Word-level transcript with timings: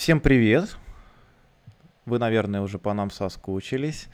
Всем 0.00 0.18
привет! 0.18 0.78
Вы, 2.06 2.18
наверное, 2.18 2.62
уже 2.62 2.78
по 2.78 2.94
нам 2.94 3.10
соскучились. 3.10 4.08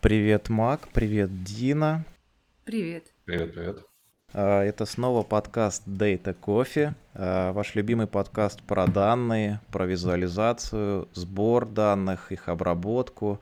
Привет, 0.00 0.48
Мак, 0.48 0.86
привет, 0.92 1.42
Дина. 1.42 2.04
Привет. 2.62 3.06
Привет, 3.24 3.52
привет. 3.52 3.78
А, 4.32 4.62
это 4.62 4.86
снова 4.86 5.24
подкаст 5.24 5.82
Data 5.84 6.36
Coffee, 6.40 6.94
а, 7.14 7.52
ваш 7.52 7.74
любимый 7.74 8.06
подкаст 8.06 8.62
про 8.62 8.86
данные, 8.86 9.58
про 9.72 9.84
визуализацию, 9.84 11.08
сбор 11.12 11.66
данных, 11.66 12.30
их 12.30 12.48
обработку 12.48 13.40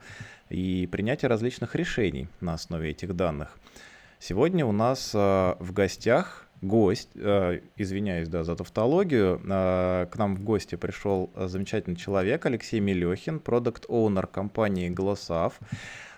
и 0.49 0.89
принятие 0.91 1.29
различных 1.29 1.75
решений 1.75 2.27
на 2.39 2.55
основе 2.55 2.89
этих 2.89 3.15
данных. 3.15 3.55
Сегодня 4.17 4.65
у 4.65 4.71
нас 4.71 5.11
а, 5.13 5.55
в 5.59 5.71
гостях 5.71 6.47
гость, 6.61 7.09
э, 7.15 7.59
извиняюсь, 7.75 8.29
да, 8.29 8.43
за 8.43 8.55
тавтологию, 8.55 9.41
э, 9.43 10.07
к 10.11 10.17
нам 10.17 10.35
в 10.35 10.43
гости 10.43 10.75
пришел 10.75 11.31
замечательный 11.35 11.95
человек 11.95 12.45
Алексей 12.45 12.79
Мелехин, 12.79 13.39
продукт-оунер 13.39 14.27
компании. 14.27 14.93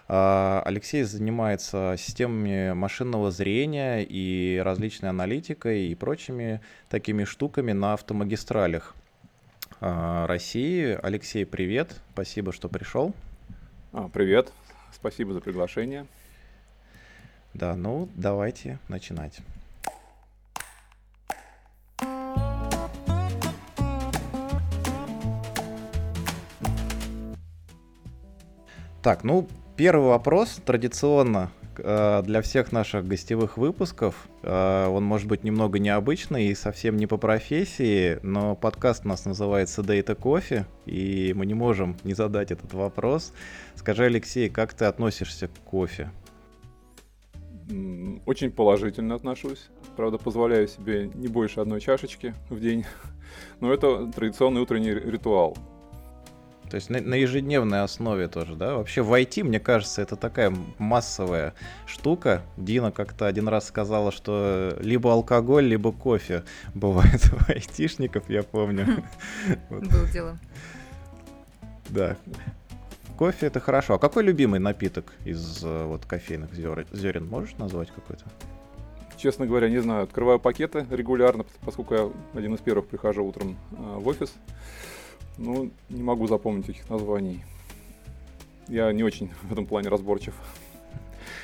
Э, 0.08 0.62
Алексей 0.66 1.04
занимается 1.04 1.96
системами 1.98 2.74
машинного 2.74 3.32
зрения 3.32 4.04
и 4.04 4.62
различной 4.64 5.10
аналитикой 5.10 5.88
и 5.88 5.96
прочими 5.96 6.62
такими 6.90 7.24
штуками 7.24 7.72
на 7.72 7.94
автомагистралях 7.94 8.96
э, 9.80 10.26
России. 10.28 10.98
Алексей, 11.02 11.46
привет, 11.46 11.96
спасибо, 12.14 12.52
что 12.52 12.68
пришел. 12.68 13.14
А, 13.94 14.10
привет, 14.10 14.52
спасибо 14.92 15.34
за 15.34 15.40
приглашение. 15.40 16.06
Да, 17.54 17.76
ну 17.76 18.10
давайте 18.16 18.80
начинать. 18.90 19.40
Так, 29.04 29.26
ну, 29.26 29.50
первый 29.76 30.08
вопрос 30.08 30.62
традиционно 30.66 31.52
э, 31.78 32.22
для 32.24 32.42
всех 32.42 32.72
наших 32.72 33.06
гостевых 33.06 33.58
выпусков. 33.58 34.30
Э, 34.44 34.88
он 34.88 35.04
может 35.04 35.28
быть 35.28 35.44
немного 35.44 35.78
необычный 35.78 36.46
и 36.46 36.56
совсем 36.56 36.96
не 36.96 37.06
по 37.06 37.18
профессии, 37.18 38.18
но 38.24 38.56
подкаст 38.56 39.04
у 39.04 39.10
нас 39.10 39.26
называется 39.26 39.82
Data 39.82 40.18
Coffee, 40.18 40.64
и 40.86 41.34
мы 41.36 41.46
не 41.46 41.54
можем 41.54 41.98
не 42.06 42.14
задать 42.14 42.52
этот 42.52 42.74
вопрос. 42.74 43.34
Скажи, 43.76 44.06
Алексей, 44.06 44.50
как 44.50 44.74
ты 44.74 44.86
относишься 44.86 45.50
к 45.50 45.54
кофе? 45.66 46.10
Очень 48.26 48.52
положительно 48.52 49.16
отношусь. 49.16 49.68
Правда, 49.98 50.18
позволяю 50.18 50.70
себе 50.70 51.12
не 51.14 51.28
больше 51.28 51.60
одной 51.60 51.82
чашечки 51.82 52.34
в 52.50 52.58
день. 52.62 52.86
Но 53.60 53.74
это 53.74 54.10
традиционный 54.14 54.62
утренний 54.62 54.94
ритуал. 54.94 55.58
То 56.74 56.78
есть 56.78 56.90
на, 56.90 57.00
на 57.00 57.14
ежедневной 57.14 57.84
основе 57.84 58.28
тоже, 58.28 58.56
да? 58.56 58.78
Вообще 58.78 59.04
в 59.04 59.14
IT, 59.14 59.44
мне 59.44 59.60
кажется, 59.60 60.02
это 60.02 60.16
такая 60.16 60.52
массовая 60.80 61.54
штука. 61.86 62.42
Дина 62.58 62.92
как-то 62.92 63.28
один 63.28 63.48
раз 63.48 63.68
сказала, 63.68 64.12
что 64.12 64.76
либо 64.80 65.14
алкоголь, 65.14 65.66
либо 65.66 65.92
кофе 65.92 66.44
бывает 66.74 67.32
у 67.32 67.52
айтишников, 67.52 68.28
я 68.28 68.42
помню. 68.42 69.04
Было 69.70 70.08
дело. 70.12 70.40
Да. 71.90 72.18
Кофе 73.18 73.46
это 73.46 73.60
хорошо. 73.60 73.94
А 73.94 74.00
какой 74.00 74.24
любимый 74.24 74.60
напиток 74.60 75.14
из 75.26 75.64
э, 75.64 75.86
вот 75.86 76.06
кофейных 76.08 76.56
зерен? 76.56 77.28
Можешь 77.28 77.56
назвать 77.60 77.92
какой-то? 77.92 78.26
Честно 79.16 79.46
говоря, 79.46 79.70
не 79.70 79.80
знаю. 79.80 80.06
Открываю 80.06 80.40
пакеты 80.40 80.88
регулярно, 80.90 81.46
поскольку 81.64 81.94
я 81.94 82.10
один 82.34 82.56
из 82.56 82.62
первых 82.62 82.88
прихожу 82.88 83.24
утром 83.24 83.60
э, 83.74 83.76
в 84.00 84.08
офис. 84.08 84.34
Ну, 85.38 85.72
не 85.90 86.04
могу 86.04 86.28
запомнить 86.28 86.70
этих 86.70 86.90
названий. 86.90 87.44
Я 88.68 88.92
не 88.94 89.04
очень 89.04 89.32
в 89.44 89.52
этом 89.52 89.66
плане 89.66 89.90
разборчив. 89.90 90.34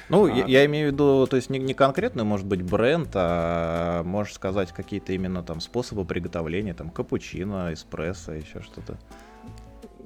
Ну, 0.10 0.26
а, 0.26 0.32
я, 0.32 0.46
я 0.46 0.66
имею 0.66 0.90
в 0.90 0.94
виду, 0.94 1.28
то 1.28 1.36
есть 1.36 1.50
не, 1.50 1.60
не 1.60 1.74
конкретный, 1.74 2.24
может 2.24 2.48
быть, 2.48 2.64
бренд, 2.64 3.10
а 3.14 4.04
можешь 4.04 4.34
сказать 4.34 4.72
какие-то 4.72 5.14
именно 5.14 5.44
там 5.44 5.62
способы 5.62 6.04
приготовления, 6.04 6.74
там 6.74 6.90
капучино, 6.90 7.72
эспрессо, 7.74 8.34
еще 8.34 8.62
что-то. 8.62 8.98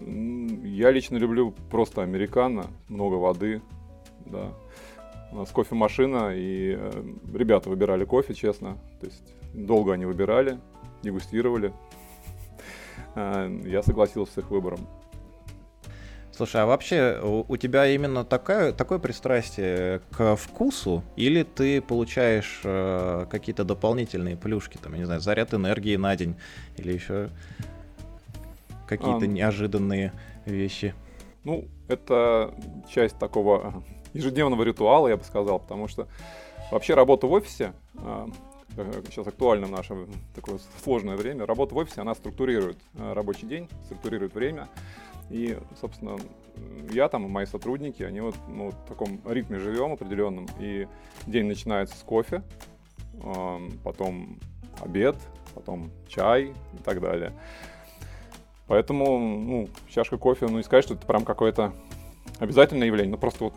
Я 0.02 0.92
лично 0.92 1.16
люблю 1.16 1.54
просто 1.72 2.02
американо, 2.02 2.66
много 2.90 3.16
воды, 3.16 3.62
да. 4.26 4.50
У 5.32 5.38
нас 5.38 5.50
кофемашина, 5.50 6.36
и 6.36 6.76
э, 6.78 7.04
ребята 7.34 7.70
выбирали 7.70 8.06
кофе, 8.06 8.34
честно. 8.34 8.78
То 9.00 9.08
есть 9.08 9.34
долго 9.54 9.94
они 9.94 10.06
выбирали, 10.06 10.60
дегустировали. 11.02 11.74
Э, 13.16 13.50
я 13.66 13.84
согласился 13.84 14.34
с 14.34 14.38
их 14.40 14.50
выбором. 14.50 14.79
Слушай, 16.35 16.63
а 16.63 16.66
вообще 16.66 17.19
у, 17.22 17.46
у 17.47 17.57
тебя 17.57 17.85
именно 17.85 18.25
такая, 18.25 18.72
такое 18.74 18.97
пристрастие 18.97 20.01
к 20.12 20.35
вкусу, 20.35 21.03
или 21.16 21.44
ты 21.44 21.79
получаешь 21.79 22.62
э, 22.63 23.28
какие-то 23.29 23.63
дополнительные 23.63 24.35
плюшки, 24.35 24.78
там, 24.78 24.94
я 24.94 25.00
не 25.00 25.06
знаю, 25.06 25.22
заряд 25.22 25.53
энергии 25.53 25.96
на 25.96 26.16
день, 26.16 26.35
или 26.78 26.91
еще 26.91 27.29
какие-то 28.88 29.25
а, 29.25 29.28
неожиданные 29.28 30.12
вещи? 30.45 30.95
Ну, 31.44 31.66
это 31.88 32.56
часть 32.90 33.19
такого 33.19 33.84
ежедневного 34.13 34.63
ритуала, 34.63 35.09
я 35.09 35.18
бы 35.18 35.24
сказал, 35.24 35.59
потому 35.59 35.88
что 35.88 36.07
вообще 36.72 36.95
работа 36.95 37.28
в 37.28 37.31
офисе, 37.31 37.74
э, 37.94 38.28
сейчас 38.76 39.28
актуально 39.28 39.68
в 39.68 39.72
наше 39.72 40.08
такое 40.36 40.60
сложное 40.84 41.16
время, 41.16 41.46
работа 41.46 41.76
в 41.76 41.78
офисе, 41.78 42.02
она 42.02 42.16
структурирует 42.16 42.78
э, 42.96 43.14
рабочий 43.14 43.48
день, 43.48 43.70
структурирует 43.86 44.34
время. 44.34 44.68
И, 45.30 45.58
собственно, 45.80 46.18
я 46.92 47.08
там 47.10 47.26
и 47.26 47.30
мои 47.30 47.46
сотрудники, 47.46 48.04
они 48.04 48.22
вот 48.22 48.36
ну, 48.48 48.72
в 48.72 48.88
таком 48.88 49.22
ритме 49.26 49.58
живем 49.58 49.94
определенном. 49.94 50.48
И 50.60 50.88
день 51.26 51.46
начинается 51.46 51.98
с 51.98 52.02
кофе, 52.02 52.44
потом 53.84 54.38
обед, 54.82 55.16
потом 55.56 55.92
чай 56.08 56.54
и 56.74 56.84
так 56.84 57.00
далее. 57.02 57.34
Поэтому, 58.68 59.18
ну, 59.20 59.70
чашка 59.90 60.18
кофе, 60.18 60.48
ну, 60.48 60.58
не 60.58 60.64
сказать, 60.64 60.86
что 60.86 60.94
это 60.96 61.06
прям 61.06 61.26
какое-то 61.26 61.74
обязательное 62.40 62.88
явление, 62.88 63.12
но 63.12 63.18
просто 63.18 63.46
вот 63.46 63.56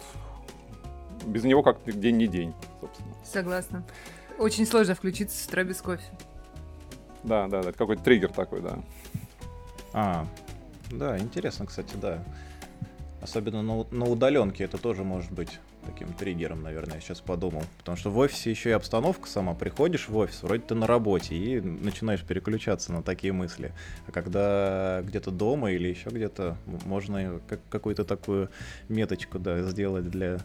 без 1.27 1.45
него 1.45 1.63
как 1.63 1.79
день 1.85 2.17
не 2.17 2.27
день, 2.27 2.55
собственно. 2.81 3.15
Согласна. 3.25 3.85
Очень 4.39 4.67
сложно 4.67 4.95
включиться 4.95 5.43
с 5.43 5.47
утра 5.47 5.65
без 5.65 5.81
кофе. 5.81 6.05
Да, 7.25 7.49
да, 7.49 7.63
да, 7.63 7.71
это 7.71 7.79
какой-то 7.79 8.03
триггер 8.03 8.33
такой, 8.33 8.61
да. 8.61 8.79
А, 9.93 10.27
да, 10.91 11.19
интересно, 11.19 11.67
кстати, 11.67 11.95
да. 11.97 12.23
Особенно 13.23 13.63
на, 13.63 13.85
на 13.91 14.05
удаленке 14.05 14.65
это 14.65 14.79
тоже 14.79 15.03
может 15.03 15.33
быть 15.33 15.59
таким 15.87 16.13
триггером, 16.13 16.63
наверное, 16.63 16.97
я 16.97 17.01
сейчас 17.01 17.21
подумал. 17.21 17.63
Потому 17.79 17.97
что 17.97 18.11
в 18.11 18.19
офисе 18.19 18.51
еще 18.51 18.71
и 18.71 18.73
обстановка 18.73 19.29
сама. 19.29 19.55
Приходишь 19.55 20.09
в 20.09 20.17
офис, 20.17 20.43
вроде 20.43 20.63
ты 20.63 20.75
на 20.75 20.87
работе, 20.87 21.35
и 21.35 21.61
начинаешь 21.61 22.23
переключаться 22.23 22.93
на 22.93 23.03
такие 23.03 23.33
мысли. 23.33 23.73
А 24.07 24.13
когда 24.13 25.03
где-то 25.03 25.31
дома 25.31 25.71
или 25.73 25.89
еще 25.89 26.11
где-то, 26.11 26.57
можно 26.85 27.41
как, 27.49 27.61
какую-то 27.71 28.05
такую 28.05 28.51
меточку 28.89 29.39
да, 29.39 29.63
сделать 29.63 30.11
для 30.11 30.41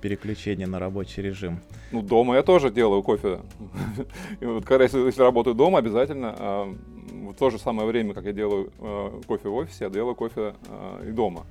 переключение 0.00 0.66
на 0.66 0.78
рабочий 0.78 1.22
режим. 1.22 1.60
Ну, 1.92 2.02
дома 2.02 2.36
я 2.36 2.42
тоже 2.42 2.70
делаю 2.70 3.02
кофе. 3.02 3.40
И 4.40 4.44
вот 4.44 4.64
когда 4.64 4.84
если, 4.84 4.98
если 5.00 5.22
работаю 5.22 5.54
дома, 5.54 5.78
обязательно 5.78 6.34
э, 6.38 6.74
в 7.30 7.34
то 7.34 7.50
же 7.50 7.58
самое 7.58 7.88
время, 7.88 8.14
как 8.14 8.24
я 8.24 8.32
делаю 8.32 8.72
э, 8.78 9.20
кофе 9.26 9.48
в 9.48 9.54
офисе, 9.54 9.84
я 9.84 9.90
делаю 9.90 10.14
кофе 10.14 10.54
э, 10.68 11.08
и 11.08 11.10
дома. 11.12 11.44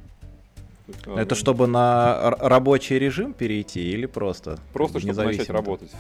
Это 1.06 1.36
чтобы 1.36 1.68
на 1.68 2.32
рабочий 2.40 2.98
режим 2.98 3.34
перейти 3.34 3.92
или 3.92 4.06
просто? 4.06 4.58
Просто 4.74 5.00
чтобы 5.00 5.24
начать 5.24 5.50
работать. 5.50 5.92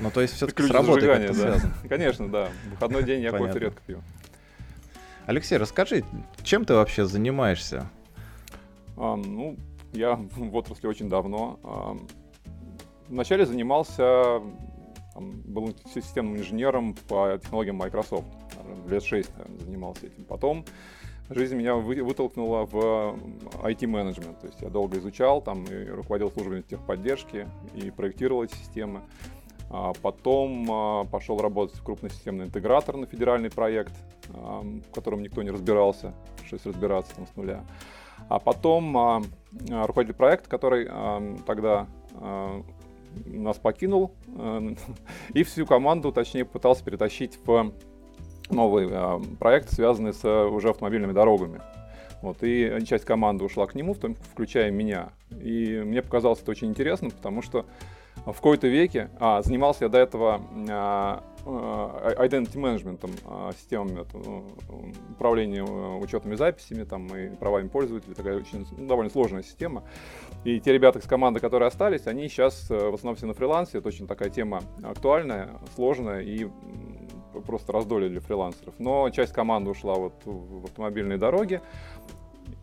Ну, 0.00 0.10
то 0.10 0.20
есть 0.20 0.34
все-таки 0.34 0.62
с 0.62 0.70
работой 0.70 1.06
как-то 1.08 1.34
связано. 1.34 1.74
Конечно, 1.88 2.28
да. 2.28 2.48
В 2.66 2.70
выходной 2.72 3.02
день 3.02 3.22
я 3.22 3.32
кофе 3.32 3.58
редко 3.58 3.82
пью. 3.86 4.00
Алексей, 5.26 5.56
расскажи, 5.56 6.04
чем 6.42 6.64
ты 6.64 6.74
вообще 6.74 7.06
занимаешься? 7.06 7.86
А, 8.96 9.16
ну, 9.16 9.56
я 9.94 10.16
в 10.16 10.54
отрасли 10.56 10.86
очень 10.86 11.08
давно. 11.08 11.58
Вначале 13.08 13.46
занимался, 13.46 14.40
был 15.16 15.74
системным 15.94 16.36
инженером 16.36 16.94
по 17.08 17.38
технологиям 17.40 17.76
Microsoft. 17.76 18.26
Лет 18.88 19.02
шесть 19.04 19.30
наверное, 19.36 19.60
занимался 19.60 20.06
этим. 20.06 20.24
Потом 20.24 20.64
жизнь 21.30 21.56
меня 21.56 21.76
вытолкнула 21.76 22.66
в 22.66 23.16
IT-менеджмент. 23.62 24.40
То 24.40 24.46
есть 24.46 24.60
я 24.60 24.68
долго 24.68 24.98
изучал, 24.98 25.40
там 25.42 25.64
и 25.64 25.86
руководил 25.86 26.30
службой 26.30 26.62
техподдержки, 26.62 27.48
и 27.74 27.90
проектировал 27.90 28.44
эти 28.44 28.54
системы. 28.54 29.02
А 29.70 29.92
потом 30.02 30.70
а, 30.70 31.04
пошел 31.04 31.38
работать 31.38 31.76
в 31.76 31.82
крупный 31.82 32.10
системный 32.10 32.46
интегратор 32.46 32.96
на 32.96 33.06
федеральный 33.06 33.50
проект, 33.50 33.92
в 34.28 34.94
котором 34.94 35.22
никто 35.22 35.42
не 35.42 35.50
разбирался, 35.50 36.14
пришлось 36.38 36.64
разбираться 36.66 37.14
там 37.16 37.26
с 37.26 37.36
нуля. 37.36 37.64
А 38.28 38.38
потом 38.38 38.96
а, 38.96 39.22
а, 39.70 39.86
руководитель 39.86 40.16
проекта, 40.16 40.48
который 40.48 40.86
а, 40.90 41.36
тогда 41.46 41.86
нас 43.26 43.58
покинул, 43.58 44.12
а, 44.36 44.62
и 45.34 45.42
всю 45.42 45.66
команду, 45.66 46.12
точнее, 46.12 46.44
пытался 46.44 46.84
перетащить 46.84 47.38
в 47.44 47.72
новый 48.50 48.88
э, 48.90 49.20
проект, 49.38 49.72
связанный 49.72 50.12
с 50.12 50.24
уже 50.24 50.68
автомобильными 50.68 51.12
дорогами. 51.12 51.62
Вот, 52.20 52.38
и 52.42 52.78
часть 52.86 53.04
команды 53.04 53.44
ушла 53.44 53.66
к 53.66 53.74
нему, 53.74 53.94
включая 53.94 54.70
меня. 54.70 55.10
И 55.30 55.82
мне 55.84 56.02
показалось 56.02 56.40
это 56.40 56.50
очень 56.50 56.68
интересно, 56.68 57.10
потому 57.10 57.42
что 57.42 57.66
в 58.16 58.32
какой-то 58.32 58.66
веке, 58.66 59.10
а, 59.18 59.42
занимался 59.42 59.84
я 59.84 59.88
до 59.90 59.98
этого 59.98 60.40
а, 60.70 61.22
identity 61.44 62.56
management, 62.56 63.20
а, 63.26 63.52
системами 63.52 64.00
это, 64.02 64.16
ну, 64.16 64.46
управления 65.10 65.64
э, 65.64 65.98
учетными 65.98 66.36
записями 66.36 66.84
там, 66.84 67.06
и 67.14 67.28
правами 67.36 67.68
пользователей, 67.68 68.14
такая 68.14 68.38
очень 68.38 68.66
ну, 68.76 68.86
довольно 68.86 69.10
сложная 69.10 69.42
система. 69.42 69.84
И 70.44 70.60
те 70.60 70.72
ребята 70.72 70.98
из 70.98 71.04
команды, 71.04 71.40
которые 71.40 71.68
остались, 71.68 72.06
они 72.06 72.28
сейчас 72.28 72.70
э, 72.70 72.74
в 72.74 72.94
основном 72.94 73.16
все 73.16 73.26
на 73.26 73.34
фрилансе, 73.34 73.78
это 73.78 73.88
очень 73.88 74.06
такая 74.06 74.30
тема 74.30 74.62
актуальная, 74.82 75.50
сложная 75.74 76.20
и 76.20 76.48
просто 77.46 77.72
раздолье 77.72 78.08
для 78.08 78.20
фрилансеров. 78.20 78.74
Но 78.78 79.10
часть 79.10 79.32
команды 79.32 79.70
ушла 79.70 79.94
вот 79.94 80.14
в 80.24 80.64
автомобильные 80.64 81.18
дороги, 81.18 81.60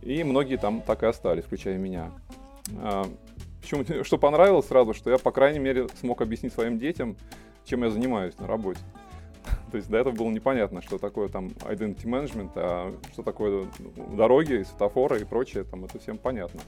и 0.02 0.24
многие 0.24 0.58
там 0.58 0.82
так 0.82 1.04
и 1.04 1.06
остались, 1.06 1.44
включая 1.44 1.78
меня. 1.78 2.12
Причем, 3.62 4.04
что 4.04 4.18
понравилось 4.18 4.68
сразу, 4.68 4.94
что 4.94 5.10
я, 5.10 5.18
по 5.18 5.32
крайней 5.32 5.60
мере, 5.60 5.88
смог 6.00 6.22
объяснить 6.22 6.54
своим 6.54 6.80
детям, 6.80 7.16
чем 7.66 7.84
я 7.84 7.90
занимаюсь 7.90 8.38
на 8.40 8.48
работе. 8.48 8.80
То 9.72 9.78
есть 9.78 9.90
до 9.90 9.98
этого 9.98 10.14
было 10.14 10.30
непонятно, 10.30 10.82
что 10.82 10.98
такое 10.98 11.30
там 11.30 11.48
identity 11.70 12.06
management, 12.06 12.52
а 12.56 12.94
что 13.14 13.24
такое 13.24 13.68
дороги, 14.16 14.64
светофоры 14.64 15.22
и 15.22 15.26
прочее, 15.26 15.64
там 15.64 15.86
это 15.86 16.00
всем 16.00 16.18
понятно. 16.18 16.62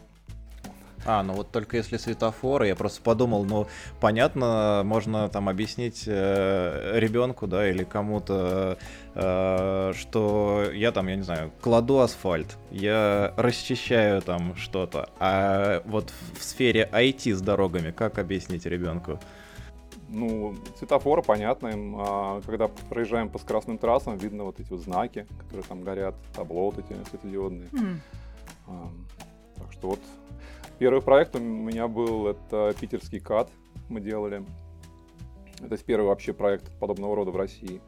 А, 1.05 1.21
ну 1.21 1.33
вот 1.33 1.51
только 1.51 1.77
если 1.77 1.97
светофоры, 1.97 2.67
я 2.67 2.75
просто 2.75 3.01
подумал, 3.01 3.43
ну 3.43 3.67
понятно, 3.99 4.83
можно 4.85 5.27
там 5.27 5.49
объяснить 5.49 6.03
э, 6.07 6.97
ребенку, 6.97 7.45
да, 7.45 7.69
или 7.69 7.83
кому-то, 7.83 8.77
э, 9.13 9.93
что 9.95 10.63
я 10.73 10.91
там, 10.91 11.07
я 11.07 11.15
не 11.17 11.23
знаю, 11.23 11.51
кладу 11.61 11.99
асфальт, 11.99 12.57
я 12.71 13.33
расчищаю 13.35 14.21
там 14.21 14.55
что-то, 14.55 15.09
а 15.19 15.81
вот 15.85 16.13
в 16.39 16.43
сфере 16.43 16.89
IT 16.91 17.33
с 17.33 17.41
дорогами, 17.41 17.91
как 17.91 18.17
объяснить 18.17 18.65
ребенку? 18.65 19.19
Ну, 20.13 20.55
светофоры 20.77 21.23
понятно 21.23 21.69
им, 21.69 21.95
а, 21.97 22.41
когда 22.45 22.67
проезжаем 22.67 23.29
по 23.29 23.39
скоростным 23.39 23.77
трассам, 23.77 24.15
видно 24.15 24.43
вот 24.43 24.59
эти 24.59 24.69
вот 24.69 24.79
знаки, 24.81 25.25
которые 25.39 25.63
там 25.63 25.81
горят, 25.81 26.15
табло 26.35 26.69
вот 26.69 26.77
эти 26.77 26.95
светодиодные. 27.09 27.67
Mm. 27.69 27.97
А, 28.67 28.89
так 29.57 29.71
что 29.73 29.89
вот 29.89 29.99
Первый 30.79 31.01
проект 31.01 31.35
у 31.35 31.39
меня 31.39 31.87
был, 31.87 32.27
это 32.27 32.75
питерский 32.79 33.19
КАТ 33.19 33.49
мы 33.89 34.01
делали. 34.01 34.43
Это 35.61 35.77
первый 35.77 36.07
вообще 36.07 36.33
проект 36.33 36.69
подобного 36.79 37.15
рода 37.15 37.31
в 37.31 37.37
России. 37.37 37.79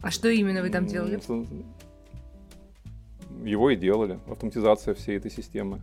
А 0.00 0.10
что 0.10 0.28
именно 0.28 0.62
вы 0.62 0.70
там 0.70 0.86
делали? 0.86 1.20
Его 3.44 3.70
и 3.70 3.76
делали. 3.76 4.18
Автоматизация 4.26 4.94
всей 4.94 5.16
этой 5.18 5.30
системы. 5.30 5.80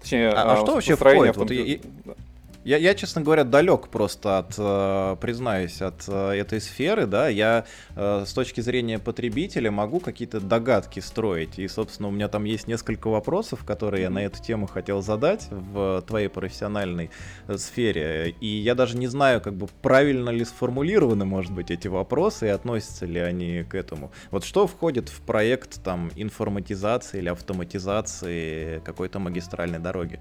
Точнее, 0.00 0.30
а, 0.30 0.42
а, 0.42 0.52
а 0.54 0.56
что 0.56 0.74
вообще 0.74 0.96
входит? 0.96 1.30
Автомати... 1.30 1.82
Вот 2.04 2.16
я, 2.68 2.76
я, 2.76 2.94
честно 2.94 3.22
говоря, 3.22 3.44
далек 3.44 3.88
просто 3.88 4.38
от, 4.38 4.54
э, 4.58 5.16
признаюсь, 5.22 5.80
от 5.80 6.04
э, 6.06 6.32
этой 6.32 6.60
сферы, 6.60 7.06
да, 7.06 7.28
я 7.28 7.64
э, 7.96 8.24
с 8.26 8.32
точки 8.34 8.60
зрения 8.60 8.98
потребителя 8.98 9.70
могу 9.70 10.00
какие-то 10.00 10.38
догадки 10.38 11.00
строить, 11.00 11.58
и, 11.58 11.66
собственно, 11.66 12.08
у 12.08 12.10
меня 12.10 12.28
там 12.28 12.44
есть 12.44 12.68
несколько 12.68 13.08
вопросов, 13.08 13.64
которые 13.64 14.02
я 14.02 14.10
на 14.10 14.18
эту 14.18 14.42
тему 14.42 14.66
хотел 14.66 15.00
задать 15.00 15.48
в 15.50 16.04
твоей 16.06 16.28
профессиональной 16.28 17.10
сфере, 17.56 18.34
и 18.38 18.46
я 18.46 18.74
даже 18.74 18.98
не 18.98 19.06
знаю, 19.06 19.40
как 19.40 19.54
бы 19.54 19.66
правильно 19.80 20.28
ли 20.28 20.44
сформулированы, 20.44 21.24
может 21.24 21.52
быть, 21.52 21.70
эти 21.70 21.88
вопросы, 21.88 22.48
и 22.48 22.50
относятся 22.50 23.06
ли 23.06 23.18
они 23.18 23.64
к 23.64 23.74
этому. 23.74 24.12
Вот 24.30 24.44
что 24.44 24.66
входит 24.66 25.08
в 25.08 25.22
проект, 25.22 25.82
там, 25.82 26.10
информатизации 26.16 27.16
или 27.16 27.30
автоматизации 27.30 28.82
какой-то 28.84 29.20
магистральной 29.20 29.78
дороги? 29.78 30.20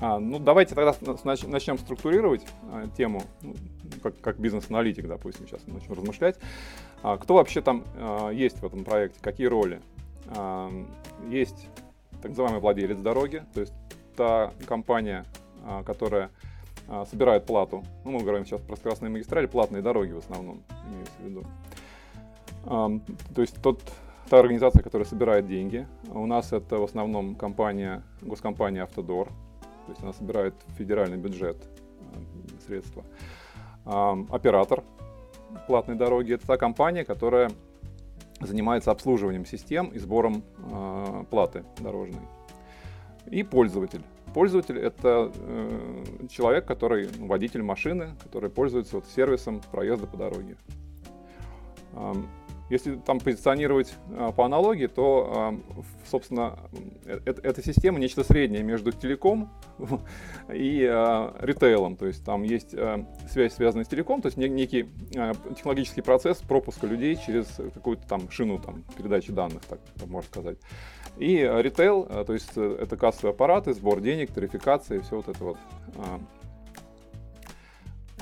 А, 0.00 0.18
ну, 0.18 0.38
давайте 0.38 0.74
тогда 0.74 0.94
начнем 1.24 1.78
структурировать 1.78 2.46
а, 2.72 2.88
тему, 2.96 3.22
ну, 3.42 3.54
как, 4.02 4.18
как 4.20 4.38
бизнес-аналитик, 4.38 5.06
допустим, 5.06 5.46
сейчас 5.46 5.60
начнем 5.66 5.92
размышлять. 5.92 6.38
А, 7.02 7.18
кто 7.18 7.34
вообще 7.34 7.60
там 7.60 7.84
а, 7.96 8.30
есть 8.30 8.60
в 8.60 8.64
этом 8.64 8.84
проекте, 8.84 9.18
какие 9.20 9.46
роли? 9.46 9.82
А, 10.28 10.70
есть 11.28 11.68
так 12.22 12.30
называемый 12.30 12.60
владелец 12.60 12.98
дороги, 12.98 13.42
то 13.52 13.60
есть 13.60 13.74
та 14.16 14.52
компания, 14.66 15.26
а, 15.66 15.82
которая 15.82 16.30
а, 16.88 17.04
собирает 17.04 17.44
плату. 17.44 17.84
Ну, 18.04 18.12
мы 18.12 18.20
говорим 18.20 18.46
сейчас 18.46 18.62
про 18.62 18.76
скоростные 18.76 19.10
магистрали, 19.10 19.46
платные 19.46 19.82
дороги 19.82 20.12
в 20.12 20.18
основном 20.18 20.62
имеется 20.88 21.14
в 21.18 21.24
виду. 21.24 21.44
А, 22.64 22.90
то 23.34 23.40
есть 23.42 23.60
тот, 23.60 23.82
та 24.30 24.38
организация, 24.38 24.82
которая 24.82 25.06
собирает 25.06 25.46
деньги. 25.46 25.86
У 26.08 26.24
нас 26.24 26.54
это 26.54 26.78
в 26.78 26.84
основном 26.84 27.34
компания, 27.34 28.02
госкомпания 28.22 28.82
«Автодор», 28.82 29.28
то 29.86 29.92
есть 29.92 30.02
она 30.02 30.12
собирает 30.12 30.54
федеральный 30.78 31.16
бюджет 31.16 31.56
э, 31.56 32.66
средства. 32.66 33.04
Оператор 33.84 34.84
платной 35.66 35.96
дороги– 35.96 36.34
это 36.34 36.46
та 36.46 36.56
компания, 36.56 37.04
которая 37.04 37.50
занимается 38.40 38.90
обслуживанием 38.90 39.44
систем 39.44 39.88
и 39.88 39.98
сбором 39.98 40.42
э, 40.70 41.24
платы 41.30 41.64
дорожной. 41.78 42.22
И 43.26 43.42
пользователь. 43.42 44.02
Пользователь– 44.34 44.78
это 44.80 45.30
э, 45.34 46.26
человек, 46.30 46.66
который, 46.66 47.08
ну, 47.18 47.26
водитель 47.26 47.62
машины, 47.62 48.10
который 48.22 48.50
пользуется 48.50 48.96
вот 48.96 49.06
сервисом 49.06 49.60
проезда 49.70 50.06
по 50.06 50.16
дороге. 50.16 50.56
Если 52.70 52.94
там 52.94 53.18
позиционировать 53.18 53.92
а, 54.16 54.30
по 54.30 54.44
аналогии, 54.44 54.86
то, 54.86 55.58
собственно, 56.08 56.56
э, 57.04 57.18
это, 57.24 57.42
эта 57.42 57.62
система 57.64 57.98
нечто 57.98 58.22
среднее 58.22 58.62
между 58.62 58.92
телеком 58.92 59.50
и 60.54 60.84
а, 60.88 61.34
ритейлом. 61.40 61.96
То 61.96 62.06
есть 62.06 62.24
там 62.24 62.44
есть 62.44 62.72
а, 62.74 63.04
связь, 63.28 63.54
связанная 63.54 63.84
с 63.84 63.88
телеком, 63.88 64.22
то 64.22 64.26
есть 64.26 64.38
некий 64.38 64.88
технологический 65.56 66.00
процесс 66.00 66.38
пропуска 66.38 66.86
людей 66.86 67.16
через 67.16 67.46
какую-то 67.74 68.06
там 68.06 68.30
шину 68.30 68.60
там, 68.60 68.84
передачи 68.96 69.32
данных, 69.32 69.62
так 69.64 69.80
можно 70.06 70.30
сказать. 70.30 70.58
И 71.18 71.38
ритейл, 71.38 72.04
то 72.04 72.32
есть 72.32 72.52
э, 72.54 72.78
это 72.80 72.96
кассовые 72.96 73.32
аппараты, 73.32 73.74
сбор 73.74 74.00
денег, 74.00 74.30
тарификация 74.30 74.98
и 74.98 75.00
все 75.00 75.16
вот 75.16 75.28
это 75.28 75.44
вот. 75.44 75.58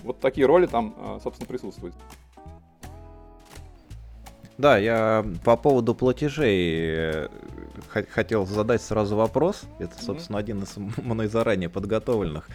Вот 0.05 0.21
такие 0.21 0.47
роли 0.47 0.67
там, 0.67 1.21
собственно, 1.23 1.49
присутствуют. 1.49 1.95
Да, 4.59 4.77
я 4.77 5.25
по 5.45 5.57
поводу 5.57 5.95
платежей 5.95 6.97
э, 6.97 7.29
хотел 8.11 8.45
задать 8.45 8.83
сразу 8.83 9.15
вопрос. 9.15 9.63
Это, 9.79 10.03
собственно, 10.03 10.37
один 10.39 10.65
из 10.65 10.77
мной 10.77 11.29
заранее 11.29 11.69
подготовленных. 11.69 12.49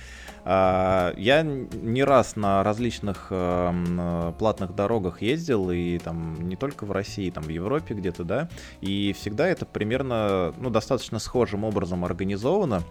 А, 0.44 1.14
я 1.16 1.44
не 1.44 2.04
раз 2.04 2.36
на 2.36 2.62
различных 2.62 3.28
э, 3.30 4.34
платных 4.38 4.76
дорогах 4.76 5.22
ездил, 5.22 5.72
и 5.72 5.98
там 5.98 6.36
не 6.50 6.58
только 6.58 6.86
в 6.86 6.92
России, 6.92 7.30
там 7.30 7.44
в 7.46 7.50
Европе 7.50 7.94
где-то, 7.94 8.26
да, 8.26 8.50
и 8.82 9.14
всегда 9.18 9.48
это 9.48 9.66
примерно, 9.66 10.54
ну, 10.58 10.70
достаточно 10.70 11.20
схожим 11.20 11.64
образом 11.64 12.04
организовано. 12.04 12.84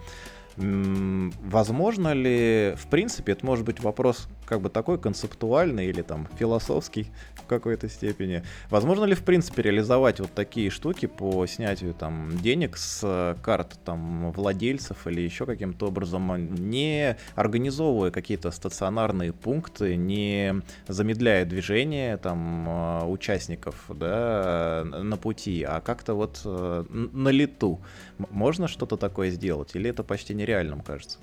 Возможно 0.55 2.13
ли, 2.13 2.75
в 2.77 2.87
принципе, 2.87 3.31
это 3.31 3.45
может 3.45 3.65
быть 3.65 3.79
вопрос 3.81 4.27
как 4.53 4.61
бы 4.61 4.69
такой 4.69 4.99
концептуальный 4.99 5.87
или 5.87 6.03
там 6.03 6.27
философский 6.37 7.07
в 7.33 7.47
какой-то 7.47 7.89
степени. 7.89 8.43
Возможно 8.69 9.05
ли, 9.05 9.15
в 9.15 9.23
принципе, 9.23 9.63
реализовать 9.63 10.19
вот 10.19 10.31
такие 10.31 10.69
штуки 10.69 11.07
по 11.07 11.47
снятию 11.47 11.95
там 11.95 12.37
денег 12.37 12.77
с 12.77 13.35
карт 13.41 13.79
там 13.83 14.31
владельцев 14.31 15.07
или 15.07 15.21
еще 15.21 15.47
каким-то 15.47 15.87
образом, 15.87 16.53
не 16.69 17.17
организовывая 17.33 18.11
какие-то 18.11 18.51
стационарные 18.51 19.33
пункты, 19.33 19.95
не 19.95 20.61
замедляя 20.87 21.45
движение 21.45 22.17
там 22.17 22.65
а, 22.69 23.07
участников, 23.07 23.85
да, 23.89 24.83
на 24.85 25.17
пути, 25.17 25.63
а 25.63 25.81
как-то 25.81 26.13
вот 26.13 26.41
э, 26.45 26.85
на 26.91 27.29
лету. 27.29 27.81
Можно 28.29 28.67
что-то 28.67 28.97
такое 28.97 29.31
сделать 29.31 29.75
или 29.75 29.89
это 29.89 30.03
почти 30.03 30.35
не 30.35 30.43
нереальным, 30.43 30.81
кажется. 30.81 31.17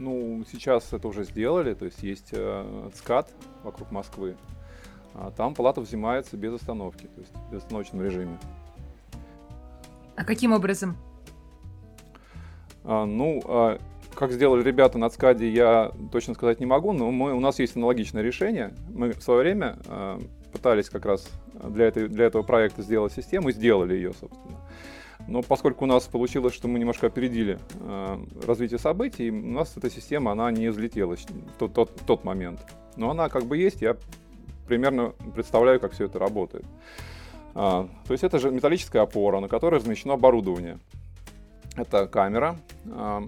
Ну, 0.00 0.42
сейчас 0.50 0.94
это 0.94 1.06
уже 1.08 1.24
сделали, 1.24 1.74
то 1.74 1.84
есть 1.84 2.02
есть 2.02 2.30
э, 2.32 2.90
ЦКАД 2.94 3.28
вокруг 3.62 3.90
Москвы. 3.90 4.34
А 5.14 5.30
там 5.30 5.54
палата 5.54 5.82
взимается 5.82 6.38
без 6.38 6.54
остановки, 6.54 7.02
то 7.02 7.20
есть 7.20 7.32
в 7.50 7.54
остановочном 7.54 8.02
режиме. 8.02 8.38
А 10.16 10.24
каким 10.24 10.52
образом? 10.52 10.96
А, 12.82 13.04
ну, 13.04 13.42
а, 13.44 13.78
как 14.14 14.32
сделали 14.32 14.62
ребята 14.62 14.96
на 14.96 15.10
ЦКАДе, 15.10 15.50
я 15.50 15.92
точно 16.10 16.32
сказать 16.32 16.60
не 16.60 16.66
могу, 16.66 16.92
но 16.92 17.10
мы, 17.10 17.34
у 17.34 17.40
нас 17.40 17.58
есть 17.58 17.76
аналогичное 17.76 18.22
решение. 18.22 18.72
Мы 18.88 19.12
в 19.12 19.22
свое 19.22 19.40
время 19.40 19.76
а, 19.86 20.18
пытались 20.50 20.88
как 20.88 21.04
раз 21.04 21.28
для, 21.52 21.84
этой, 21.84 22.08
для 22.08 22.24
этого 22.24 22.42
проекта 22.42 22.80
сделать 22.80 23.12
систему 23.12 23.50
и 23.50 23.52
сделали 23.52 23.96
ее, 23.96 24.14
собственно. 24.14 24.56
Но 25.30 25.42
поскольку 25.42 25.84
у 25.84 25.86
нас 25.86 26.04
получилось, 26.08 26.52
что 26.54 26.66
мы 26.66 26.80
немножко 26.80 27.06
опередили 27.06 27.60
э, 27.78 28.18
развитие 28.44 28.80
событий, 28.80 29.30
у 29.30 29.52
нас 29.52 29.76
эта 29.76 29.88
система, 29.88 30.32
она 30.32 30.50
не 30.50 30.68
взлетела 30.68 31.14
в 31.14 31.24
тот, 31.56 31.72
тот, 31.72 31.94
тот 32.04 32.24
момент. 32.24 32.60
Но 32.96 33.10
она 33.10 33.28
как 33.28 33.44
бы 33.44 33.56
есть, 33.56 33.80
я 33.80 33.96
примерно 34.66 35.14
представляю, 35.32 35.78
как 35.78 35.92
все 35.92 36.06
это 36.06 36.18
работает. 36.18 36.64
А, 37.54 37.88
то 38.06 38.12
есть 38.12 38.24
это 38.24 38.40
же 38.40 38.50
металлическая 38.50 39.02
опора, 39.02 39.38
на 39.38 39.46
которой 39.46 39.76
размещено 39.76 40.14
оборудование. 40.14 40.80
Это 41.76 42.08
камера, 42.08 42.56
а, 42.90 43.22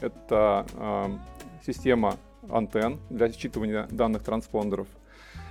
это 0.00 0.66
а, 0.74 1.16
система 1.64 2.16
антенн 2.50 2.98
для 3.08 3.28
считывания 3.28 3.86
данных 3.88 4.24
транспондеров 4.24 4.88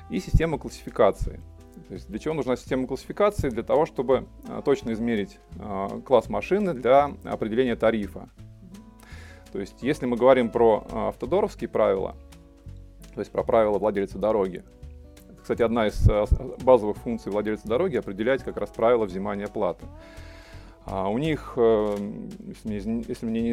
и 0.10 0.20
система 0.20 0.58
классификации. 0.58 1.40
То 1.88 1.96
есть 1.96 2.08
для 2.10 2.20
чего 2.20 2.34
нужна 2.34 2.56
система 2.56 2.88
классификации? 2.88 3.50
Для 3.50 3.64
того, 3.64 3.86
чтобы 3.86 4.28
а, 4.48 4.62
точно 4.62 4.94
измерить 4.94 5.40
а, 5.60 6.02
класс 6.02 6.30
машины 6.30 6.74
для 6.74 7.12
определения 7.24 7.76
тарифа. 7.76 8.30
То 9.52 9.60
есть 9.60 9.84
если 9.84 10.06
мы 10.06 10.18
говорим 10.18 10.50
про 10.50 10.86
а, 10.90 11.10
автодоровские 11.10 11.70
правила, 11.70 12.16
то 13.14 13.20
есть 13.20 13.32
про 13.32 13.44
правила 13.44 13.78
владельца 13.78 14.18
дороги, 14.18 14.64
кстати, 15.42 15.62
одна 15.62 15.88
из 15.88 16.10
базовых 16.64 16.96
функций 16.98 17.30
владельца 17.30 17.68
дороги 17.68 17.98
определять 17.98 18.44
как 18.44 18.56
раз 18.56 18.70
правила 18.70 19.04
взимания 19.04 19.48
платы. 19.48 19.86
А 20.86 21.08
у 21.10 21.18
них, 21.18 21.54
э, 21.56 21.96
если 22.66 23.26
мне 23.26 23.42
не 23.42 23.52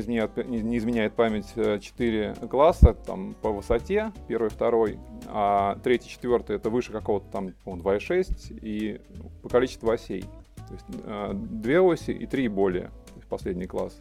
изменяет, 0.78 1.14
память, 1.14 1.52
4 1.54 2.36
э, 2.40 2.46
класса 2.48 2.94
там, 2.94 3.34
по 3.40 3.52
высоте, 3.52 4.12
первый, 4.26 4.50
второй, 4.50 4.98
а 5.26 5.76
третий, 5.84 6.08
четвертый 6.08 6.56
это 6.56 6.70
выше 6.70 6.90
какого-то 6.90 7.26
там 7.30 7.46
2,6 7.64 8.58
и 8.60 9.00
по 9.42 9.48
количеству 9.48 9.90
осей. 9.90 10.24
То 10.56 10.74
есть 10.74 10.86
э, 11.04 11.30
две 11.34 11.80
оси 11.80 12.10
и 12.10 12.26
три 12.26 12.48
более, 12.48 12.90
последний 13.28 13.66
класс. 13.66 13.96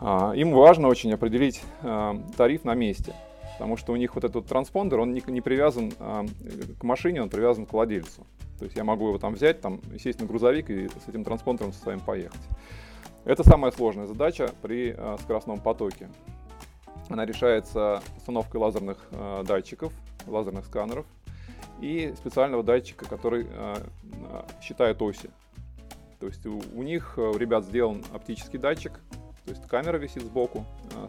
А, 0.00 0.32
им 0.32 0.52
важно 0.52 0.88
очень 0.88 1.12
определить 1.12 1.62
тариф 2.36 2.64
на 2.64 2.74
месте, 2.74 3.14
потому 3.58 3.76
что 3.76 3.92
у 3.92 3.96
них 3.96 4.14
вот 4.14 4.22
этот 4.22 4.46
транспондер, 4.46 5.00
он 5.00 5.12
не, 5.12 5.20
не 5.26 5.40
привязан 5.40 5.90
к 5.90 6.84
машине, 6.84 7.22
он 7.22 7.28
привязан 7.28 7.66
к 7.66 7.72
владельцу. 7.72 8.24
То 8.60 8.64
есть 8.64 8.76
я 8.76 8.84
могу 8.84 9.08
его 9.08 9.18
там 9.18 9.34
взять, 9.34 9.60
там, 9.60 9.80
сесть 9.98 10.20
на 10.20 10.26
грузовик 10.26 10.70
и 10.70 10.86
с 10.86 11.08
этим 11.08 11.24
транспондером 11.24 11.72
со 11.72 11.80
своим 11.80 11.98
поехать. 11.98 12.40
Это 13.24 13.42
самая 13.42 13.72
сложная 13.72 14.06
задача 14.06 14.52
при 14.62 14.94
э, 14.96 15.16
скоростном 15.22 15.60
потоке. 15.60 16.08
Она 17.08 17.26
решается 17.26 18.00
установкой 18.16 18.60
лазерных 18.60 18.98
э, 19.10 19.42
датчиков, 19.44 19.92
лазерных 20.28 20.64
сканеров 20.64 21.04
и 21.80 22.14
специального 22.16 22.62
датчика, 22.62 23.06
который 23.06 23.48
э, 23.50 23.74
считает 24.62 25.02
оси. 25.02 25.30
То 26.20 26.26
есть 26.26 26.46
у, 26.46 26.60
у 26.74 26.82
них, 26.84 27.18
у 27.18 27.36
ребят 27.36 27.64
сделан 27.64 28.04
оптический 28.14 28.60
датчик, 28.60 28.92
то 29.44 29.50
есть 29.50 29.66
камера 29.66 29.96
висит 29.96 30.22
сбоку, 30.22 30.64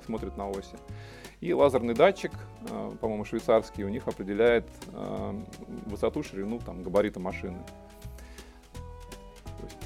смотрит 0.06 0.36
на 0.36 0.50
оси. 0.50 0.78
И 1.42 1.54
лазерный 1.54 1.94
датчик, 1.94 2.32
э, 2.70 2.92
по-моему, 3.00 3.24
швейцарский, 3.24 3.84
у 3.86 3.90
них 3.90 4.08
определяет 4.08 4.68
э, 4.92 5.34
высоту, 5.86 6.22
ширину, 6.22 6.60
там, 6.60 6.84
габарита 6.84 7.20
машины. 7.20 7.58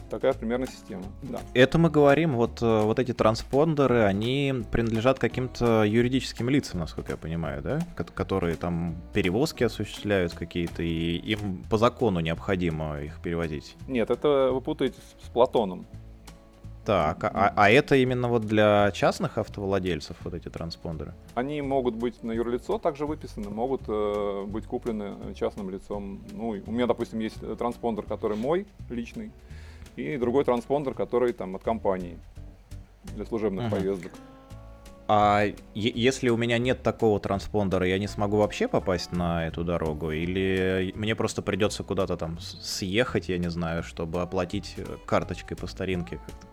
Такая 0.09 0.33
примерно 0.33 0.67
система. 0.67 1.03
Да. 1.23 1.39
Это 1.53 1.77
мы 1.77 1.89
говорим, 1.89 2.35
вот, 2.35 2.61
э, 2.61 2.81
вот 2.83 2.97
эти 2.99 3.13
транспондеры, 3.13 4.03
они 4.03 4.63
принадлежат 4.71 5.19
каким-то 5.19 5.83
юридическим 5.83 6.49
лицам, 6.49 6.79
насколько 6.79 7.11
я 7.11 7.17
понимаю, 7.17 7.61
да? 7.61 7.79
Которые 7.95 8.55
там 8.55 8.95
перевозки 9.13 9.63
осуществляют 9.63 10.33
какие-то, 10.33 10.81
и 10.81 11.17
им 11.17 11.63
по 11.69 11.77
закону 11.77 12.19
необходимо 12.19 12.99
их 12.99 13.21
перевозить. 13.21 13.75
Нет, 13.87 14.09
это 14.09 14.49
вы 14.51 14.61
путаете 14.61 14.97
с 15.23 15.29
Платоном. 15.29 15.85
Так, 16.85 17.23
а, 17.23 17.53
а 17.55 17.69
это 17.69 17.95
именно 17.95 18.27
вот 18.27 18.45
для 18.45 18.91
частных 18.91 19.37
автовладельцев, 19.37 20.17
вот 20.23 20.33
эти 20.33 20.49
транспондеры? 20.49 21.13
Они 21.33 21.61
могут 21.61 21.95
быть 21.95 22.21
на 22.23 22.33
юрлицо 22.33 22.77
также 22.77 23.05
выписаны, 23.05 23.49
могут 23.49 23.83
э, 23.87 24.43
быть 24.47 24.65
куплены 24.65 25.33
частным 25.33 25.69
лицом. 25.69 26.21
Ну, 26.31 26.49
у 26.65 26.71
меня, 26.71 26.85
допустим, 26.85 27.19
есть 27.19 27.37
транспондер, 27.57 28.03
который 28.03 28.35
мой, 28.35 28.67
личный, 28.89 29.31
и 29.95 30.17
другой 30.17 30.43
транспондер, 30.43 30.93
который 30.93 31.31
там 31.31 31.55
от 31.55 31.63
компании 31.63 32.17
для 33.15 33.25
служебных 33.25 33.65
uh-huh. 33.65 33.79
поездок. 33.79 34.11
А 35.07 35.43
если 35.73 36.29
у 36.29 36.37
меня 36.37 36.57
нет 36.57 36.81
такого 36.81 37.19
транспондера, 37.19 37.85
я 37.85 37.99
не 37.99 38.07
смогу 38.07 38.37
вообще 38.37 38.67
попасть 38.67 39.11
на 39.11 39.45
эту 39.47 39.63
дорогу? 39.63 40.11
Или 40.11 40.93
мне 40.95 41.15
просто 41.15 41.41
придется 41.41 41.83
куда-то 41.83 42.15
там 42.15 42.39
съехать, 42.39 43.29
я 43.29 43.37
не 43.37 43.49
знаю, 43.49 43.83
чтобы 43.83 44.21
оплатить 44.21 44.75
э, 44.77 44.83
карточкой 45.05 45.57
по 45.57 45.67
старинке 45.67 46.17
как-то? 46.25 46.52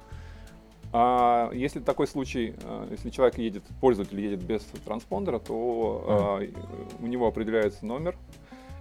А 0.93 1.51
если 1.53 1.81
такой 1.81 2.09
случай, 2.09 2.55
э, 2.63 2.89
если 2.91 3.11
человек 3.11 3.39
едет, 3.39 3.63
пользователь 3.81 4.21
едет 4.21 4.43
без 4.43 4.63
транспондера, 4.85 5.39
то 5.39 6.39
mm. 6.41 6.97
у 7.01 7.07
него 7.07 7.29
определяется 7.29 7.87
номер, 7.87 8.17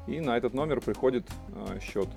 и 0.07 0.19
на 0.19 0.35
этот 0.35 0.53
номер 0.53 0.81
приходит 0.81 1.27
э, 1.49 1.79
счет. 1.79 2.07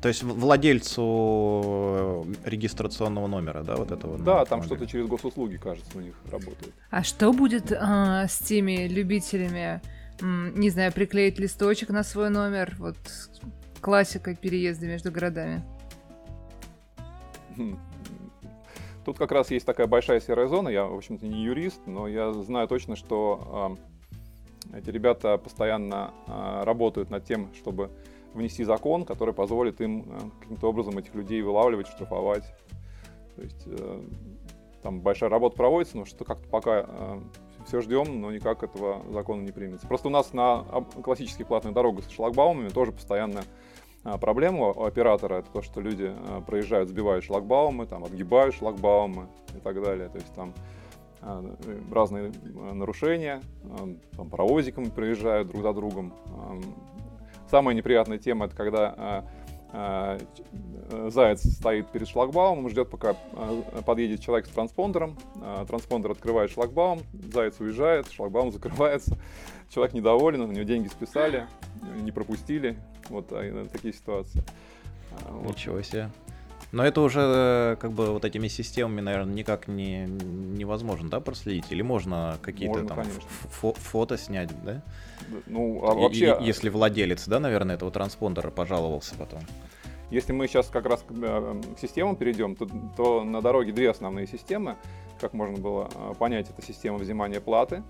То 0.00 0.08
есть 0.08 0.22
владельцу 0.22 2.26
регистрационного 2.44 3.26
номера, 3.26 3.64
да, 3.64 3.76
вот 3.76 3.90
этого? 3.90 4.16
Да, 4.16 4.44
там 4.44 4.62
что-то 4.62 4.86
через 4.86 5.08
госуслуги, 5.08 5.56
кажется, 5.56 5.98
у 5.98 6.00
них 6.00 6.14
работает. 6.30 6.72
А 6.90 7.02
что 7.02 7.32
будет 7.32 7.72
а, 7.72 8.28
с 8.28 8.38
теми 8.38 8.86
любителями, 8.86 9.82
не 10.20 10.70
знаю, 10.70 10.92
приклеить 10.92 11.40
листочек 11.40 11.88
на 11.88 12.04
свой 12.04 12.30
номер, 12.30 12.76
вот 12.78 12.96
классика 13.80 14.36
переезда 14.36 14.86
между 14.86 15.10
городами? 15.10 15.64
Тут 19.08 19.16
как 19.16 19.32
раз 19.32 19.50
есть 19.50 19.64
такая 19.64 19.86
большая 19.86 20.20
серая 20.20 20.48
зона. 20.48 20.68
Я, 20.68 20.84
в 20.84 20.94
общем-то, 20.94 21.26
не 21.26 21.42
юрист, 21.42 21.80
но 21.86 22.06
я 22.06 22.30
знаю 22.34 22.68
точно, 22.68 22.94
что 22.94 23.78
э, 24.70 24.80
эти 24.80 24.90
ребята 24.90 25.38
постоянно 25.38 26.12
э, 26.26 26.64
работают 26.64 27.08
над 27.08 27.24
тем, 27.24 27.48
чтобы 27.54 27.90
внести 28.34 28.64
закон, 28.64 29.06
который 29.06 29.32
позволит 29.32 29.80
им 29.80 30.04
э, 30.06 30.18
каким-то 30.42 30.68
образом 30.68 30.98
этих 30.98 31.14
людей 31.14 31.40
вылавливать, 31.40 31.86
штрафовать. 31.86 32.44
То 33.34 33.40
есть 33.40 33.62
э, 33.64 34.02
там 34.82 35.00
большая 35.00 35.30
работа 35.30 35.56
проводится, 35.56 35.96
но 35.96 36.04
что 36.04 36.26
как-то 36.26 36.46
пока 36.46 36.84
э, 36.86 37.20
все 37.66 37.80
ждем, 37.80 38.20
но 38.20 38.30
никак 38.30 38.62
этого 38.62 39.02
закона 39.10 39.40
не 39.40 39.52
примется. 39.52 39.86
Просто 39.86 40.08
у 40.08 40.10
нас 40.10 40.34
на 40.34 40.64
классических 41.02 41.46
платных 41.46 41.72
дорогах 41.72 42.04
с 42.04 42.10
шлагбаумами 42.10 42.68
тоже 42.68 42.92
постоянно 42.92 43.40
а, 43.40 43.44
проблема 44.20 44.68
у 44.68 44.84
оператора 44.84 45.36
это 45.36 45.50
то, 45.50 45.62
что 45.62 45.80
люди 45.80 46.12
а, 46.14 46.40
проезжают, 46.40 46.88
сбивают 46.88 47.24
шлагбаумы, 47.24 47.86
там, 47.86 48.04
отгибают 48.04 48.54
шлагбаумы 48.54 49.28
и 49.54 49.60
так 49.60 49.82
далее. 49.82 50.08
То 50.08 50.18
есть 50.18 50.32
там 50.34 50.54
а, 51.20 51.44
разные 51.92 52.32
нарушения, 52.54 53.42
там, 54.16 54.30
паровозиками 54.30 54.88
проезжают 54.88 55.48
друг 55.48 55.62
за 55.62 55.72
другом. 55.72 56.14
Самая 57.50 57.74
неприятная 57.74 58.18
тема 58.18 58.46
это 58.46 58.56
когда 58.56 59.24
заяц 61.08 61.42
стоит 61.42 61.90
перед 61.90 62.08
шлагбаумом, 62.08 62.70
ждет, 62.70 62.88
пока 62.88 63.14
подъедет 63.84 64.20
человек 64.20 64.46
с 64.46 64.50
транспондером. 64.50 65.18
Транспондер 65.66 66.12
открывает 66.12 66.50
шлагбаум, 66.50 67.00
заяц 67.12 67.60
уезжает, 67.60 68.10
шлагбаум 68.10 68.50
закрывается. 68.50 69.18
Человек 69.70 69.94
недоволен, 69.94 70.40
у 70.42 70.46
него 70.46 70.64
деньги 70.64 70.88
списали, 70.88 71.46
не 72.00 72.12
пропустили. 72.12 72.78
Вот 73.08 73.28
а, 73.30 73.66
такие 73.72 73.92
ситуации. 73.92 74.42
А, 75.12 75.32
вот. 75.32 75.54
Ничего 75.54 75.82
себе. 75.82 76.10
Но 76.70 76.84
это 76.84 77.00
уже 77.00 77.20
э, 77.20 77.76
как 77.80 77.92
бы 77.92 78.12
вот 78.12 78.24
этими 78.26 78.48
системами, 78.48 79.00
наверное, 79.00 79.32
никак 79.32 79.68
не 79.68 80.04
невозможно, 80.04 81.08
да, 81.08 81.20
проследить? 81.20 81.64
Или 81.70 81.80
можно 81.80 82.38
какие-то 82.42 82.84
там 82.84 83.04
фо 83.50 83.72
фото 83.72 84.18
снять, 84.18 84.50
да? 84.64 84.82
Ну, 85.46 85.82
а 85.84 85.94
вообще... 85.94 86.36
И, 86.40 86.44
если 86.44 86.68
владелец, 86.68 87.26
да, 87.26 87.40
наверное, 87.40 87.76
этого 87.76 87.90
транспондера 87.90 88.50
пожаловался 88.50 89.14
потом. 89.14 89.40
Если 90.10 90.32
мы 90.32 90.46
сейчас 90.46 90.68
как 90.68 90.86
раз 90.86 91.02
к, 91.02 91.10
э, 91.10 91.62
системам 91.80 92.16
перейдем, 92.16 92.54
то, 92.54 92.68
то 92.96 93.24
на 93.24 93.40
дороге 93.40 93.72
две 93.72 93.90
основные 93.90 94.26
системы. 94.26 94.76
Как 95.20 95.32
можно 95.32 95.56
было 95.56 95.88
э, 95.94 96.14
понять, 96.18 96.50
это 96.50 96.64
система 96.66 96.98
взимания 96.98 97.40
платы, 97.40 97.82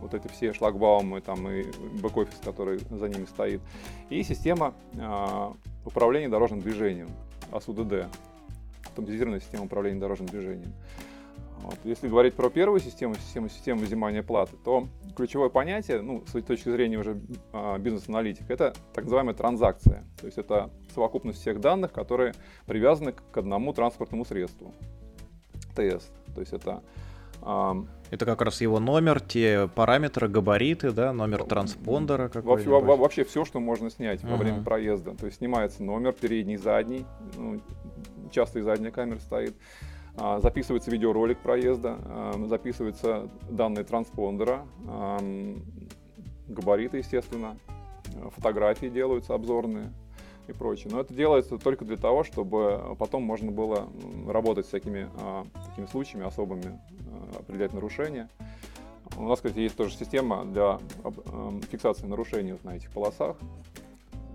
вот 0.00 0.14
эти 0.14 0.28
все 0.28 0.52
шлагбаумы 0.52 1.20
там 1.20 1.48
и 1.48 1.64
бэк-офис, 2.00 2.40
который 2.44 2.80
за 2.90 3.08
ними 3.08 3.26
стоит, 3.26 3.60
и 4.08 4.22
система 4.22 4.74
э, 4.94 5.50
управления 5.84 6.28
дорожным 6.28 6.60
движением, 6.60 7.08
АСУДД, 7.52 8.08
автоматизированная 8.86 9.40
система 9.40 9.64
управления 9.64 10.00
дорожным 10.00 10.28
движением. 10.28 10.72
Вот. 11.62 11.78
Если 11.84 12.08
говорить 12.08 12.34
про 12.34 12.48
первую 12.48 12.80
систему, 12.80 13.14
систему, 13.14 13.48
систему 13.48 13.80
взимания 13.80 14.22
платы, 14.22 14.56
то 14.64 14.86
ключевое 15.14 15.50
понятие, 15.50 16.00
ну, 16.00 16.24
с 16.26 16.42
точки 16.42 16.70
зрения 16.70 16.98
уже 16.98 17.20
а, 17.52 17.78
бизнес-аналитика, 17.78 18.52
это 18.52 18.72
так 18.94 19.04
называемая 19.04 19.34
транзакция. 19.34 20.04
То 20.18 20.26
есть 20.26 20.38
это 20.38 20.70
совокупность 20.94 21.40
всех 21.40 21.60
данных, 21.60 21.92
которые 21.92 22.34
привязаны 22.66 23.12
к 23.12 23.36
одному 23.36 23.74
транспортному 23.74 24.24
средству. 24.24 24.74
ТС. 25.74 26.10
То 26.34 26.40
есть 26.40 26.52
это 26.52 26.82
это 27.42 28.26
как 28.26 28.42
раз 28.42 28.60
его 28.60 28.80
номер, 28.80 29.20
те 29.20 29.68
параметры, 29.74 30.28
габариты, 30.28 30.90
да, 30.90 31.12
номер 31.12 31.44
транспондера 31.44 32.30
вообще, 32.34 32.68
вообще 32.68 33.24
все, 33.24 33.44
что 33.44 33.60
можно 33.60 33.88
снять 33.90 34.22
uh-huh. 34.22 34.30
во 34.30 34.36
время 34.36 34.62
проезда. 34.62 35.14
То 35.14 35.26
есть 35.26 35.38
снимается 35.38 35.82
номер 35.82 36.12
передний, 36.12 36.56
задний, 36.56 37.06
ну, 37.36 37.60
часто 38.30 38.58
и 38.58 38.62
задняя 38.62 38.90
камера 38.90 39.18
стоит. 39.20 39.54
А, 40.16 40.40
записывается 40.40 40.90
видеоролик 40.90 41.38
проезда, 41.38 41.98
а, 42.04 42.44
записываются 42.46 43.30
данные 43.48 43.84
транспондера, 43.84 44.66
а, 44.86 45.18
габариты, 46.48 46.98
естественно, 46.98 47.56
фотографии 48.34 48.86
делаются 48.86 49.34
обзорные 49.34 49.92
и 50.50 50.52
прочее. 50.52 50.88
Но 50.92 51.00
это 51.00 51.14
делается 51.14 51.58
только 51.58 51.84
для 51.84 51.96
того, 51.96 52.24
чтобы 52.24 52.96
потом 52.98 53.22
можно 53.22 53.50
было 53.50 53.88
работать 54.26 54.66
с 54.66 54.70
такими, 54.70 55.08
а, 55.18 55.46
такими 55.68 55.86
случаями 55.86 56.26
особыми, 56.26 56.78
а, 57.34 57.38
определять 57.40 57.72
нарушения. 57.72 58.28
У 59.16 59.22
нас, 59.22 59.40
кстати, 59.40 59.58
есть 59.58 59.76
тоже 59.76 59.94
система 59.96 60.44
для 60.44 60.78
эм, 61.32 61.60
фиксации 61.62 62.06
нарушений 62.06 62.54
на 62.62 62.76
этих 62.76 62.90
полосах. 62.90 63.36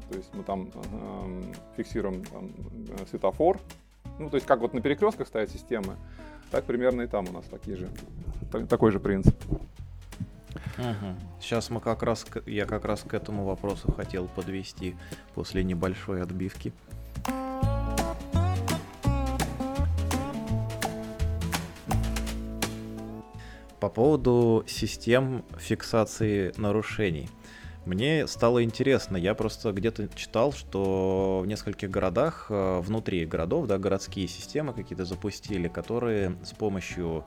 То 0.09 0.17
есть 0.17 0.33
мы 0.33 0.43
там 0.43 0.69
э, 0.73 1.41
фиксируем 1.77 2.23
там, 2.25 2.51
э, 2.89 3.05
светофор. 3.09 3.59
Ну, 4.19 4.29
то 4.29 4.35
есть 4.35 4.45
как 4.45 4.59
вот 4.59 4.73
на 4.73 4.81
перекрестках 4.81 5.27
стоят 5.27 5.49
системы, 5.49 5.95
так 6.51 6.65
примерно 6.65 7.01
и 7.01 7.07
там 7.07 7.25
у 7.27 7.31
нас 7.31 7.45
такие 7.45 7.75
же, 7.75 7.89
так, 8.51 8.67
такой 8.67 8.91
же 8.91 8.99
принцип. 8.99 9.35
Угу. 10.77 11.39
Сейчас 11.39 11.69
мы 11.69 11.79
как 11.79 12.03
раз, 12.03 12.25
я 12.45 12.65
как 12.65 12.85
раз 12.85 13.01
к 13.01 13.13
этому 13.13 13.45
вопросу 13.45 13.91
хотел 13.91 14.27
подвести 14.27 14.95
после 15.33 15.63
небольшой 15.63 16.21
отбивки. 16.21 16.73
По 23.79 23.89
поводу 23.89 24.63
систем 24.67 25.45
фиксации 25.59 26.53
нарушений. 26.57 27.29
Мне 27.85 28.25
стало 28.25 28.63
интересно, 28.63 29.15
я 29.15 29.35
просто 29.35 29.71
где-то 29.71 30.09
читал, 30.15 30.53
что 30.53 31.41
в 31.43 31.47
нескольких 31.47 31.91
городах, 31.91 32.47
э, 32.49 32.79
внутри 32.79 33.27
городов, 33.27 33.67
да, 33.67 33.77
городские 33.77 34.27
системы 34.27 34.73
какие-то 34.73 35.05
запустили, 35.05 35.67
которые 35.67 36.35
с 36.43 36.51
помощью 36.51 37.25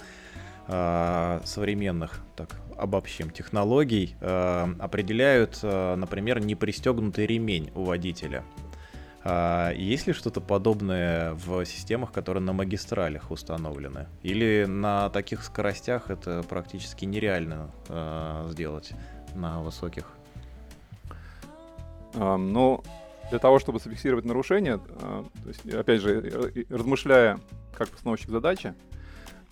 современных, 0.68 2.20
так, 2.36 2.60
обобщим, 2.76 3.30
технологий 3.30 4.16
э, 4.20 4.66
определяют, 4.78 5.58
э, 5.62 5.94
например, 5.96 6.40
непристегнутый 6.40 7.26
ремень 7.26 7.72
у 7.74 7.84
водителя. 7.84 8.44
А 9.24 9.72
есть 9.72 10.06
ли 10.06 10.12
что-то 10.12 10.40
подобное 10.40 11.32
в 11.32 11.64
системах, 11.64 12.12
которые 12.12 12.42
на 12.42 12.52
магистралях 12.52 13.30
установлены? 13.30 14.06
Или 14.22 14.66
на 14.66 15.10
таких 15.10 15.42
скоростях 15.42 16.10
это 16.10 16.44
практически 16.48 17.04
нереально 17.04 17.70
сделать 18.48 18.92
на 19.34 19.60
высоких? 19.60 20.12
А, 22.14 22.36
ну, 22.36 22.82
для 23.30 23.38
того, 23.38 23.58
чтобы 23.58 23.78
зафиксировать 23.78 24.24
нарушение, 24.24 24.80
а, 25.02 25.24
то 25.42 25.48
есть, 25.48 25.66
опять 25.66 26.00
же, 26.00 26.64
размышляя 26.68 27.38
как 27.74 27.88
постановщик 27.90 28.30
задачи, 28.30 28.74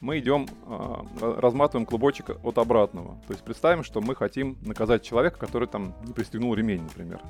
мы 0.00 0.18
идем, 0.18 0.46
а, 0.66 1.04
разматываем 1.18 1.86
клубочек 1.86 2.30
от 2.42 2.58
обратного. 2.58 3.18
То 3.26 3.32
есть 3.32 3.44
представим, 3.44 3.82
что 3.82 4.00
мы 4.00 4.14
хотим 4.14 4.58
наказать 4.62 5.02
человека, 5.02 5.38
который 5.38 5.68
там 5.68 5.94
не 6.04 6.12
пристегнул 6.12 6.54
ремень, 6.54 6.82
например. 6.82 7.20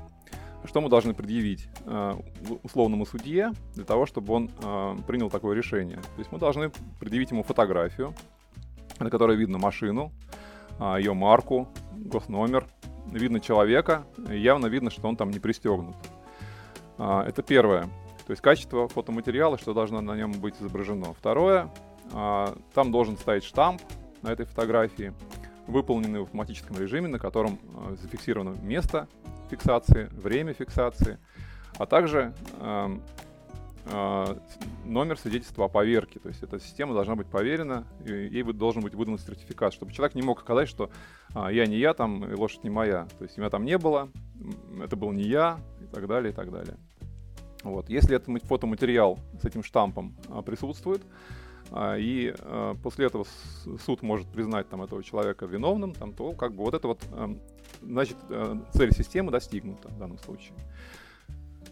Что 0.65 0.81
мы 0.81 0.89
должны 0.89 1.13
предъявить 1.13 1.69
э, 1.85 2.15
условному 2.63 3.05
судье 3.05 3.53
для 3.75 3.85
того, 3.85 4.05
чтобы 4.05 4.33
он 4.33 4.51
э, 4.61 4.95
принял 5.07 5.29
такое 5.29 5.55
решение? 5.55 5.97
То 5.97 6.17
есть 6.17 6.31
мы 6.31 6.39
должны 6.39 6.71
предъявить 6.99 7.31
ему 7.31 7.43
фотографию, 7.43 8.13
на 8.99 9.09
которой 9.09 9.37
видно 9.37 9.59
машину, 9.59 10.11
ее 10.97 11.13
марку, 11.13 11.69
госномер, 11.93 12.67
видно 13.05 13.39
человека, 13.39 14.05
явно 14.29 14.65
видно, 14.67 14.89
что 14.89 15.07
он 15.07 15.15
там 15.15 15.29
не 15.29 15.39
пристегнут. 15.39 15.95
Это 16.97 17.43
первое. 17.43 17.83
То 18.27 18.31
есть 18.31 18.41
качество 18.41 18.87
фотоматериала, 18.89 19.57
что 19.57 19.73
должно 19.73 20.01
на 20.01 20.15
нем 20.15 20.33
быть 20.33 20.55
изображено. 20.59 21.13
Второе, 21.13 21.71
там 22.11 22.91
должен 22.91 23.17
стоять 23.17 23.43
штамп 23.43 23.81
на 24.21 24.29
этой 24.29 24.45
фотографии, 24.45 25.13
выполненный 25.67 26.21
в 26.21 26.23
автоматическом 26.23 26.77
режиме, 26.77 27.07
на 27.07 27.19
котором 27.19 27.59
э, 27.89 27.95
зафиксировано 28.01 28.57
место 28.61 29.07
фиксации, 29.49 30.09
время 30.11 30.53
фиксации, 30.53 31.19
а 31.77 31.85
также 31.85 32.33
э, 32.59 32.97
э, 33.85 34.35
номер 34.85 35.19
свидетельства 35.19 35.65
о 35.65 35.67
поверке. 35.67 36.19
То 36.19 36.29
есть 36.29 36.41
эта 36.41 36.59
система 36.59 36.93
должна 36.93 37.15
быть 37.15 37.27
поверена, 37.27 37.85
и 38.05 38.11
ей 38.11 38.43
должен 38.43 38.81
быть 38.81 38.95
выдан 38.95 39.17
сертификат, 39.19 39.73
чтобы 39.73 39.91
человек 39.93 40.15
не 40.15 40.21
мог 40.21 40.39
сказать, 40.39 40.67
что 40.67 40.89
а, 41.33 41.51
я 41.51 41.65
не 41.65 41.77
я 41.77 41.93
там, 41.93 42.25
и 42.25 42.33
лошадь 42.33 42.63
не 42.63 42.69
моя. 42.69 43.07
То 43.17 43.23
есть 43.23 43.37
меня 43.37 43.49
там 43.49 43.65
не 43.65 43.77
было, 43.77 44.09
это 44.81 44.95
был 44.95 45.11
не 45.11 45.23
я, 45.23 45.59
и 45.81 45.85
так 45.93 46.07
далее, 46.07 46.31
и 46.31 46.35
так 46.35 46.51
далее. 46.51 46.77
Вот. 47.63 47.89
Если 47.89 48.15
этот 48.15 48.43
фотоматериал 48.43 49.19
с 49.41 49.45
этим 49.45 49.63
штампом 49.63 50.15
а, 50.29 50.41
присутствует, 50.41 51.01
а, 51.03 51.46
и 51.71 52.33
а, 52.39 52.75
после 52.81 53.07
этого 53.07 53.25
суд 53.85 54.01
может 54.01 54.27
признать 54.27 54.69
там 54.69 54.81
этого 54.81 55.03
человека 55.03 55.45
виновным, 55.45 55.93
там, 55.93 56.13
то 56.13 56.31
как 56.33 56.53
бы 56.53 56.63
вот 56.63 56.73
это 56.73 56.87
вот, 56.87 57.01
эм, 57.11 57.39
значит, 57.81 58.17
э, 58.29 58.55
цель 58.73 58.93
системы 58.93 59.31
достигнута 59.31 59.89
в 59.89 59.97
данном 59.97 60.17
случае. 60.19 60.53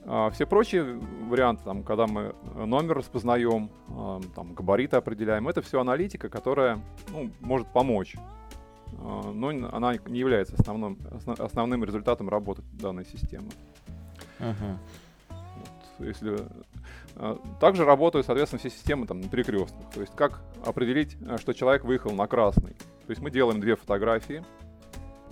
А, 0.06 0.30
все 0.32 0.46
прочие 0.46 1.00
варианты, 1.30 1.64
там, 1.64 1.84
когда 1.84 2.08
мы 2.08 2.36
номер 2.56 2.98
распознаем, 2.98 3.70
там, 4.36 4.54
габариты 4.54 4.98
определяем, 4.98 5.48
это 5.48 5.62
все 5.62 5.80
аналитика, 5.80 6.30
которая 6.30 6.80
ну, 7.10 7.32
может 7.40 7.68
помочь. 7.72 8.16
Но 8.98 9.50
она 9.50 9.96
не 10.06 10.20
является 10.20 10.56
основным, 10.56 10.98
основным 11.40 11.84
результатом 11.84 12.30
работы 12.30 12.62
данной 12.74 13.06
системы. 13.06 13.50
Uh-huh. 14.40 14.78
Вот, 15.30 16.08
если 16.08 16.38
а, 16.38 16.48
также 17.60 17.86
работают, 17.86 18.26
соответственно, 18.26 18.60
все 18.60 18.70
системы 18.70 19.08
там, 19.08 19.22
на 19.22 19.30
перекрестках. 19.30 19.90
То 19.94 20.02
есть 20.02 20.14
как 20.16 20.42
определить, 20.66 21.16
э, 21.22 21.38
что 21.38 21.54
человек 21.54 21.84
выехал 21.84 22.12
на 22.12 22.28
красный. 22.28 22.74
То 22.74 23.10
есть 23.10 23.22
мы 23.22 23.32
делаем 23.32 23.62
две 23.62 23.76
фотографии, 23.76 24.44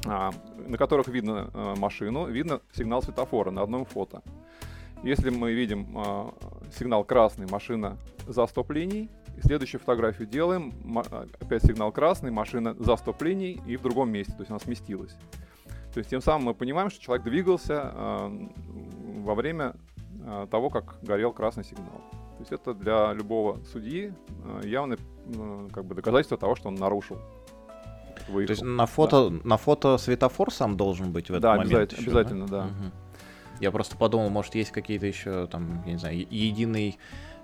а, 0.05 0.31
на 0.67 0.77
которых 0.77 1.07
видно 1.07 1.49
э, 1.53 1.75
машину, 1.77 2.27
видно 2.27 2.61
сигнал 2.73 3.01
светофора 3.01 3.51
на 3.51 3.61
одном 3.61 3.85
фото. 3.85 4.21
Если 5.01 5.29
мы 5.29 5.53
видим 5.53 5.87
а, 5.97 6.33
сигнал 6.77 7.03
красный, 7.03 7.47
машина 7.47 7.97
за 8.27 8.45
стоп-линией, 8.47 9.09
следующую 9.41 9.81
фотографию 9.81 10.27
делаем, 10.27 10.73
опять 11.39 11.63
сигнал 11.63 11.91
красный, 11.91 12.31
машина 12.31 12.75
за 12.79 12.95
стоп-линией 12.95 13.61
и 13.65 13.75
в 13.75 13.81
другом 13.81 14.11
месте, 14.11 14.33
то 14.33 14.39
есть 14.39 14.51
она 14.51 14.59
сместилась. 14.59 15.15
То 15.93 15.99
есть 15.99 16.09
тем 16.09 16.21
самым 16.21 16.45
мы 16.45 16.53
понимаем, 16.53 16.89
что 16.89 17.01
человек 17.01 17.25
двигался 17.25 17.91
во 17.93 19.35
время 19.35 19.75
Э, 19.75 19.92
того, 20.49 20.69
как 20.69 20.97
горел 21.01 21.33
красный 21.33 21.63
сигнал. 21.63 22.01
То 22.37 22.39
есть 22.39 22.51
это 22.51 22.73
для 22.73 23.13
любого 23.13 23.63
судьи 23.71 24.11
э, 24.43 24.67
явное 24.67 24.97
э, 25.27 25.67
как 25.71 25.85
бы 25.85 25.95
доказательство 25.95 26.37
того, 26.37 26.55
что 26.55 26.69
он 26.69 26.75
нарушил. 26.75 27.19
Выехал. 28.27 28.47
То 28.47 28.51
есть 28.53 28.61
на 28.63 28.85
фото, 28.85 29.29
да. 29.29 29.39
на 29.43 29.57
фото 29.57 29.97
светофор 29.97 30.51
сам 30.51 30.75
должен 30.75 31.11
быть 31.11 31.27
в 31.27 31.31
этот 31.31 31.41
да, 31.41 31.55
момент? 31.55 31.71
Обязательно, 31.73 31.99
еще, 31.99 32.09
обязательно, 32.09 32.47
да. 32.47 32.61
да. 32.61 32.65
Угу. 32.65 32.91
Я 33.61 33.71
просто 33.71 33.97
подумал, 33.97 34.29
может, 34.29 34.55
есть 34.55 34.71
какие-то 34.71 35.05
еще, 35.05 35.47
там, 35.47 35.83
я 35.85 35.93
не 35.93 35.99
знаю, 35.99 36.17
единый 36.29 36.97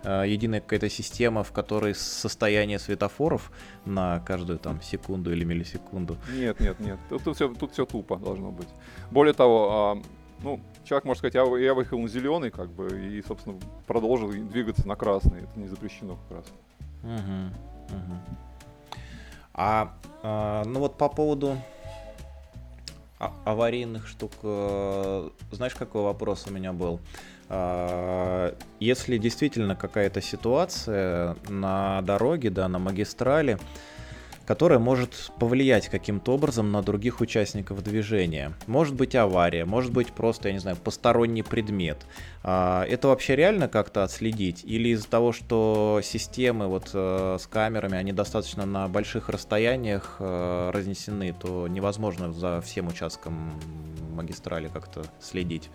единая 0.04 0.62
какая-то 0.62 0.90
система, 0.90 1.44
в 1.44 1.52
которой 1.52 1.94
состояние 1.94 2.80
светофоров 2.80 3.52
на 3.84 4.22
каждую 4.22 4.58
там 4.58 4.82
секунду 4.82 5.30
или 5.34 5.44
миллисекунду. 5.44 6.18
Нет, 6.34 6.58
нет, 6.62 6.80
нет. 6.80 6.98
Тут, 7.10 7.24
тут, 7.24 7.36
все, 7.36 7.54
тут 7.54 7.74
все 7.74 7.86
тупо 7.86 8.16
должно 8.16 8.50
быть. 8.50 8.70
Более 9.12 9.34
того, 9.34 9.70
а, 9.72 10.02
ну, 10.44 10.60
человек 10.84 11.06
может 11.06 11.20
сказать, 11.20 11.36
я, 11.36 11.44
я 11.58 11.74
выехал 11.74 12.00
на 12.00 12.08
зеленый, 12.08 12.52
как 12.52 12.70
бы, 12.70 12.88
и, 12.90 13.22
собственно, 13.22 13.60
продолжил 13.88 14.32
двигаться 14.32 14.88
на 14.88 14.96
красный. 14.96 15.44
Это 15.44 15.60
не 15.60 15.68
запрещено 15.68 16.18
как 16.28 16.38
раз. 16.38 16.46
Угу, 17.04 17.98
угу. 17.98 18.18
А, 19.54 19.94
а, 20.24 20.64
ну 20.66 20.80
вот 20.80 20.98
по 20.98 21.10
поводу 21.10 21.58
а- 23.20 23.34
аварийных 23.46 24.08
штук, 24.08 24.32
э, 24.44 25.30
знаешь, 25.52 25.76
какой 25.76 26.04
вопрос 26.04 26.46
у 26.48 26.54
меня 26.54 26.72
был? 26.72 27.02
А, 27.50 28.56
если 28.80 29.18
действительно 29.18 29.76
какая-то 29.76 30.22
ситуация 30.22 31.36
на 31.50 32.02
дороге, 32.04 32.50
да, 32.50 32.68
на 32.68 32.80
магистрали, 32.80 33.60
которая 34.50 34.80
может 34.80 35.32
повлиять 35.38 35.90
каким-то 35.90 36.34
образом 36.34 36.72
на 36.72 36.82
других 36.82 37.22
участников 37.22 37.84
движения. 37.84 38.52
Может 38.66 38.96
быть 38.96 39.14
авария, 39.16 39.64
может 39.64 39.94
быть 39.94 40.08
просто, 40.08 40.48
я 40.48 40.56
не 40.56 40.60
знаю, 40.60 40.76
посторонний 40.76 41.44
предмет. 41.44 42.08
А, 42.42 42.84
это 42.86 43.10
вообще 43.10 43.36
реально 43.36 43.68
как-то 43.68 44.04
отследить? 44.04 44.64
Или 44.66 44.90
из-за 44.90 45.08
того, 45.08 45.34
что 45.34 46.02
системы 46.04 46.66
вот 46.66 46.90
э, 46.96 47.38
с 47.40 47.46
камерами, 47.46 47.96
они 47.96 48.12
достаточно 48.12 48.66
на 48.66 48.88
больших 48.88 49.30
расстояниях 49.30 50.16
э, 50.18 50.72
разнесены, 50.74 51.32
то 51.40 51.68
невозможно 51.68 52.34
за 52.34 52.60
всем 52.62 52.88
участком 52.88 53.54
магистрали 54.16 54.68
как-то 54.68 55.04
следить? 55.22 55.70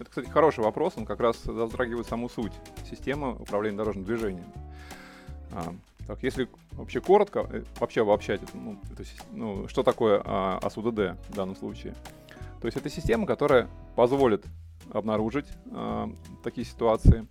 Это, 0.00 0.10
кстати, 0.10 0.28
хороший 0.28 0.64
вопрос, 0.64 0.94
он 0.96 1.06
как 1.06 1.20
раз 1.20 1.36
затрагивает 1.44 2.08
саму 2.08 2.28
суть 2.28 2.54
системы 2.90 3.34
управления 3.34 3.76
дорожным 3.76 4.04
движением. 4.04 4.52
А, 6.04 6.06
так, 6.08 6.22
если 6.22 6.48
вообще 6.72 7.00
коротко, 7.00 7.48
э, 7.50 7.64
вообще 7.78 8.02
обобщать, 8.02 8.40
ну, 8.54 8.78
то 8.96 9.04
ну, 9.32 9.68
что 9.68 9.82
такое 9.82 10.22
а, 10.24 10.58
АСУДД 10.62 11.16
в 11.28 11.34
данном 11.34 11.56
случае? 11.56 11.94
То 12.60 12.66
есть 12.66 12.76
это 12.76 12.88
система, 12.88 13.26
которая 13.26 13.68
позволит 13.96 14.44
обнаружить 14.92 15.46
а, 15.70 16.10
такие 16.42 16.66
ситуации 16.66 17.26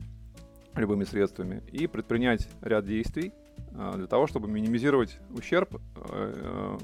любыми 0.75 1.03
средствами 1.03 1.61
и 1.71 1.87
предпринять 1.87 2.47
ряд 2.61 2.85
действий 2.85 3.31
а, 3.75 3.93
для 3.93 4.07
того, 4.07 4.27
чтобы 4.27 4.47
минимизировать 4.47 5.19
ущерб 5.31 5.79
а, 5.95 6.77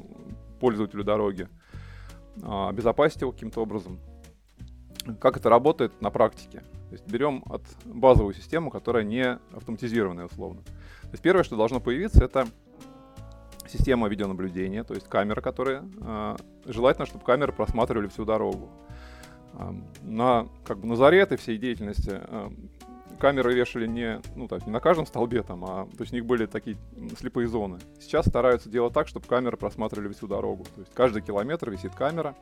пользователю 0.59 1.03
дороги, 1.03 1.47
а, 2.43 2.69
обезопасить 2.69 3.21
его 3.21 3.31
каким-то 3.31 3.61
образом 3.61 3.99
как 5.19 5.37
это 5.37 5.49
работает 5.49 6.01
на 6.01 6.11
практике. 6.11 6.59
То 6.89 6.93
есть 6.93 7.07
берем 7.07 7.43
от 7.47 7.63
базовую 7.85 8.33
систему, 8.33 8.69
которая 8.69 9.03
не 9.03 9.39
автоматизированная 9.53 10.25
условно. 10.25 10.61
То 11.09 11.13
есть 11.13 11.23
первое, 11.23 11.43
что 11.43 11.57
должно 11.57 11.79
появиться, 11.79 12.23
это 12.23 12.47
система 13.67 14.07
видеонаблюдения, 14.07 14.83
то 14.83 14.93
есть 14.93 15.07
камера, 15.07 15.41
которая 15.41 15.83
э, 16.01 16.35
желательно, 16.65 17.07
чтобы 17.07 17.25
камеры 17.25 17.51
просматривали 17.51 18.07
всю 18.07 18.25
дорогу. 18.25 18.69
Э, 19.53 19.71
на 20.01 20.47
как 20.65 20.79
бы 20.79 20.87
на 20.87 20.95
заре 20.95 21.19
этой 21.19 21.37
всей 21.37 21.57
деятельности 21.57 22.11
э, 22.13 22.49
камеры 23.19 23.53
вешали 23.53 23.87
не, 23.87 24.21
ну, 24.35 24.47
так, 24.47 24.65
не 24.65 24.71
на 24.71 24.79
каждом 24.79 25.05
столбе, 25.05 25.43
там, 25.43 25.65
а 25.65 25.85
то 25.85 26.01
есть 26.01 26.13
у 26.13 26.15
них 26.15 26.25
были 26.25 26.45
такие 26.45 26.77
слепые 27.17 27.47
зоны. 27.47 27.79
Сейчас 27.99 28.25
стараются 28.27 28.69
делать 28.69 28.93
так, 28.93 29.07
чтобы 29.07 29.25
камеры 29.27 29.57
просматривали 29.57 30.13
всю 30.13 30.27
дорогу. 30.27 30.65
То 30.75 30.81
есть 30.81 30.93
каждый 30.93 31.21
километр 31.21 31.71
висит 31.71 31.95
камера 31.95 32.35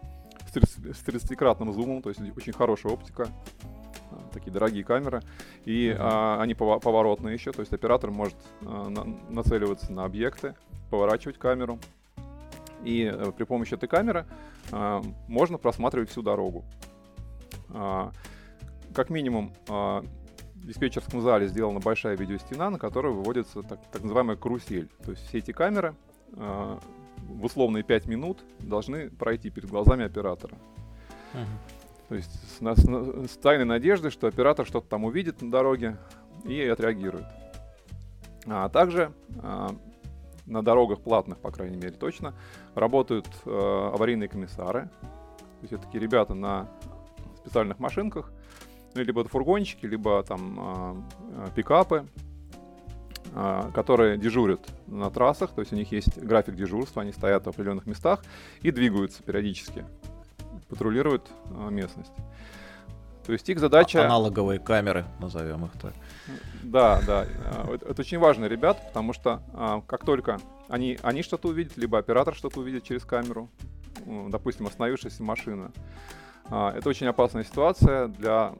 с 0.45 1.03
30-кратным 1.05 1.73
зумом, 1.73 2.01
то 2.01 2.09
есть 2.09 2.21
очень 2.35 2.53
хорошая 2.53 2.93
оптика, 2.93 3.27
а, 4.11 4.29
такие 4.33 4.51
дорогие 4.51 4.83
камеры, 4.83 5.21
и 5.65 5.87
mm-hmm. 5.89 5.97
а, 5.99 6.41
они 6.41 6.53
поворотные 6.53 7.33
еще, 7.33 7.51
то 7.51 7.61
есть 7.61 7.73
оператор 7.73 8.11
может 8.11 8.35
а, 8.65 8.89
на, 8.89 9.03
нацеливаться 9.29 9.91
на 9.91 10.05
объекты, 10.05 10.55
поворачивать 10.89 11.37
камеру, 11.37 11.79
и 12.83 13.05
а, 13.05 13.31
при 13.31 13.43
помощи 13.43 13.73
этой 13.73 13.89
камеры 13.89 14.25
а, 14.71 15.01
можно 15.27 15.57
просматривать 15.57 16.09
всю 16.09 16.21
дорогу. 16.21 16.65
А, 17.69 18.11
как 18.93 19.09
минимум 19.09 19.53
а, 19.69 20.03
в 20.55 20.65
диспетчерском 20.65 21.21
зале 21.21 21.47
сделана 21.47 21.79
большая 21.79 22.17
видеостена, 22.17 22.69
на 22.69 22.79
которой 22.79 23.13
выводится 23.13 23.61
так, 23.61 23.79
так 23.91 24.01
называемая 24.01 24.35
карусель. 24.37 24.89
То 25.03 25.11
есть 25.11 25.27
все 25.27 25.37
эти 25.37 25.51
камеры 25.51 25.95
э, 26.33 26.77
в 27.27 27.45
условные 27.45 27.83
5 27.83 28.05
минут 28.07 28.43
должны 28.59 29.09
пройти 29.09 29.49
перед 29.49 29.69
глазами 29.69 30.05
оператора. 30.05 30.55
Uh-huh. 31.33 31.45
То 32.09 32.15
есть 32.15 32.31
с, 32.31 32.61
с, 32.61 33.31
с 33.31 33.37
тайной 33.37 33.65
надеждой, 33.65 34.11
что 34.11 34.27
оператор 34.27 34.65
что-то 34.65 34.87
там 34.87 35.03
увидит 35.03 35.41
на 35.41 35.51
дороге 35.51 35.97
и 36.45 36.61
отреагирует. 36.61 37.25
А 38.45 38.69
также 38.69 39.11
а, 39.41 39.75
на 40.45 40.63
дорогах 40.63 41.01
платных, 41.01 41.39
по 41.39 41.51
крайней 41.51 41.75
мере, 41.75 41.91
точно, 41.91 42.33
работают 42.75 43.27
а, 43.45 43.91
аварийные 43.93 44.29
комиссары. 44.29 44.89
То 45.01 45.63
есть 45.63 45.73
это 45.73 45.83
такие 45.83 46.01
ребята 46.01 46.33
на 46.33 46.69
специальных 47.37 47.79
машинках, 47.79 48.31
ну, 48.95 49.03
либо 49.03 49.21
это 49.21 49.29
фургончики, 49.29 49.85
либо 49.85 50.23
там 50.23 50.59
а, 50.59 50.97
а, 51.35 51.49
пикапы, 51.55 52.07
которые 53.73 54.17
дежурят 54.17 54.61
на 54.87 55.11
трассах, 55.11 55.51
то 55.51 55.61
есть 55.61 55.71
у 55.71 55.75
них 55.75 55.91
есть 55.91 56.17
график 56.17 56.55
дежурства, 56.55 57.03
они 57.03 57.11
стоят 57.11 57.45
в 57.45 57.49
определенных 57.49 57.85
местах 57.85 58.23
и 58.61 58.71
двигаются 58.71 59.21
периодически 59.21 59.85
патрулируют 60.69 61.27
э, 61.51 61.69
местность. 61.69 62.11
То 63.25 63.33
есть 63.33 63.47
их 63.49 63.59
задача... 63.59 64.05
Аналоговые 64.05 64.59
камеры, 64.59 65.05
назовем 65.19 65.65
их 65.65 65.71
так. 65.81 65.93
Да, 66.63 67.01
да. 67.05 67.27
А, 67.45 67.75
это 67.75 68.01
очень 68.01 68.19
важно, 68.19 68.45
ребят, 68.45 68.81
потому 68.87 69.11
что 69.11 69.41
а, 69.53 69.81
как 69.81 70.05
только 70.05 70.39
они, 70.69 70.97
они 71.01 71.23
что-то 71.23 71.49
увидят, 71.49 71.75
либо 71.75 71.97
оператор 71.97 72.33
что-то 72.35 72.61
увидит 72.61 72.83
через 72.83 73.03
камеру, 73.03 73.49
допустим, 74.05 74.67
остановившаяся 74.67 75.23
машина, 75.23 75.71
а, 76.45 76.73
это 76.77 76.87
очень 76.87 77.07
опасная 77.07 77.43
ситуация 77.43 78.07
для 78.07 78.53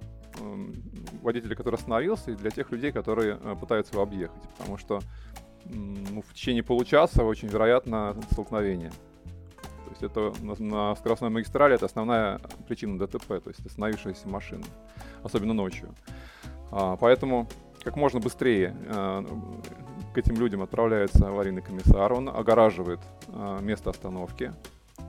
водителя, 1.22 1.56
который 1.56 1.76
остановился, 1.76 2.32
и 2.32 2.36
для 2.36 2.52
тех 2.52 2.72
людей, 2.72 2.92
которые 2.92 3.40
э, 3.42 3.56
пытаются 3.60 3.94
его 3.94 4.04
объехать, 4.04 4.42
потому 4.58 4.78
что 4.78 5.02
ну, 5.66 6.22
в 6.22 6.34
течение 6.34 6.64
получаса 6.64 7.24
очень 7.24 7.48
вероятно 7.50 8.16
столкновение. 8.32 8.92
Есть 9.90 10.04
это 10.04 10.34
на, 10.42 10.56
на 10.60 10.96
скоростной 10.96 11.30
магистрали 11.30 11.76
это 11.76 11.86
основная 11.86 12.40
причина 12.68 12.98
ДТП, 13.00 13.28
то 13.28 13.48
есть 13.50 13.66
остановившаяся 13.66 14.28
машина, 14.28 14.64
особенно 15.24 15.54
ночью. 15.54 15.94
А, 16.72 16.96
поэтому 16.98 17.48
как 17.84 17.96
можно 17.96 18.20
быстрее 18.20 18.76
а, 18.88 19.26
к 20.14 20.18
этим 20.18 20.36
людям 20.36 20.62
отправляется 20.62 21.28
аварийный 21.28 21.62
комиссар, 21.62 22.14
он 22.14 22.30
огораживает 22.30 23.00
а, 23.30 23.60
место 23.62 23.90
остановки, 23.90 24.54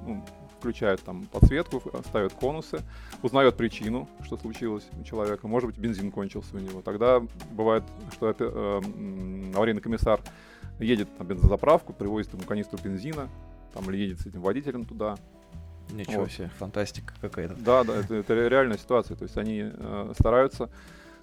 ну, 0.06 0.24
включает 0.58 1.00
там 1.02 1.26
подсветку, 1.26 1.82
ставит 2.06 2.32
конусы, 2.32 2.82
узнает 3.22 3.56
причину, 3.56 4.08
что 4.24 4.36
случилось 4.36 4.86
у 5.00 5.04
человека. 5.04 5.48
Может 5.48 5.70
быть, 5.70 5.78
бензин 5.78 6.10
кончился 6.10 6.56
у 6.56 6.58
него. 6.58 6.82
Тогда 6.82 7.22
бывает, 7.50 7.84
что 8.12 8.28
это, 8.28 8.44
э, 8.44 9.52
аварийный 9.54 9.80
комиссар 9.80 10.20
едет 10.78 11.08
на 11.18 11.24
бензозаправку, 11.24 11.92
привозит 11.92 12.32
ему 12.34 12.42
канистру 12.42 12.78
бензина, 12.82 13.28
там 13.72 13.88
или 13.90 13.98
едет 13.98 14.20
с 14.20 14.26
этим 14.26 14.40
водителем 14.40 14.84
туда. 14.84 15.16
Ничего 15.90 16.22
вот. 16.22 16.32
себе, 16.32 16.50
фантастика 16.58 17.14
какая-то. 17.20 17.54
Да, 17.54 17.82
да, 17.82 17.96
это, 17.96 18.16
это 18.16 18.34
реальная 18.48 18.76
ситуация. 18.76 19.16
То 19.16 19.24
есть 19.24 19.36
они 19.38 19.62
э, 19.64 20.12
стараются 20.18 20.70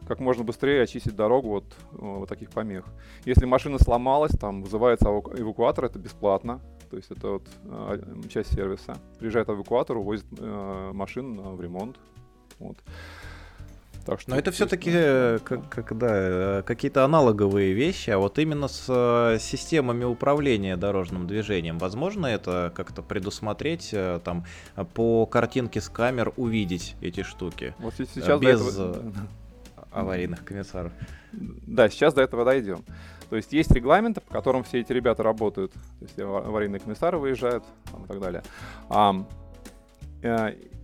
как 0.07 0.19
можно 0.19 0.43
быстрее 0.43 0.83
очистить 0.83 1.15
дорогу 1.15 1.57
от 1.57 1.65
э, 1.65 1.97
вот 1.99 2.29
таких 2.29 2.49
помех. 2.49 2.85
Если 3.25 3.45
машина 3.45 3.79
сломалась, 3.79 4.31
там 4.31 4.63
вызывается 4.63 5.05
эвакуатор, 5.05 5.85
это 5.85 5.99
бесплатно. 5.99 6.61
То 6.95 6.99
есть 6.99 7.11
это 7.11 7.27
вот 7.27 7.43
э, 7.65 7.99
часть 8.29 8.53
сервиса. 8.53 8.95
Приезжает 9.19 9.49
эвакуатор, 9.49 9.97
увозит 9.97 10.23
э, 10.39 10.91
машину 10.93 11.53
в 11.53 11.61
ремонт. 11.61 11.97
Вот. 12.57 12.77
Так 14.05 14.21
что, 14.21 14.31
Но 14.31 14.37
это 14.37 14.51
все-таки 14.51 14.91
э, 14.93 15.39
как, 15.43 15.67
как, 15.67 15.97
да, 15.97 16.59
э, 16.59 16.63
какие-то 16.65 17.03
аналоговые 17.03 17.73
вещи, 17.73 18.11
а 18.11 18.17
вот 18.17 18.39
именно 18.39 18.69
с 18.69 18.85
э, 18.87 19.39
системами 19.41 20.05
управления 20.05 20.77
дорожным 20.77 21.27
движением, 21.27 21.79
возможно 21.79 22.27
это 22.27 22.71
как-то 22.73 23.01
предусмотреть, 23.01 23.93
там 24.23 24.45
по 24.93 25.25
картинке 25.25 25.81
с 25.81 25.89
камер 25.89 26.31
увидеть 26.37 26.95
эти 27.01 27.23
штуки 27.23 27.75
вот 27.79 27.93
сейчас 27.97 28.39
без 28.39 28.61
этого... 28.65 29.11
аварийных 29.91 30.45
комиссаров. 30.45 30.93
Да, 31.33 31.89
сейчас 31.89 32.13
до 32.13 32.21
этого 32.21 32.45
дойдем. 32.45 32.85
То 33.29 33.35
есть 33.35 33.53
есть 33.53 33.71
регламенты, 33.71 34.21
по 34.21 34.33
которым 34.33 34.63
все 34.63 34.79
эти 34.81 34.93
ребята 34.93 35.23
работают, 35.23 35.71
то 35.73 35.79
есть 36.01 36.19
аварийные 36.19 36.79
комиссары 36.79 37.17
выезжают 37.17 37.63
там, 37.91 38.03
и 38.03 38.07
так 38.07 38.19
далее. 38.19 38.43
А, 38.89 39.15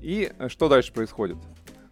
и 0.01 0.31
что 0.47 0.69
дальше 0.69 0.91
происходит? 0.93 1.37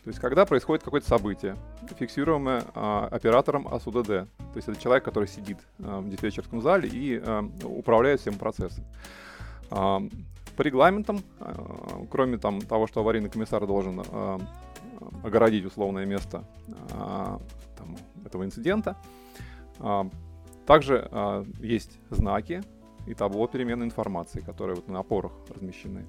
То 0.04 0.12
есть, 0.12 0.20
когда 0.20 0.46
происходит 0.46 0.84
какое-то 0.84 1.08
событие, 1.08 1.56
фиксируемое 1.98 2.64
а, 2.74 3.08
оператором 3.12 3.68
АСУДД, 3.68 4.08
то 4.08 4.28
есть 4.56 4.68
это 4.68 4.80
человек, 4.80 5.04
который 5.04 5.28
сидит 5.28 5.60
а, 5.84 6.00
в 6.00 6.10
диспетчерском 6.10 6.62
зале 6.62 6.90
и 6.90 7.22
а, 7.24 7.48
управляет 7.64 8.22
всем 8.22 8.36
процессом. 8.36 8.86
А, 9.70 10.02
по 10.56 10.62
регламентам, 10.62 11.20
а, 11.40 12.06
кроме 12.10 12.38
там, 12.38 12.62
того, 12.62 12.88
что 12.88 13.02
аварийный 13.02 13.30
комиссар 13.30 13.68
должен 13.68 14.02
а, 14.10 14.40
огородить 15.24 15.66
условное 15.66 16.06
место 16.06 16.44
а, 16.92 17.40
там, 17.78 17.98
этого 18.26 18.46
инцидента, 18.46 18.96
а, 19.80 20.10
также 20.70 21.08
а, 21.12 21.44
есть 21.62 21.98
знаки 22.12 22.62
и 23.08 23.16
табло 23.16 23.48
переменной 23.48 23.88
информации, 23.88 24.40
которые 24.40 24.76
вот 24.76 24.88
на 24.88 25.00
опорах 25.00 25.32
размещены. 25.50 26.06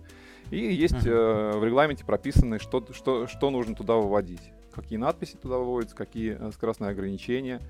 И 0.51 0.59
есть 0.59 1.07
э, 1.07 1.53
в 1.55 1.65
регламенте 1.65 2.05
прописаны, 2.05 2.59
что, 2.59 2.85
что, 2.93 3.27
что 3.27 3.49
нужно 3.49 3.75
туда 3.75 3.95
выводить. 3.95 4.53
Какие 4.75 4.99
надписи 4.99 5.37
туда 5.37 5.57
выводятся, 5.57 5.97
какие 5.97 6.37
э, 6.39 6.53
скоростные 6.53 6.91
ограничения, 6.91 7.63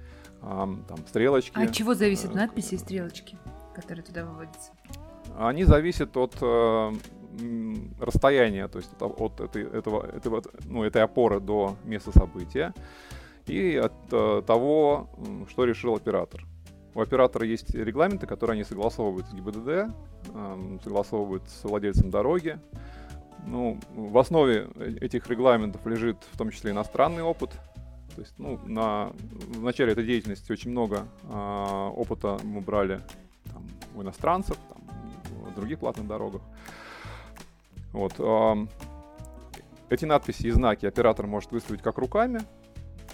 э, 0.43 0.43
там, 0.43 0.99
стрелочки. 1.07 1.53
А 1.55 1.63
от 1.63 1.73
чего 1.73 1.95
зависят 1.95 2.33
э, 2.33 2.35
надписи 2.35 2.75
и 2.75 2.79
стрелочки, 2.79 3.39
которые 3.73 4.03
туда 4.03 4.25
выводятся? 4.25 4.73
Они 5.39 5.63
зависят 5.63 6.17
от 6.17 6.39
э, 6.41 6.93
расстояния, 8.01 8.67
то 8.67 8.79
есть 8.79 8.91
от, 8.99 9.21
от 9.21 9.41
этой, 9.41 9.63
этого, 9.63 10.05
этого, 10.07 10.43
ну, 10.65 10.83
этой 10.83 11.03
опоры 11.03 11.39
до 11.39 11.77
места 11.85 12.11
события 12.11 12.75
и 13.47 13.77
от 13.77 13.93
э, 14.11 14.43
того, 14.45 15.09
что 15.49 15.65
решил 15.65 15.95
оператор. 15.95 16.45
У 16.95 17.01
оператора 17.01 17.47
есть 17.47 17.75
регламенты, 17.75 18.27
которые 18.27 18.55
они 18.55 18.65
согласовывают 18.65 19.27
с 19.29 19.33
ГИБДД, 19.33 19.95
согласовывают 20.83 21.49
с 21.49 21.65
владельцем 21.65 22.11
дороги. 22.11 22.59
Ну, 23.47 23.79
в 23.95 24.19
основе 24.19 24.69
этих 25.01 25.29
регламентов 25.29 25.87
лежит 25.87 26.17
в 26.33 26.37
том 26.37 26.51
числе 26.51 26.73
иностранный 26.73 27.23
опыт. 27.23 27.51
То 28.15 28.23
есть, 28.23 28.35
ну, 28.39 28.59
на, 28.67 29.13
в 29.49 29.63
начале 29.63 29.93
этой 29.93 30.05
деятельности 30.05 30.51
очень 30.51 30.73
много 30.73 31.07
а, 31.31 31.91
опыта 31.91 32.39
мы 32.43 32.61
брали 32.61 33.01
там, 33.45 33.67
у 33.95 34.03
иностранцев, 34.03 34.59
там, 34.69 34.83
в 35.47 35.55
других 35.55 35.79
платных 35.79 36.07
дорогах. 36.07 36.43
Вот, 37.93 38.15
а, 38.19 38.57
эти 39.89 40.05
надписи 40.05 40.49
и 40.49 40.51
знаки 40.51 40.87
оператор 40.87 41.27
может 41.27 41.53
выставить 41.53 41.83
как 41.83 41.99
руками, 41.99 42.41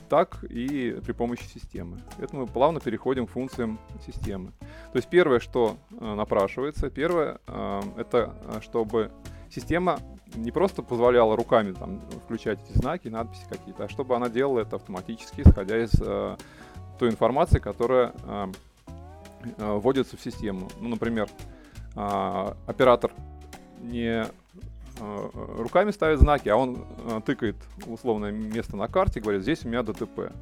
так 0.09 0.43
и 0.45 0.99
при 1.05 1.13
помощи 1.13 1.45
системы. 1.45 1.99
Это 2.19 2.37
мы 2.37 2.47
плавно 2.47 2.81
переходим 2.81 3.27
к 3.27 3.31
функциям 3.31 3.79
системы. 4.07 4.53
То 4.93 4.97
есть 4.97 5.09
первое, 5.09 5.41
что 5.41 5.77
э, 5.91 6.15
напрашивается, 6.15 6.91
первое, 6.91 7.39
э, 7.47 7.81
это 7.97 8.35
э, 8.45 8.61
чтобы 8.63 9.11
система 9.51 9.99
не 10.35 10.51
просто 10.51 10.83
позволяла 10.83 11.37
руками 11.37 11.73
там, 11.73 12.01
включать 12.25 12.59
эти 12.63 12.77
знаки, 12.79 13.09
надписи 13.09 13.45
какие-то, 13.49 13.85
а 13.85 13.89
чтобы 13.89 14.17
она 14.17 14.29
делала 14.29 14.61
это 14.61 14.77
автоматически, 14.77 15.43
исходя 15.43 15.83
из 15.83 15.93
той 16.99 17.11
информации, 17.11 17.59
которая 17.59 18.13
вводится 19.57 20.17
в 20.17 20.21
систему. 20.21 20.69
Ну, 20.81 20.89
например, 20.89 21.29
оператор 21.95 23.13
не 23.81 24.27
руками 24.99 25.91
ставит 25.91 26.21
знаки, 26.21 26.49
а 26.49 26.57
он 26.57 26.85
э, 27.05 27.21
тыкает 27.25 27.57
условное 27.87 28.33
место 28.33 28.77
на 28.77 28.89
карте 28.89 29.21
и 29.21 29.23
говорит, 29.23 29.43
здесь 29.43 29.65
у 29.65 29.69
меня 29.69 29.83
ДТП 29.83 30.33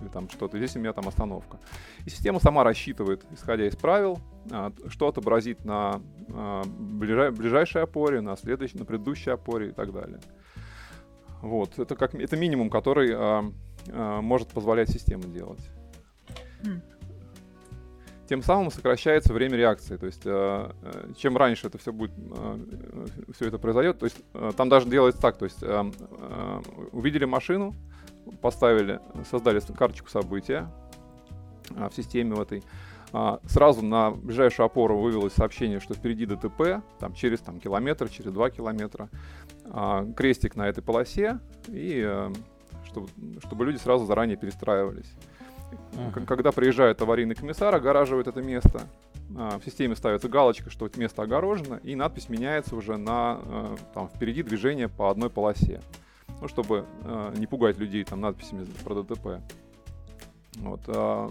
или 0.00 0.08
там 0.12 0.28
что-то, 0.28 0.58
здесь 0.58 0.76
у 0.76 0.78
меня 0.78 0.92
там 0.92 1.08
остановка. 1.08 1.58
И 2.04 2.10
система 2.10 2.38
сама 2.38 2.62
рассчитывает, 2.64 3.24
исходя 3.32 3.66
из 3.66 3.74
правил, 3.74 4.20
а, 4.50 4.72
что 4.88 5.08
отобразит 5.08 5.64
на 5.64 6.00
ближайшей 6.28 7.82
опоре, 7.82 8.20
на 8.20 8.36
следующей, 8.36 8.78
на 8.78 8.84
предыдущей 8.84 9.30
опоре 9.30 9.70
и 9.70 9.72
так 9.72 9.92
далее. 9.92 10.20
Вот, 11.42 11.78
это 11.78 11.96
как 11.96 12.14
это 12.14 12.36
минимум, 12.36 12.70
который 12.70 13.16
может 14.22 14.48
позволять 14.48 14.90
система 14.90 15.24
делать. 15.24 15.68
Тем 18.28 18.42
самым 18.42 18.70
сокращается 18.70 19.32
время 19.32 19.56
реакции. 19.56 19.96
То 19.96 20.06
есть, 20.06 20.22
чем 21.18 21.36
раньше 21.36 21.66
это 21.68 21.78
все 21.78 21.92
будет, 21.92 22.12
все 23.34 23.46
это 23.46 23.58
произойдет, 23.58 23.98
то 23.98 24.04
есть 24.04 24.16
там 24.56 24.68
даже 24.68 24.86
делается 24.88 25.20
так, 25.20 25.38
то 25.38 25.46
есть 25.46 25.62
увидели 26.92 27.24
машину, 27.24 27.74
поставили, 28.42 29.00
создали 29.30 29.60
карточку 29.60 30.10
события 30.10 30.70
в 31.70 31.90
системе 31.94 32.34
в 32.34 32.40
этой. 32.42 32.62
Сразу 33.46 33.82
на 33.82 34.10
ближайшую 34.10 34.66
опору 34.66 34.98
вывелось 34.98 35.32
сообщение, 35.32 35.80
что 35.80 35.94
впереди 35.94 36.26
ДТП, 36.26 36.82
там 36.98 37.14
через 37.14 37.40
там, 37.40 37.58
километр, 37.58 38.10
через 38.10 38.32
два 38.32 38.50
километра. 38.50 39.08
Крестик 40.16 40.56
на 40.56 40.68
этой 40.68 40.82
полосе, 40.82 41.40
и 41.66 42.02
э, 42.02 42.32
чтобы, 42.86 43.08
чтобы 43.44 43.66
люди 43.66 43.76
сразу 43.76 44.06
заранее 44.06 44.38
перестраивались. 44.38 45.12
Uh-huh. 45.92 46.24
Когда 46.26 46.52
приезжает 46.52 47.00
аварийный 47.02 47.34
комиссар, 47.34 47.74
огораживает 47.74 48.26
это 48.26 48.40
место, 48.40 48.82
в 49.28 49.60
системе 49.64 49.94
ставится 49.94 50.28
галочка, 50.28 50.70
что 50.70 50.86
это 50.86 50.98
место 50.98 51.22
огорожено, 51.22 51.80
и 51.82 51.94
надпись 51.94 52.30
меняется 52.30 52.74
уже 52.76 52.96
на 52.96 53.40
э, 53.44 53.76
там, 53.92 54.08
впереди 54.08 54.42
движение 54.42 54.88
по 54.88 55.10
одной 55.10 55.28
полосе 55.28 55.82
ну, 56.40 56.48
чтобы 56.48 56.84
э, 57.02 57.34
не 57.36 57.46
пугать 57.46 57.78
людей 57.78 58.04
там 58.04 58.20
надписями 58.20 58.64
про 58.84 59.02
ДТП. 59.02 59.40
Вот, 60.56 60.80
э, 60.86 61.28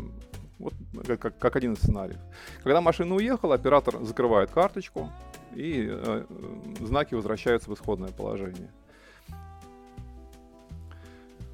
вот 0.60 0.74
как, 1.06 1.38
как 1.38 1.56
один 1.56 1.74
из 1.74 1.80
сценариев. 1.80 2.20
Когда 2.64 2.82
машина 2.82 3.16
уехала, 3.16 3.56
оператор 3.56 4.04
закрывает 4.04 4.52
карточку, 4.52 5.10
и 5.54 5.88
э, 5.90 6.26
знаки 6.80 7.14
возвращаются 7.14 7.70
в 7.70 7.74
исходное 7.74 8.12
положение. 8.12 8.72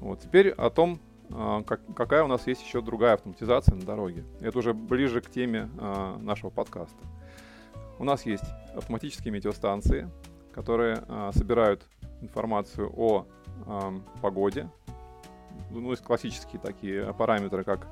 Вот, 0.00 0.20
теперь 0.20 0.50
о 0.50 0.68
том, 0.70 1.00
как, 1.30 1.80
какая 1.96 2.22
у 2.22 2.26
нас 2.26 2.46
есть 2.46 2.62
еще 2.62 2.80
другая 2.80 3.14
автоматизация 3.14 3.74
на 3.74 3.82
дороге. 3.82 4.24
Это 4.40 4.58
уже 4.58 4.74
ближе 4.74 5.20
к 5.20 5.30
теме 5.30 5.70
э, 5.78 6.16
нашего 6.20 6.50
подкаста. 6.50 6.98
У 7.98 8.04
нас 8.04 8.26
есть 8.26 8.44
автоматические 8.74 9.32
метеостанции, 9.32 10.10
которые 10.52 11.04
э, 11.06 11.30
собирают 11.34 11.86
информацию 12.20 12.92
о 12.96 13.26
э, 13.66 13.98
погоде. 14.20 14.68
Ну, 15.70 15.90
есть 15.90 16.02
классические 16.02 16.60
такие 16.60 17.12
параметры, 17.14 17.64
как 17.64 17.86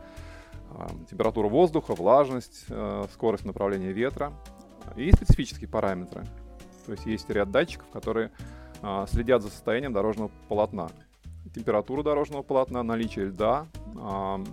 э, 0.71 0.87
температура 1.11 1.49
воздуха, 1.49 1.95
влажность, 1.95 2.65
э, 2.69 3.05
скорость 3.13 3.45
направления 3.45 3.93
ветра. 3.93 4.33
И 4.97 5.11
специфические 5.13 5.69
параметры. 5.69 6.25
То 6.87 6.93
есть 6.93 7.07
есть 7.07 7.31
ряд 7.31 7.51
датчиков, 7.51 7.89
которые 7.91 8.33
следят 9.07 9.41
за 9.41 9.49
состоянием 9.49 9.93
дорожного 9.93 10.31
полотна. 10.49 10.89
Температура 11.55 12.03
дорожного 12.03 12.43
полотна, 12.43 12.83
наличие 12.83 13.27
льда, 13.27 13.67
э, 13.95 14.45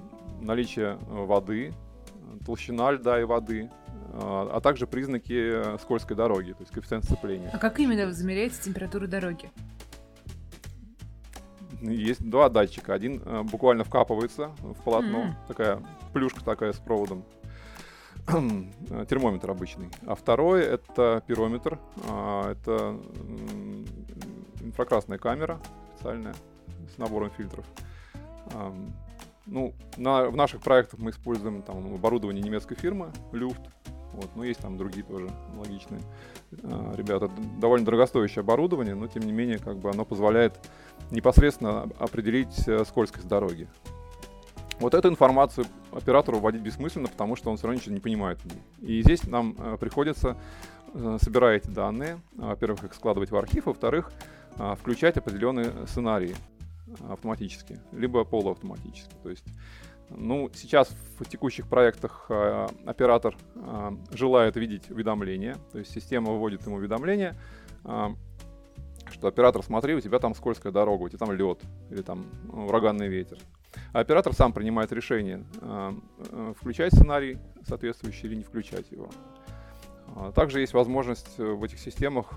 наличие 0.42 0.98
воды, 1.08 1.74
толщина 2.46 2.92
льда 2.92 3.20
и 3.20 3.24
воды, 3.24 3.70
а 4.12 4.60
также 4.62 4.88
признаки 4.88 5.78
скользкой 5.80 6.18
дороги, 6.18 6.54
то 6.54 6.62
есть 6.62 6.72
коэффициент 6.72 7.06
сцепления. 7.06 7.52
А 7.54 7.60
как 7.60 7.80
именно 7.80 8.12
замеряется 8.12 8.64
температура 8.64 9.06
дороги? 9.06 9.52
есть 11.82 12.28
два 12.28 12.50
датчика. 12.50 12.94
Один 12.94 13.22
э, 13.24 13.44
буквально 13.44 13.84
вкапывается 13.84 14.52
в 14.62 14.82
полотно, 14.84 15.20
mm-hmm. 15.20 15.48
такая 15.48 15.84
плюшка 16.14 16.44
такая 16.44 16.74
с 16.74 16.78
проводом. 16.78 17.24
термометр 19.10 19.50
обычный. 19.50 19.90
А 20.06 20.16
второй 20.16 20.64
это 20.64 21.24
пирометр. 21.26 21.80
А, 22.08 22.52
это 22.52 23.00
инфракрасная 24.62 25.18
камера 25.18 25.60
специальная 25.96 26.36
с 26.90 26.98
набором 26.98 27.32
фильтров. 27.32 27.66
А, 28.54 28.74
ну, 29.46 29.74
на, 29.98 30.30
в 30.30 30.36
наших 30.36 30.62
проектах 30.62 31.00
мы 31.00 31.12
используем 31.12 31.62
там 31.62 31.94
оборудование 31.94 32.44
немецкой 32.44 32.76
фирмы 32.76 33.12
Luft. 33.32 33.62
Вот, 34.14 34.30
но 34.36 34.44
есть 34.44 34.60
там 34.60 34.78
другие 34.78 35.04
тоже 35.04 35.30
логичные 35.56 36.02
а, 36.64 36.94
ребята. 36.96 37.30
Довольно 37.60 37.86
дорогостоящее 37.86 38.42
оборудование, 38.42 38.96
но 38.96 39.08
тем 39.08 39.24
не 39.24 39.32
менее, 39.32 39.60
как 39.60 39.78
бы 39.78 39.90
оно 39.90 40.06
позволяет 40.06 40.60
непосредственно 41.12 41.84
определить 42.00 42.68
э, 42.68 42.84
скользкость 42.86 43.28
дороги. 43.28 43.68
Вот 44.80 44.94
эту 44.94 45.10
информацию 45.10 45.66
оператору 45.92 46.40
вводить 46.40 46.62
бессмысленно, 46.62 47.08
потому 47.08 47.36
что 47.36 47.50
он 47.50 47.58
все 47.58 47.68
равно 47.68 47.80
ничего 47.80 47.94
не 47.94 48.02
понимает. 48.02 48.40
И 48.82 49.02
здесь 49.02 49.24
нам 49.28 49.56
э, 49.58 49.78
приходится, 49.80 50.38
э, 50.94 51.18
собирая 51.22 51.58
эти 51.58 51.68
данные, 51.68 52.20
во-первых, 52.34 52.84
их 52.84 52.94
складывать 52.94 53.32
в 53.32 53.36
архив, 53.36 53.66
во-вторых, 53.66 54.12
включать 54.82 55.16
определенные 55.16 55.72
сценарии 55.88 56.36
автоматически, 57.08 57.80
либо 57.92 58.24
полуавтоматически. 58.24 59.16
То 59.24 59.30
есть, 59.30 59.46
ну, 60.10 60.50
сейчас 60.54 60.90
в 61.20 61.26
текущих 61.26 61.68
проектах 61.68 62.26
э, 62.30 62.68
оператор 62.86 63.36
э, 63.56 63.92
желает 64.12 64.56
видеть 64.56 64.90
уведомления, 64.90 65.56
то 65.72 65.80
есть 65.80 65.92
система 65.92 66.32
выводит 66.32 66.66
ему 66.66 66.78
уведомления, 66.78 67.36
э, 67.86 68.08
что 69.12 69.28
оператор, 69.28 69.64
смотри, 69.64 69.96
у 69.96 70.02
тебя 70.02 70.20
там 70.20 70.36
скользкая 70.36 70.72
дорога, 70.72 71.04
у 71.04 71.10
тебя 71.10 71.20
там 71.20 71.32
лед 71.32 71.62
или 71.90 72.02
там 72.02 72.26
ну, 72.52 72.68
ураганный 72.68 73.08
ветер. 73.08 73.38
А 73.94 74.00
оператор 74.00 74.34
сам 74.34 74.54
принимает 74.54 74.92
решение, 74.92 75.44
э, 75.62 75.92
э, 76.32 76.54
включать 76.60 76.94
сценарий 76.94 77.38
соответствующий 77.68 78.28
или 78.28 78.36
не 78.36 78.44
включать 78.44 78.92
его. 78.92 79.10
Также 80.34 80.60
есть 80.60 80.74
возможность 80.74 81.38
э, 81.38 81.44
в 81.44 81.64
этих 81.64 81.80
системах 81.80 82.34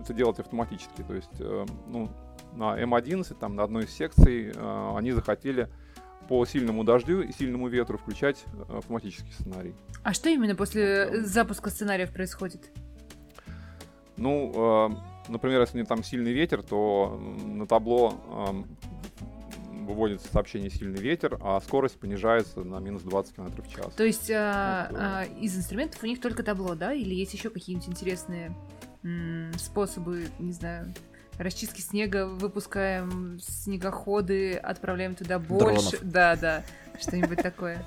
это 0.00 0.12
делать 0.14 0.38
автоматически. 0.38 1.02
То 1.02 1.14
есть 1.14 1.40
ну, 1.88 2.08
на 2.54 2.80
М11, 2.80 3.36
там, 3.38 3.56
на 3.56 3.64
одной 3.64 3.84
из 3.84 3.90
секций, 3.90 4.52
они 4.96 5.12
захотели 5.12 5.68
по 6.28 6.46
сильному 6.46 6.84
дождю 6.84 7.20
и 7.20 7.32
сильному 7.32 7.68
ветру 7.68 7.98
включать 7.98 8.44
автоматический 8.68 9.32
сценарий. 9.32 9.74
А 10.02 10.14
что 10.14 10.28
именно 10.30 10.54
после 10.54 11.22
запуска 11.22 11.70
сценариев 11.70 12.12
происходит? 12.12 12.70
Ну, 14.16 14.96
например, 15.28 15.60
если 15.60 15.82
там 15.82 16.02
сильный 16.02 16.32
ветер, 16.32 16.62
то 16.62 17.20
на 17.44 17.66
табло 17.66 18.64
выводится 19.70 20.32
сообщение 20.32 20.70
«сильный 20.70 20.98
ветер», 20.98 21.38
а 21.42 21.60
скорость 21.60 22.00
понижается 22.00 22.64
на 22.64 22.78
минус 22.78 23.02
20 23.02 23.36
км 23.36 23.62
в 23.62 23.68
час. 23.68 23.92
То 23.94 24.04
есть 24.04 24.28
вот, 24.28 24.38
а, 24.38 25.26
из 25.42 25.54
инструментов 25.58 26.02
у 26.02 26.06
них 26.06 26.22
только 26.22 26.42
табло, 26.42 26.74
да? 26.74 26.94
Или 26.94 27.14
есть 27.14 27.34
еще 27.34 27.50
какие-нибудь 27.50 27.90
интересные 27.90 28.56
способы, 29.58 30.28
не 30.38 30.52
знаю, 30.52 30.94
расчистки 31.38 31.80
снега, 31.80 32.26
выпускаем 32.26 33.38
снегоходы, 33.40 34.54
отправляем 34.54 35.14
туда 35.14 35.38
больше. 35.38 35.90
Дронов. 35.90 36.12
Да, 36.12 36.36
да, 36.36 36.62
что-нибудь 37.00 37.42
такое. 37.42 37.84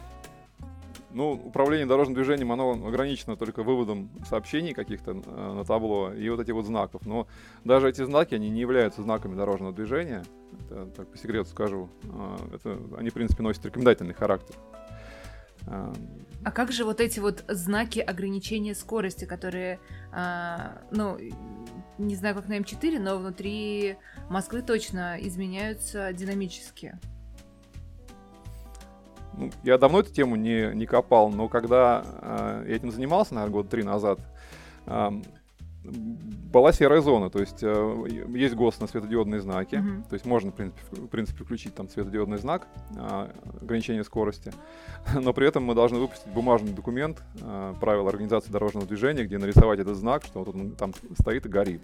Ну, 1.12 1.32
управление 1.32 1.88
дорожным 1.88 2.16
движением, 2.16 2.52
оно 2.52 2.72
ограничено 2.74 3.38
только 3.38 3.64
выводом 3.64 4.10
сообщений 4.30 4.74
каких-то 4.74 5.12
э, 5.12 5.54
на 5.54 5.64
табло 5.64 6.14
и 6.14 6.30
вот 6.30 6.40
этих 6.42 6.54
вот 6.54 6.66
знаков. 6.66 7.06
Но 7.06 7.28
даже 7.64 7.90
эти 7.90 8.04
знаки, 8.04 8.36
они 8.36 8.50
не 8.50 8.60
являются 8.60 9.02
знаками 9.02 9.36
дорожного 9.36 9.74
движения. 9.74 10.24
Это, 10.66 10.86
так 10.88 11.08
по 11.08 11.18
секрету 11.18 11.50
скажу. 11.50 11.90
Э, 12.04 12.56
это, 12.56 12.78
они, 12.98 13.10
в 13.10 13.14
принципе, 13.14 13.42
носят 13.42 13.66
рекомендательный 13.66 14.14
характер. 14.14 14.56
Э, 15.66 15.94
а 16.44 16.52
как 16.52 16.72
же 16.72 16.84
вот 16.84 17.00
эти 17.00 17.20
вот 17.20 17.46
знаки 17.48 18.00
ограничения 18.00 18.76
скорости, 18.76 19.26
которые, 19.26 19.80
ну, 20.92 21.18
не 21.98 22.16
знаю, 22.16 22.36
как 22.36 22.48
на 22.48 22.58
М4, 22.58 23.00
но 23.00 23.18
внутри 23.18 23.98
Москвы 24.30 24.62
точно 24.62 25.18
изменяются 25.20 26.14
динамически? 26.14 27.00
Ну, 29.34 29.52
я 29.64 29.78
давно 29.78 30.00
эту 30.00 30.12
тему 30.12 30.36
не, 30.36 30.74
не 30.74 30.86
копал, 30.86 31.30
но 31.30 31.48
когда 31.48 32.04
э, 32.22 32.66
я 32.70 32.76
этим 32.76 32.92
занимался, 32.92 33.36
наверное, 33.36 33.54
года 33.54 33.70
три 33.70 33.84
назад, 33.84 34.20
э, 34.88 35.10
была 35.92 36.72
серая 36.72 37.02
зона, 37.02 37.30
то 37.30 37.40
есть 37.40 37.60
э, 37.62 38.26
есть 38.30 38.56
ГОСТ 38.56 38.82
на 38.82 38.88
светодиодные 38.88 39.42
знаки, 39.42 39.76
mm-hmm. 39.76 40.10
то 40.10 40.14
есть 40.14 40.26
можно, 40.26 40.52
в 40.52 40.56
принципе, 40.56 40.82
в 40.92 41.08
принципе, 41.08 41.44
включить 41.44 41.76
там 41.76 41.90
светодиодный 41.90 42.38
знак 42.38 42.68
э, 42.96 43.30
ограничения 43.62 44.04
скорости, 44.04 44.52
но 45.14 45.34
при 45.34 45.48
этом 45.48 45.64
мы 45.64 45.76
должны 45.76 46.00
выпустить 46.00 46.32
бумажный 46.34 46.74
документ 46.74 47.22
э, 47.42 47.74
правил 47.80 48.08
организации 48.08 48.52
дорожного 48.52 48.86
движения, 48.86 49.24
где 49.24 49.38
нарисовать 49.38 49.80
этот 49.80 49.98
знак, 49.98 50.24
что 50.24 50.40
вот 50.44 50.56
он 50.56 50.72
там 50.72 50.94
стоит 51.20 51.46
и 51.46 51.50
горит. 51.50 51.82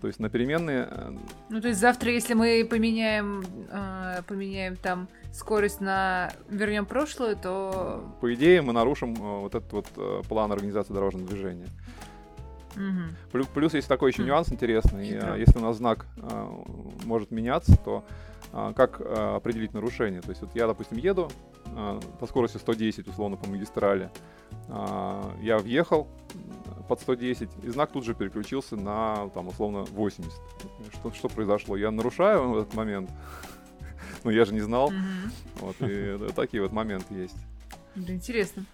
То 0.00 0.08
есть 0.08 0.20
на 0.20 0.28
переменные... 0.28 0.88
Э, 0.90 1.12
ну, 1.48 1.60
то 1.60 1.68
есть 1.68 1.80
завтра, 1.80 2.10
если 2.10 2.34
мы 2.34 2.66
поменяем, 2.68 3.44
э, 3.70 4.22
поменяем 4.26 4.76
там 4.76 5.08
скорость 5.32 5.80
на... 5.80 6.30
вернем 6.48 6.86
прошлую, 6.86 7.36
то... 7.36 8.04
По 8.20 8.34
идее, 8.34 8.62
мы 8.62 8.72
нарушим 8.72 9.14
э, 9.14 9.40
вот 9.40 9.54
этот 9.54 9.72
вот 9.72 9.86
э, 9.96 10.22
план 10.28 10.52
организации 10.52 10.92
дорожного 10.92 11.26
движения. 11.26 11.66
Мгм. 12.76 13.16
Плюс, 13.32 13.46
плюс 13.48 13.74
есть 13.74 13.88
такой 13.88 14.12
еще 14.12 14.22
Хм. 14.22 14.26
нюанс 14.26 14.52
интересный. 14.52 15.06
Хитро. 15.06 15.32
А, 15.32 15.36
Если 15.36 15.58
у 15.58 15.62
нас 15.62 15.76
знак 15.76 16.06
а, 16.18 16.62
может 17.04 17.30
меняться, 17.30 17.76
то 17.76 18.04
а, 18.52 18.72
как 18.72 19.00
определить 19.00 19.72
нарушение? 19.74 20.20
То 20.20 20.28
есть 20.30 20.42
вот 20.42 20.54
я, 20.54 20.66
допустим, 20.66 20.98
еду 20.98 21.30
по 22.20 22.26
скорости 22.26 22.58
110, 22.58 23.08
условно, 23.08 23.36
по 23.36 23.48
магистрали. 23.48 24.08
Я 24.68 25.58
въехал 25.58 26.06
под 26.88 27.00
110, 27.00 27.50
и 27.64 27.68
знак 27.70 27.90
тут 27.90 28.04
же 28.04 28.14
переключился 28.14 28.76
на, 28.76 29.28
там, 29.34 29.48
условно, 29.48 29.82
80. 29.82 30.32
Что, 30.94 31.12
что 31.12 31.28
произошло? 31.28 31.76
Я 31.76 31.90
нарушаю 31.90 32.50
в 32.50 32.58
этот 32.58 32.74
момент? 32.74 33.10
Ну, 34.24 34.30
я 34.30 34.44
же 34.44 34.54
не 34.54 34.60
знал. 34.60 34.92
Вот, 35.60 35.76
и 35.80 36.18
такие 36.34 36.62
вот 36.62 36.72
моменты 36.72 37.14
есть. 37.14 37.36
Да, 37.94 38.12
интересно. 38.12 38.64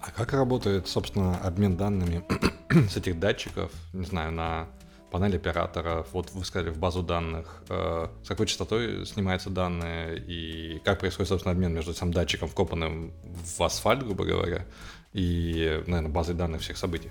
А 0.00 0.10
как 0.10 0.32
работает, 0.32 0.86
собственно, 0.88 1.36
обмен 1.38 1.76
данными 1.76 2.24
с 2.90 2.96
этих 2.96 3.18
датчиков, 3.18 3.70
не 3.92 4.04
знаю, 4.04 4.32
на 4.32 4.68
панель 5.10 5.36
операторов? 5.36 6.08
Вот 6.12 6.30
вы 6.32 6.44
сказали, 6.44 6.70
в 6.70 6.78
базу 6.78 7.02
данных. 7.02 7.62
э, 7.68 8.08
с 8.24 8.28
какой 8.28 8.46
частотой 8.46 9.04
снимаются 9.06 9.50
данные? 9.50 10.18
И 10.18 10.80
как 10.84 11.00
происходит, 11.00 11.28
собственно, 11.28 11.52
обмен 11.52 11.72
между 11.72 11.92
сам 11.92 12.12
датчиком, 12.12 12.48
вкопанным 12.48 13.12
в 13.22 13.62
асфальт, 13.62 14.02
грубо 14.04 14.24
говоря, 14.24 14.64
и, 15.12 15.82
наверное, 15.86 16.10
базой 16.10 16.34
данных 16.34 16.62
всех 16.62 16.76
событий? 16.76 17.10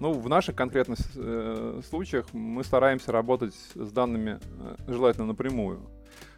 Ну, 0.00 0.12
в 0.12 0.28
наших 0.28 0.54
конкретных 0.54 0.98
э, 1.14 1.80
случаях 1.88 2.26
мы 2.32 2.64
стараемся 2.64 3.12
работать 3.12 3.54
с 3.74 3.90
данными 3.90 4.38
э, 4.60 4.76
желательно 4.88 5.26
напрямую. 5.26 5.80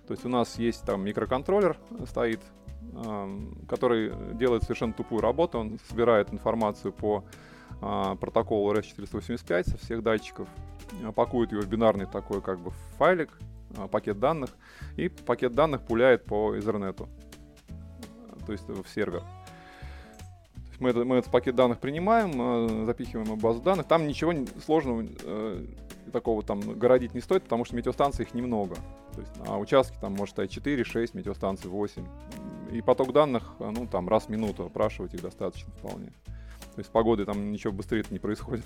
То 0.06 0.12
есть 0.12 0.24
у 0.24 0.28
нас 0.28 0.58
есть 0.58 0.82
там 0.84 1.04
микроконтроллер 1.04 1.76
стоит, 2.06 2.40
который 3.68 4.12
делает 4.34 4.62
совершенно 4.62 4.92
тупую 4.92 5.20
работу. 5.20 5.58
Он 5.58 5.78
собирает 5.88 6.32
информацию 6.32 6.92
по 6.92 7.24
а, 7.80 8.16
протоколу 8.16 8.72
RS-485 8.72 9.70
со 9.70 9.76
всех 9.78 10.02
датчиков, 10.02 10.48
э, 11.02 11.12
пакует 11.12 11.52
его 11.52 11.62
в 11.62 11.68
бинарный 11.68 12.06
такой 12.06 12.40
как 12.40 12.58
бы 12.58 12.70
файлик, 12.96 13.30
а, 13.76 13.86
пакет 13.86 14.18
данных, 14.18 14.50
и 14.96 15.08
пакет 15.08 15.52
данных 15.52 15.82
пуляет 15.82 16.24
по 16.24 16.56
Ethernet, 16.56 17.06
то 18.46 18.52
есть 18.52 18.66
в 18.68 18.86
сервер. 18.88 19.22
Мы, 20.78 20.90
это- 20.90 21.04
мы 21.04 21.16
этот 21.16 21.30
пакет 21.30 21.54
данных 21.54 21.80
принимаем, 21.80 22.32
э, 22.40 22.84
запихиваем 22.86 23.26
в 23.26 23.40
базу 23.40 23.60
данных. 23.60 23.86
Там 23.86 24.06
ничего 24.06 24.32
сложного 24.64 25.04
э, 25.24 25.64
такого 26.16 26.42
там 26.42 26.60
городить 26.60 27.12
не 27.12 27.20
стоит, 27.20 27.42
потому 27.42 27.66
что 27.66 27.76
метеостанций 27.76 28.24
их 28.24 28.32
немного. 28.32 28.76
То 29.14 29.20
есть 29.20 29.36
на 29.36 29.58
участке 29.58 29.98
там 30.00 30.14
может 30.14 30.32
стоять 30.32 30.50
4, 30.50 30.82
6, 30.82 31.12
метеостанций 31.12 31.68
8. 31.68 32.06
И 32.72 32.80
поток 32.80 33.12
данных, 33.12 33.52
э, 33.58 33.70
ну 33.70 33.86
там 33.86 34.08
раз 34.08 34.24
в 34.24 34.28
минуту 34.30 34.64
опрашивать 34.64 35.12
их 35.12 35.20
достаточно 35.20 35.70
вполне. 35.72 36.06
То 36.06 36.78
есть 36.78 36.88
с 36.88 36.92
погодой 36.92 37.26
там 37.26 37.52
ничего 37.52 37.74
быстрее 37.74 38.02
не 38.08 38.18
происходит. 38.18 38.64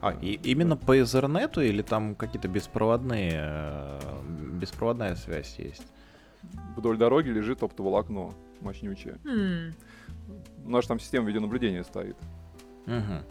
А, 0.00 0.10
и 0.20 0.32
именно 0.42 0.76
по 0.76 0.98
Ethernet 0.98 1.64
или 1.64 1.82
там 1.82 2.16
какие-то 2.16 2.48
беспроводные, 2.48 3.30
э, 3.34 4.00
беспроводная 4.54 5.14
связь 5.14 5.54
есть? 5.60 5.86
Вдоль 6.76 6.98
дороги 6.98 7.28
лежит 7.28 7.62
оптоволокно 7.62 8.30
мощнючее. 8.60 9.14
Хм. 9.24 9.74
У 10.64 10.70
нас 10.70 10.82
же 10.82 10.88
там 10.88 10.98
система 10.98 11.28
видеонаблюдения 11.28 11.84
стоит. 11.84 12.16
Мгм. 12.86 13.22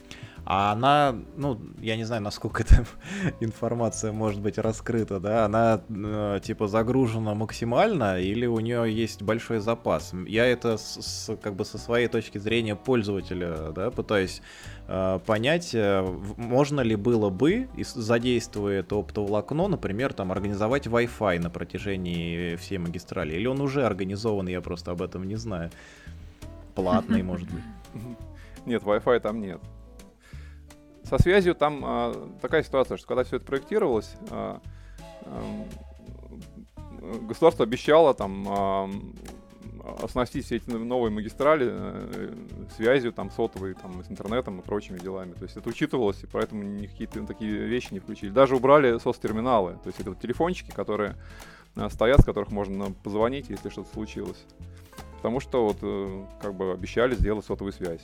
А 0.43 0.71
она, 0.71 1.15
ну, 1.37 1.59
я 1.79 1.95
не 1.95 2.03
знаю, 2.03 2.21
насколько 2.23 2.63
эта 2.63 2.85
информация 3.39 4.11
может 4.11 4.41
быть 4.41 4.57
раскрыта, 4.57 5.19
да, 5.19 5.45
она 5.45 5.81
э, 5.87 6.39
типа 6.43 6.67
загружена 6.67 7.35
максимально 7.35 8.19
или 8.19 8.47
у 8.47 8.59
нее 8.59 8.91
есть 8.91 9.21
большой 9.21 9.59
запас? 9.59 10.13
Я 10.27 10.45
это 10.45 10.77
с, 10.77 10.99
с- 11.01 11.37
как 11.37 11.55
бы 11.55 11.63
со 11.63 11.77
своей 11.77 12.07
точки 12.07 12.39
зрения 12.39 12.75
пользователя, 12.75 13.71
да, 13.71 13.91
пытаюсь 13.91 14.41
э, 14.87 15.19
понять, 15.25 15.75
э, 15.75 16.01
можно 16.37 16.81
ли 16.81 16.95
было 16.95 17.29
бы, 17.29 17.69
задействуя 17.77 18.79
это 18.79 18.95
оптоволокно, 18.95 19.67
например, 19.67 20.13
там 20.13 20.31
организовать 20.31 20.87
Wi-Fi 20.87 21.39
на 21.39 21.49
протяжении 21.49 22.55
всей 22.55 22.79
магистрали, 22.79 23.35
или 23.35 23.45
он 23.45 23.61
уже 23.61 23.85
организован, 23.85 24.47
я 24.47 24.61
просто 24.61 24.91
об 24.91 25.01
этом 25.01 25.27
не 25.27 25.35
знаю. 25.35 25.69
Платный, 26.73 27.21
может 27.21 27.47
быть. 27.51 27.63
Нет, 28.65 28.81
Wi-Fi 28.83 29.19
там 29.19 29.39
нет. 29.41 29.59
Со 31.11 31.21
связью 31.21 31.55
там 31.55 31.81
а, 31.83 32.29
такая 32.41 32.63
ситуация, 32.63 32.95
что 32.95 33.05
когда 33.05 33.25
все 33.25 33.35
это 33.35 33.45
проектировалось, 33.45 34.15
а, 34.29 34.61
ам, 35.25 35.67
государство 37.27 37.65
обещало 37.65 38.13
там 38.13 38.47
ам, 38.47 39.13
оснастить 40.01 40.45
все 40.45 40.55
эти 40.55 40.69
новые 40.69 41.11
магистрали 41.11 41.67
э, 41.69 42.33
связью 42.77 43.11
там 43.11 43.29
сотовой, 43.29 43.73
там, 43.73 44.01
с 44.05 44.09
интернетом 44.09 44.61
и 44.61 44.63
прочими 44.63 44.99
делами. 44.99 45.33
То 45.33 45.43
есть 45.43 45.57
это 45.57 45.67
учитывалось, 45.67 46.23
и 46.23 46.27
поэтому 46.27 46.63
никакие 46.63 47.09
такие 47.09 47.51
вещи 47.51 47.91
не 47.91 47.99
включили. 47.99 48.29
Даже 48.29 48.55
убрали 48.55 48.97
сос-терминалы, 48.97 49.73
то 49.83 49.87
есть 49.87 49.99
это 49.99 50.15
телефончики, 50.15 50.71
которые 50.71 51.17
а, 51.75 51.89
стоят, 51.89 52.21
с 52.21 52.23
которых 52.23 52.51
можно 52.51 52.93
позвонить, 53.03 53.49
если 53.49 53.69
что-то 53.69 53.91
случилось. 53.91 54.45
Потому 55.17 55.41
что 55.41 55.65
вот 55.65 55.77
э, 55.81 56.25
как 56.41 56.55
бы 56.55 56.71
обещали 56.71 57.15
сделать 57.15 57.45
сотовую 57.45 57.73
связь. 57.73 58.01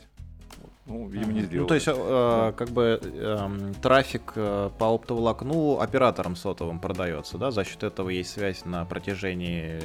Ну, 0.87 1.07
видимо, 1.09 1.33
не 1.33 1.41
сделали. 1.41 1.59
Ну, 1.61 1.67
то 1.67 1.75
есть, 1.75 1.87
э, 1.89 2.53
как 2.55 2.69
бы 2.69 2.99
эм, 3.03 3.73
трафик 3.75 4.31
э, 4.35 4.69
по 4.79 4.85
оптоволокну 4.93 5.79
операторам 5.79 6.35
сотовым 6.37 6.79
продается, 6.79 7.37
да? 7.37 7.51
За 7.51 7.65
счет 7.65 7.83
этого 7.83 8.09
есть 8.09 8.31
связь 8.31 8.63
на 8.63 8.85
протяжении 8.85 9.81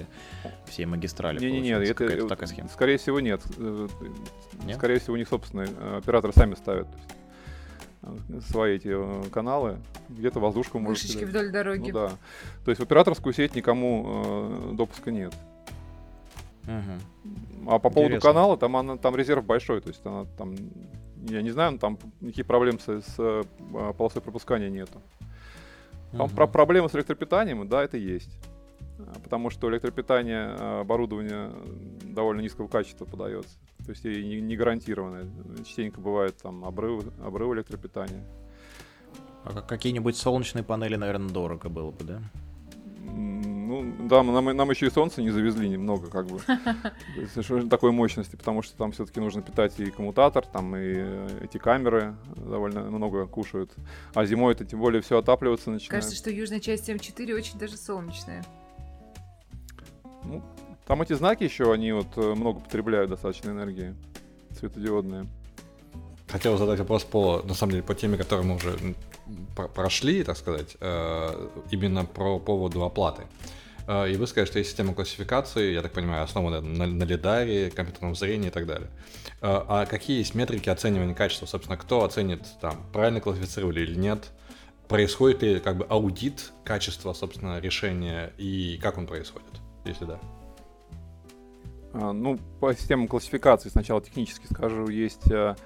всей 0.67 0.87
магистрали. 0.87 1.41
Не-не-не, 1.41 1.73
получается, 1.73 1.93
это, 1.93 2.05
какая-то 2.05 2.25
э, 2.27 2.29
такая 2.29 2.49
схема. 2.49 2.69
скорее 2.69 2.99
всего, 2.99 3.19
нет. 3.19 3.43
Э, 3.59 3.89
Нет? 4.65 4.77
Скорее 4.77 5.01
всего, 5.01 5.17
них 5.17 5.29
собственные 5.29 5.69
э, 5.77 5.99
операторы 5.99 6.33
сами 6.33 6.55
ставят 6.55 6.87
э, 8.03 8.41
свои 8.49 8.77
эти 8.77 8.91
э, 8.93 9.25
каналы. 9.31 9.79
Где-то 10.09 10.39
воздушку 10.39 10.79
может 10.79 11.03
Вышечки 11.03 11.25
вдоль 11.25 11.51
дороги. 11.51 11.91
Ну 11.91 11.99
да. 11.99 12.11
То 12.65 12.71
есть 12.71 12.81
в 12.81 12.85
операторскую 12.85 13.33
сеть 13.33 13.57
никому 13.57 14.71
э, 14.71 14.75
допуска 14.75 15.11
нет. 15.11 15.35
Мгм. 16.67 17.67
А 17.69 17.79
по 17.79 17.91
поводу 17.91 18.15
Интересно. 18.15 18.31
канала, 18.31 18.57
там, 18.57 18.77
она, 18.77 18.97
там 18.97 19.17
резерв 19.17 19.45
большой. 19.45 19.81
То 19.81 19.89
есть 19.89 20.05
она 20.07 20.27
там, 20.37 20.55
я 21.29 21.43
не 21.43 21.51
знаю, 21.51 21.79
там 21.79 21.99
никаких 22.21 22.47
проблем 22.47 22.79
с, 22.79 22.87
с 22.89 23.15
э, 23.19 23.43
полосой 23.97 24.23
пропускания 24.23 24.71
нету. 24.71 25.01
Там 26.13 26.27
Мгм. 26.27 26.37
про 26.37 26.47
проблемы 26.47 26.89
с 26.89 26.95
электропитанием, 26.95 27.67
да, 27.69 27.83
это 27.83 27.97
есть. 27.97 28.39
А, 28.99 29.19
Потому 29.25 29.51
что 29.51 29.69
электропитание 29.71 30.55
э, 30.59 30.81
оборудование 30.81 31.51
довольно 32.05 32.41
низкого 32.43 32.69
качества 32.69 33.07
подается. 33.07 33.57
То 33.85 33.91
есть 33.91 34.05
и 34.05 34.23
не, 34.25 34.41
не 34.41 34.57
гарантированное. 34.57 35.27
Частенько 35.65 36.01
бывают 36.01 36.37
там 36.37 36.65
обрывы, 36.65 37.11
обрывы 37.25 37.57
электропитания. 37.57 38.23
А 39.45 39.53
как- 39.55 39.67
какие-нибудь 39.67 40.17
солнечные 40.17 40.63
панели, 40.63 40.95
наверное, 40.95 41.29
дорого 41.31 41.69
было 41.69 41.91
бы, 41.91 42.05
да? 42.05 42.21
Ну, 43.73 43.91
да, 44.07 44.23
нам, 44.23 44.55
нам 44.55 44.71
еще 44.71 44.89
и 44.89 44.91
солнце 44.91 45.23
не 45.23 45.31
завезли 45.31 45.67
немного, 45.67 46.11
как 46.11 46.27
бы. 46.27 46.41
Же 47.43 47.67
такой 47.69 47.91
мощности, 47.91 48.37
потому 48.37 48.61
что 48.61 48.77
там 48.77 48.93
все-таки 48.93 49.19
нужно 49.19 49.41
питать 49.41 49.81
и 49.81 49.91
коммутатор, 49.91 50.45
там 50.45 50.77
и 50.77 50.93
э, 50.95 51.39
эти 51.41 51.57
камеры 51.57 52.15
довольно 52.37 52.83
много 52.83 53.27
кушают. 53.27 53.73
А 54.13 54.27
зимой 54.27 54.53
это 54.53 54.67
тем 54.67 54.79
более 54.79 55.01
все 55.01 55.17
отапливаться 55.17 55.71
начинает. 55.71 56.03
Кажется, 56.03 56.15
что 56.15 56.29
южная 56.31 56.61
часть 56.61 56.91
М4 56.91 57.35
очень 57.35 57.59
даже 57.59 57.79
солнечная. 57.79 58.45
Ну, 60.25 60.43
там 60.87 61.01
эти 61.01 61.15
знаки 61.15 61.45
еще, 61.45 61.73
они 61.73 61.93
вот 61.93 62.09
э, 62.17 62.35
много 62.35 62.61
потребляют 62.61 63.09
достаточно 63.09 63.53
энергии 63.53 63.95
светодиодные. 64.59 65.27
Хотел 66.29 66.59
задать 66.59 66.79
вопрос 66.79 67.05
по, 67.05 67.41
на 67.45 67.55
самом 67.55 67.71
деле, 67.71 67.85
по 67.85 67.95
теме, 67.95 68.19
которую 68.19 68.49
мы 68.49 68.57
уже 68.57 68.77
прошли, 69.75 70.25
так 70.25 70.37
сказать, 70.37 70.77
э, 70.79 71.49
именно 71.71 72.05
про 72.05 72.39
поводу 72.39 72.85
оплаты. 72.85 73.23
Э, 73.87 74.11
И 74.11 74.17
вы 74.17 74.27
сказали, 74.27 74.47
что 74.47 74.59
есть 74.59 74.71
система 74.71 74.95
классификации, 74.95 75.73
я 75.73 75.83
так 75.83 75.93
понимаю, 75.93 76.23
основанная 76.23 76.61
на, 76.61 76.87
на 76.87 77.05
лидаре, 77.05 77.71
компьютерном 77.71 78.15
зрении 78.15 78.49
и 78.49 78.51
так 78.51 78.67
далее. 78.67 78.89
Э, 79.41 79.63
А 79.69 79.87
какие 79.87 80.19
есть 80.19 80.35
метрики 80.35 80.69
оценивания 80.69 81.15
качества? 81.15 81.47
Собственно, 81.47 81.77
кто 81.77 82.05
оценит, 82.05 82.43
там, 82.61 82.77
правильно 82.93 83.21
классифицировали 83.21 83.81
или 83.81 83.95
нет? 83.95 84.31
Происходит 84.89 85.43
ли 85.43 85.61
как 85.61 85.77
бы 85.77 85.87
аудит 85.89 86.53
качества, 86.65 87.13
собственно, 87.13 87.59
решения 87.61 88.33
и 88.37 88.79
как 88.83 88.99
он 88.99 89.07
происходит, 89.07 89.49
если 89.85 90.05
да? 90.05 90.19
А, 91.95 92.13
Ну, 92.13 92.39
по 92.61 92.75
системам 92.75 93.09
классификации 93.09 93.69
сначала 93.69 94.03
технически 94.03 94.47
скажу, 94.53 94.89
есть 94.89 95.31
э, 95.31 95.57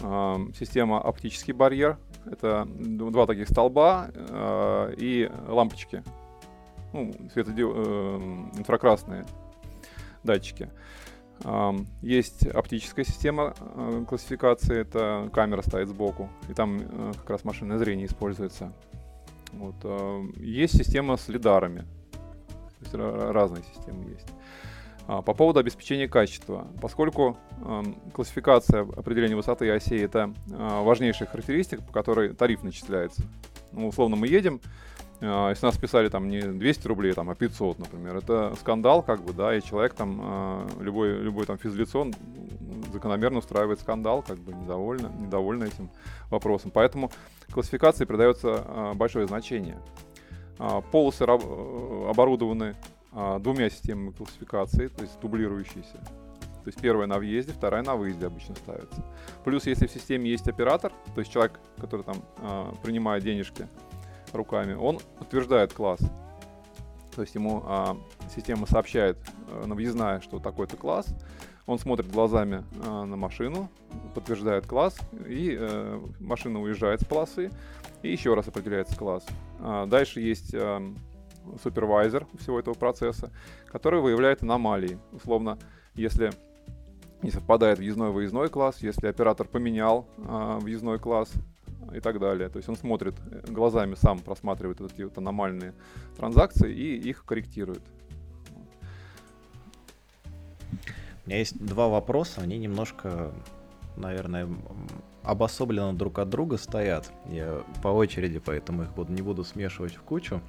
а, 0.00 0.38
система 0.58 1.00
оптический 1.00 1.52
барьер. 1.52 1.98
Это 2.24 2.66
два 2.68 3.26
таких 3.26 3.48
столба 3.48 4.10
э, 4.14 4.94
и 4.96 5.28
лампочки. 5.48 6.04
Ну, 6.92 7.10
светодио- 7.34 7.72
э, 7.74 8.58
инфракрасные 8.58 9.24
датчики. 10.22 10.70
Есть 12.02 12.46
оптическая 12.46 13.04
система 13.04 13.54
э, 13.58 14.04
классификации, 14.08 14.78
это 14.78 15.28
камера 15.32 15.62
стоит 15.62 15.88
сбоку, 15.88 16.28
и 16.48 16.54
там 16.54 16.78
э, 16.80 17.12
как 17.16 17.30
раз 17.30 17.44
машинное 17.44 17.78
зрение 17.78 18.06
используется. 18.06 18.72
Вот. 19.52 19.74
э, 19.82 20.22
Есть 20.36 20.76
система 20.76 21.16
с 21.16 21.26
лидарами, 21.28 21.80
то 22.12 22.80
есть 22.82 22.94
ра- 22.94 23.32
разные 23.32 23.64
системы 23.64 24.10
есть. 24.10 24.28
А, 25.08 25.20
по 25.20 25.34
поводу 25.34 25.58
обеспечения 25.58 26.06
качества. 26.06 26.68
Поскольку 26.80 27.36
классификация 28.14 28.82
определения 28.82 29.34
высоты 29.34 29.68
осей 29.70 30.04
это 30.04 30.32
э, 30.48 30.82
важнейшая 30.84 31.28
характеристика, 31.28 31.82
по 31.82 31.92
которой 31.92 32.34
тариф 32.34 32.62
начисляется. 32.62 33.22
Ну, 33.72 33.88
условно, 33.88 34.14
мы 34.14 34.28
едем, 34.28 34.60
если 35.22 35.66
нас 35.66 35.76
писали 35.76 36.08
там 36.08 36.28
не 36.28 36.40
200 36.40 36.86
рублей, 36.88 37.12
там, 37.12 37.30
а 37.30 37.34
500, 37.34 37.78
например, 37.78 38.16
это 38.16 38.54
скандал, 38.60 39.02
как 39.02 39.22
бы, 39.22 39.32
да, 39.32 39.54
и 39.56 39.62
человек 39.62 39.94
там, 39.94 40.20
э, 40.22 40.68
любой, 40.80 41.12
любой 41.18 41.46
там 41.46 41.58
физлицо 41.58 42.10
закономерно 42.92 43.38
устраивает 43.38 43.80
скандал, 43.80 44.22
как 44.22 44.38
бы 44.38 44.52
недовольно, 44.52 45.08
недовольны 45.18 45.64
этим 45.64 45.90
вопросом. 46.28 46.72
Поэтому 46.72 47.10
классификации 47.52 48.04
придается 48.04 48.64
э, 48.66 48.92
большое 48.94 49.26
значение. 49.28 49.78
Э, 50.58 50.82
полосы 50.90 51.24
раб- 51.24 51.44
оборудованы 52.08 52.74
а, 53.14 53.38
двумя 53.38 53.68
системами 53.68 54.10
классификации, 54.10 54.88
то 54.88 55.02
есть 55.02 55.20
дублирующиеся. 55.20 55.98
То 56.62 56.68
есть 56.68 56.80
первая 56.80 57.06
на 57.06 57.18
въезде, 57.18 57.52
вторая 57.52 57.82
на 57.82 57.94
выезде 57.94 58.26
обычно 58.26 58.54
ставится. 58.54 59.04
Плюс, 59.44 59.66
если 59.66 59.86
в 59.86 59.90
системе 59.90 60.30
есть 60.30 60.48
оператор, 60.48 60.92
то 61.14 61.20
есть 61.20 61.30
человек, 61.30 61.60
который 61.78 62.02
там 62.02 62.16
а, 62.38 62.74
принимает 62.82 63.22
денежки 63.22 63.68
руками, 64.34 64.74
он 64.74 64.98
утверждает 65.20 65.72
класс. 65.72 66.00
То 67.14 67.22
есть 67.22 67.34
ему 67.34 67.62
а, 67.66 67.96
система 68.34 68.66
сообщает 68.66 69.18
а, 69.48 69.66
на 69.66 69.74
въездная, 69.74 70.20
что 70.20 70.38
такой-то 70.38 70.76
класс. 70.76 71.14
Он 71.66 71.78
смотрит 71.78 72.10
глазами 72.10 72.64
а, 72.84 73.04
на 73.04 73.16
машину, 73.16 73.68
подтверждает 74.14 74.66
класс, 74.66 74.98
и 75.26 75.56
а, 75.60 76.02
машина 76.20 76.60
уезжает 76.60 77.02
с 77.02 77.04
полосы, 77.04 77.50
и 78.02 78.10
еще 78.10 78.34
раз 78.34 78.48
определяется 78.48 78.96
класс. 78.96 79.26
А, 79.60 79.86
дальше 79.86 80.20
есть 80.20 80.54
а, 80.54 80.80
супервайзер 81.62 82.26
всего 82.38 82.58
этого 82.58 82.74
процесса, 82.74 83.30
который 83.66 84.00
выявляет 84.00 84.42
аномалии. 84.42 84.98
Условно, 85.12 85.58
если 85.94 86.30
не 87.22 87.30
совпадает 87.30 87.78
въездной-выездной 87.78 88.48
класс, 88.48 88.78
если 88.80 89.06
оператор 89.06 89.46
поменял 89.46 90.08
э, 90.18 90.58
въездной 90.60 90.98
класс 90.98 91.32
и 91.94 92.00
так 92.00 92.18
далее. 92.20 92.48
То 92.48 92.58
есть 92.58 92.68
он 92.68 92.76
смотрит 92.76 93.14
э, 93.30 93.44
глазами, 93.48 93.94
сам 93.94 94.18
просматривает 94.18 94.80
эти 94.80 95.02
вот 95.02 95.16
аномальные 95.18 95.74
транзакции 96.16 96.72
и 96.72 96.96
их 96.96 97.24
корректирует. 97.24 97.82
У 101.24 101.28
меня 101.28 101.38
есть 101.38 101.64
два 101.64 101.88
вопроса, 101.88 102.40
они 102.40 102.58
немножко, 102.58 103.32
наверное, 103.96 104.48
обособленно 105.22 105.94
друг 105.94 106.18
от 106.18 106.28
друга 106.28 106.56
стоят. 106.56 107.12
Я 107.28 107.62
по 107.82 107.88
очереди, 107.88 108.38
поэтому 108.38 108.84
их 108.84 108.92
буду, 108.92 109.12
не 109.12 109.22
буду 109.22 109.44
смешивать 109.44 109.94
в 109.94 110.02
кучу. 110.02 110.40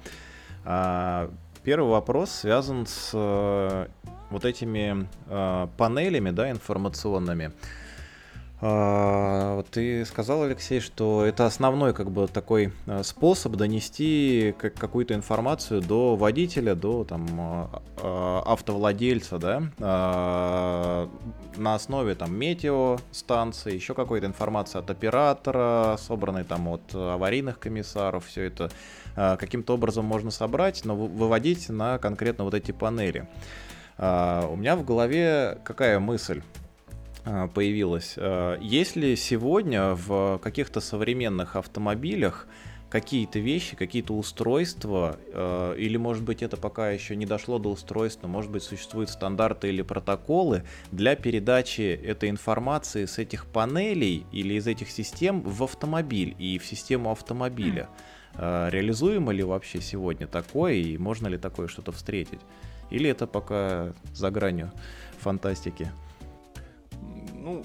А, 0.64 1.30
первый 1.62 1.90
вопрос 1.90 2.30
связан 2.30 2.86
с 2.86 3.10
э, 3.12 3.86
вот 4.30 4.44
этими 4.44 5.06
э, 5.28 5.68
панелями, 5.76 6.30
да, 6.30 6.50
информационными. 6.50 7.52
А, 8.66 9.62
ты 9.70 10.06
сказал, 10.06 10.44
Алексей, 10.44 10.80
что 10.80 11.22
это 11.26 11.44
основной 11.44 11.92
как 11.92 12.10
бы 12.10 12.26
такой 12.28 12.72
э, 12.86 13.02
способ 13.02 13.56
донести 13.56 14.54
какую-то 14.58 15.12
информацию 15.12 15.82
до 15.82 16.16
водителя, 16.16 16.74
до 16.74 17.04
там 17.04 17.68
автовладельца, 17.96 19.38
да, 19.38 19.62
а, 19.80 21.10
на 21.56 21.74
основе 21.74 22.14
там 22.14 22.34
метеостанции, 22.34 23.74
еще 23.74 23.92
какой-то 23.92 24.26
информации 24.26 24.78
от 24.78 24.88
оператора, 24.88 25.98
собранной 25.98 26.44
там 26.44 26.66
от 26.68 26.94
аварийных 26.94 27.58
комиссаров, 27.58 28.24
все 28.26 28.44
это 28.44 28.70
а, 29.14 29.36
каким-то 29.36 29.74
образом 29.74 30.06
можно 30.06 30.30
собрать, 30.30 30.86
но 30.86 30.96
выводить 30.96 31.68
на 31.68 31.98
конкретно 31.98 32.44
вот 32.44 32.54
эти 32.54 32.72
панели. 32.72 33.28
А, 33.98 34.48
у 34.50 34.56
меня 34.56 34.74
в 34.74 34.84
голове 34.86 35.58
какая 35.64 36.00
мысль? 36.00 36.42
А, 37.24 37.48
появилась. 37.48 38.16
Есть 38.60 38.96
ли 38.96 39.16
сегодня 39.16 39.94
в 39.94 40.38
каких-то 40.42 40.80
современных 40.80 41.56
автомобилях 41.56 42.46
какие-то 42.90 43.40
вещи, 43.40 43.74
какие-то 43.74 44.14
устройства, 44.14 45.18
или, 45.76 45.96
может 45.96 46.22
быть, 46.22 46.42
это 46.42 46.56
пока 46.56 46.90
еще 46.90 47.16
не 47.16 47.26
дошло 47.26 47.58
до 47.58 47.70
устройства, 47.70 48.28
может 48.28 48.52
быть, 48.52 48.62
существуют 48.62 49.10
стандарты 49.10 49.70
или 49.70 49.82
протоколы 49.82 50.62
для 50.92 51.16
передачи 51.16 51.80
этой 51.80 52.30
информации 52.30 53.06
с 53.06 53.18
этих 53.18 53.46
панелей 53.46 54.24
или 54.30 54.54
из 54.54 54.68
этих 54.68 54.90
систем 54.90 55.40
в 55.40 55.64
автомобиль 55.64 56.36
и 56.38 56.58
в 56.58 56.66
систему 56.66 57.10
автомобиля? 57.10 57.88
Реализуемо 58.36 59.32
ли 59.32 59.42
вообще 59.42 59.80
сегодня 59.80 60.28
такое, 60.28 60.74
и 60.74 60.96
можно 60.96 61.26
ли 61.26 61.38
такое 61.38 61.66
что-то 61.66 61.90
встретить? 61.90 62.40
Или 62.90 63.10
это 63.10 63.26
пока 63.26 63.92
за 64.12 64.30
гранью 64.30 64.70
фантастики? 65.18 65.90
Ну, 67.44 67.62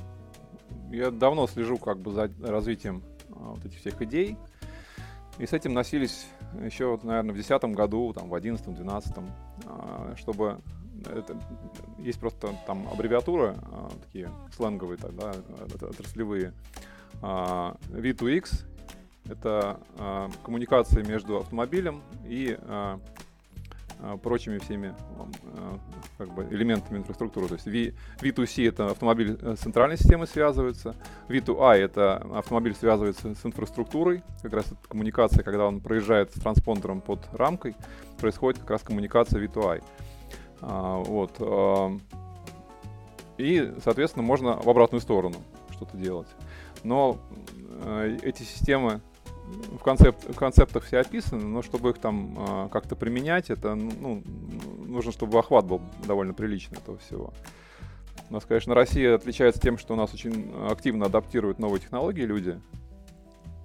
я 0.92 1.10
давно 1.10 1.48
слежу 1.48 1.78
как 1.78 2.00
бы 2.00 2.12
за 2.12 2.30
развитием 2.42 3.02
а, 3.32 3.52
вот 3.54 3.66
этих 3.66 3.80
всех 3.80 4.02
идей. 4.02 4.36
И 5.38 5.46
с 5.46 5.54
этим 5.54 5.74
носились 5.74 6.28
еще, 6.62 6.88
вот, 6.88 7.06
наверное, 7.06 7.32
в 7.32 7.36
2010 7.36 7.76
году, 7.76 8.12
там, 8.12 8.28
в 8.28 8.34
2011-2012, 8.34 9.30
а, 9.68 10.14
чтобы 10.18 10.60
это, 11.06 11.40
есть 11.98 12.20
просто 12.20 12.54
там 12.68 12.90
аббревиатуры, 12.92 13.56
такие 14.04 14.30
сленговые, 14.54 14.98
тогда, 14.98 15.32
отраслевые, 15.82 16.52
V2X 17.22 18.66
это 19.30 19.80
коммуникация 20.44 21.06
между 21.06 21.38
автомобилем 21.38 22.02
и 22.26 22.58
прочими 24.22 24.58
всеми 24.60 24.95
э, 25.54 25.78
как 26.18 26.34
бы 26.34 26.47
элементами 26.52 27.00
инфраструктуры. 27.00 27.47
То 27.47 27.56
есть 27.56 27.66
v, 27.66 27.93
V2C 28.22 28.68
это 28.70 28.88
автомобиль 28.88 29.38
с 29.41 29.60
центральной 29.60 29.97
системой 29.97 30.28
связывается, 30.28 30.95
V2I 31.28 31.78
это 31.78 32.18
автомобиль 32.34 32.76
связывается 32.76 33.36
с 33.36 33.45
инфраструктурой, 33.45 34.24
как 34.41 34.54
раз 34.54 34.68
это 34.68 34.78
коммуникация, 34.88 35.43
когда 35.43 35.66
он 35.66 35.82
проезжает 35.82 36.32
с 36.32 36.39
транспондером 36.39 37.02
под 37.02 37.28
рамкой, 37.34 37.76
происходит 38.20 38.60
как 38.60 38.70
раз 38.72 38.82
коммуникация 38.84 39.41
V2I. 39.43 39.84
А, 40.62 40.97
вот. 40.97 41.36
А, 41.39 41.97
и, 43.38 43.74
соответственно, 43.84 44.24
можно 44.26 44.58
в 44.58 44.70
обратную 44.70 45.02
сторону 45.02 45.38
что-то 45.72 45.97
делать. 45.97 46.28
Но 46.84 47.18
э, 47.84 48.18
эти 48.22 48.43
системы 48.43 49.02
в, 49.72 49.84
концепт, 49.84 50.24
в 50.24 50.36
концептах 50.36 50.84
все 50.84 51.00
описаны, 51.00 51.45
но 51.45 51.62
чтобы 51.62 51.91
их 51.91 51.97
там 51.97 52.36
э, 52.38 52.70
как-то 52.72 52.95
применять, 52.95 53.50
это 53.50 53.76
ну, 53.76 54.24
нужно, 54.86 55.12
чтобы 55.12 55.39
охват 55.39 55.66
был 55.66 55.82
довольно 56.06 56.34
приличный 56.34 56.78
этого 56.78 56.97
всего. 56.97 57.34
У 58.30 58.34
нас, 58.34 58.45
конечно, 58.45 58.76
Россия 58.76 59.16
отличается 59.16 59.60
тем, 59.60 59.78
что 59.78 59.93
у 59.93 59.97
нас 59.97 60.14
очень 60.14 60.54
активно 60.70 61.08
адаптируют 61.08 61.60
новые 61.60 61.82
технологии 61.82 62.22
люди. 62.22 62.60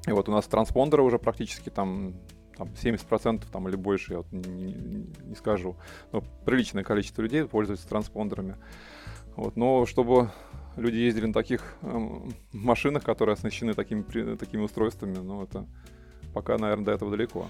И 0.07 0.11
вот 0.11 0.29
у 0.29 0.33
нас 0.33 0.47
транспондеры 0.47 1.03
уже 1.03 1.19
практически 1.19 1.71
там, 1.71 2.15
там 2.57 2.69
70% 2.69 3.45
там, 3.51 3.69
или 3.69 3.77
больше, 3.77 4.13
я 4.13 4.19
вот 4.19 4.33
не, 4.33 4.73
не, 4.73 5.07
не 5.23 5.35
скажу, 5.35 5.77
но 6.13 6.23
приличное 6.45 6.83
количество 6.83 7.23
людей 7.23 7.45
пользуются 7.45 7.89
транспондерами. 7.89 8.57
Вот, 9.37 9.57
но 9.57 9.85
чтобы 9.87 10.31
люди 10.77 10.97
ездили 10.97 11.27
на 11.27 11.33
таких 11.33 11.75
э, 11.83 12.09
машинах, 12.53 13.03
которые 13.03 13.35
оснащены 13.35 13.75
такими, 13.75 14.03
такими 14.37 14.63
устройствами, 14.63 15.19
но 15.19 15.43
это 15.43 15.67
пока, 16.33 16.59
наверное, 16.59 16.87
до 16.87 16.93
этого 16.93 17.11
далеко. 17.11 17.49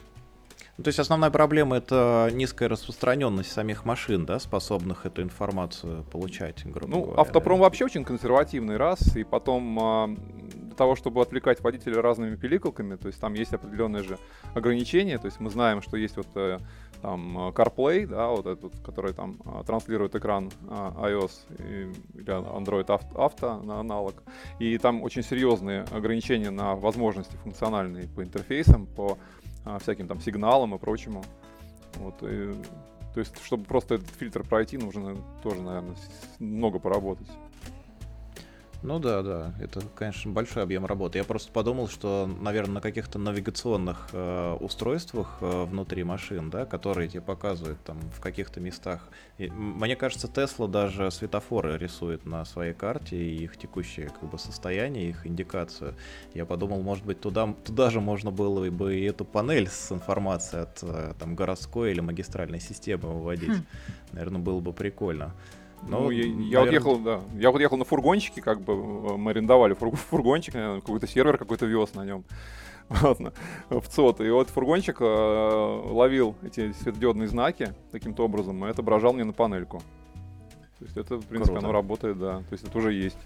Ну, 0.76 0.82
то 0.82 0.88
есть 0.88 0.98
основная 0.98 1.30
проблема 1.30 1.76
это 1.76 2.28
низкая 2.32 2.68
распространенность 2.68 3.52
самих 3.52 3.84
машин, 3.84 4.26
да, 4.26 4.40
способных 4.40 5.06
эту 5.06 5.22
информацию 5.22 6.04
получать, 6.04 6.64
грубо 6.64 6.88
ну, 6.88 7.02
говоря. 7.02 7.20
автопром 7.20 7.60
вообще 7.60 7.84
очень 7.84 8.04
консервативный 8.04 8.76
раз, 8.76 9.14
и 9.14 9.22
потом 9.22 9.78
а, 9.80 10.08
для 10.08 10.74
того, 10.74 10.96
чтобы 10.96 11.22
отвлекать 11.22 11.60
водителя 11.60 12.02
разными 12.02 12.34
пиликалками, 12.34 12.96
то 12.96 13.06
есть 13.06 13.20
там 13.20 13.34
есть 13.34 13.52
определенные 13.52 14.02
же 14.02 14.18
ограничения, 14.54 15.18
то 15.18 15.26
есть 15.26 15.38
мы 15.38 15.50
знаем, 15.50 15.80
что 15.80 15.96
есть 15.96 16.16
вот 16.16 16.26
э, 16.34 16.58
там 17.04 17.36
э, 17.36 17.50
CarPlay, 17.50 18.06
да, 18.06 18.28
вот 18.28 18.46
этот, 18.46 18.72
который 18.80 19.12
там 19.12 19.36
а, 19.44 19.62
транслирует 19.62 20.14
экран 20.14 20.50
а, 20.70 20.94
iOS 21.06 21.32
или 21.58 21.92
Android 22.24 22.86
Auto 22.86 23.62
на 23.62 23.80
аналог. 23.80 24.22
И 24.58 24.78
там 24.78 25.02
очень 25.02 25.22
серьезные 25.22 25.82
ограничения 25.92 26.48
на 26.48 26.74
возможности 26.74 27.36
функциональные 27.42 28.08
по 28.08 28.22
интерфейсам, 28.22 28.86
по 28.86 29.18
всяким 29.80 30.08
там 30.08 30.18
сигналам 30.20 30.74
и 30.74 30.78
прочему. 30.78 31.22
Вот, 31.96 32.14
и, 32.22 32.54
то 33.12 33.20
есть, 33.20 33.34
чтобы 33.44 33.64
просто 33.64 33.96
этот 33.96 34.08
фильтр 34.08 34.42
пройти, 34.42 34.78
нужно 34.78 35.14
тоже, 35.42 35.60
наверное, 35.60 35.96
много 36.38 36.78
поработать. 36.78 37.28
Ну 38.84 38.98
да, 38.98 39.22
да, 39.22 39.54
это, 39.60 39.80
конечно, 39.94 40.30
большой 40.30 40.62
объем 40.62 40.84
работы. 40.84 41.16
Я 41.16 41.24
просто 41.24 41.50
подумал, 41.50 41.88
что, 41.88 42.30
наверное, 42.40 42.74
на 42.74 42.80
каких-то 42.82 43.18
навигационных 43.18 44.10
э, 44.12 44.56
устройствах 44.60 45.38
э, 45.40 45.64
внутри 45.64 46.04
машин, 46.04 46.50
да, 46.50 46.66
которые 46.66 47.08
тебе 47.08 47.22
показывают 47.22 47.82
там 47.82 47.98
в 48.14 48.20
каких-то 48.20 48.60
местах. 48.60 49.08
И, 49.38 49.48
мне 49.48 49.96
кажется, 49.96 50.28
Тесла 50.28 50.68
даже 50.68 51.10
светофоры 51.10 51.78
рисует 51.78 52.26
на 52.26 52.44
своей 52.44 52.74
карте 52.74 53.16
и 53.16 53.44
их 53.44 53.56
текущее 53.56 54.10
как 54.10 54.28
бы 54.28 54.38
состояние, 54.38 55.08
их 55.08 55.26
индикацию. 55.26 55.94
Я 56.34 56.44
подумал, 56.44 56.82
может 56.82 57.06
быть, 57.06 57.22
туда, 57.22 57.54
туда 57.64 57.88
же 57.88 58.02
можно 58.02 58.30
было 58.30 58.68
бы 58.68 58.96
и 58.96 59.04
эту 59.04 59.24
панель 59.24 59.68
с 59.68 59.92
информацией 59.92 60.60
от 60.60 60.80
э, 60.82 61.14
там 61.18 61.36
городской 61.36 61.92
или 61.92 62.00
магистральной 62.00 62.60
системы 62.60 63.14
выводить. 63.14 63.48
Хм. 63.48 63.64
Наверное, 64.12 64.42
было 64.42 64.60
бы 64.60 64.74
прикольно. 64.74 65.32
Ну, 65.88 66.04
ну 66.04 66.10
я, 66.10 66.24
я 66.24 66.60
вот 66.60 66.72
ехал, 66.72 66.98
да, 66.98 67.20
я 67.34 67.50
вот 67.50 67.60
ехал 67.60 67.76
на 67.76 67.84
фургончике, 67.84 68.40
как 68.40 68.60
бы 68.60 69.18
мы 69.18 69.32
арендовали 69.32 69.74
фург, 69.74 69.96
фургончик, 69.96 70.54
какой-то 70.54 71.06
сервер 71.06 71.36
какой-то 71.36 71.66
вез 71.66 71.94
на 71.94 72.04
нем. 72.04 72.24
Вот, 72.88 73.18
в 73.70 73.88
ЦОТ. 73.88 74.20
И 74.20 74.30
вот 74.30 74.50
фургончик 74.50 74.98
э, 75.00 75.04
ловил 75.04 76.36
эти 76.42 76.72
светодиодные 76.72 77.28
знаки 77.28 77.74
таким-то 77.90 78.24
образом 78.24 78.64
и 78.66 78.68
отображал 78.68 79.14
мне 79.14 79.24
на 79.24 79.32
панельку. 79.32 79.78
То 80.78 80.84
есть 80.84 80.96
это, 80.96 81.16
в 81.16 81.24
принципе, 81.24 81.54
Круто. 81.54 81.66
оно 81.66 81.72
работает, 81.72 82.18
да. 82.18 82.38
То 82.40 82.52
есть 82.52 82.64
это 82.64 82.76
уже 82.76 82.92
есть. 82.92 83.18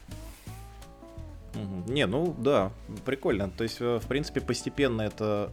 Не, 1.88 2.06
ну 2.06 2.34
да, 2.38 2.70
прикольно. 3.04 3.50
То 3.50 3.64
есть, 3.64 3.78
э, 3.80 3.98
в 3.98 4.06
принципе, 4.06 4.40
постепенно 4.40 5.02
это 5.02 5.50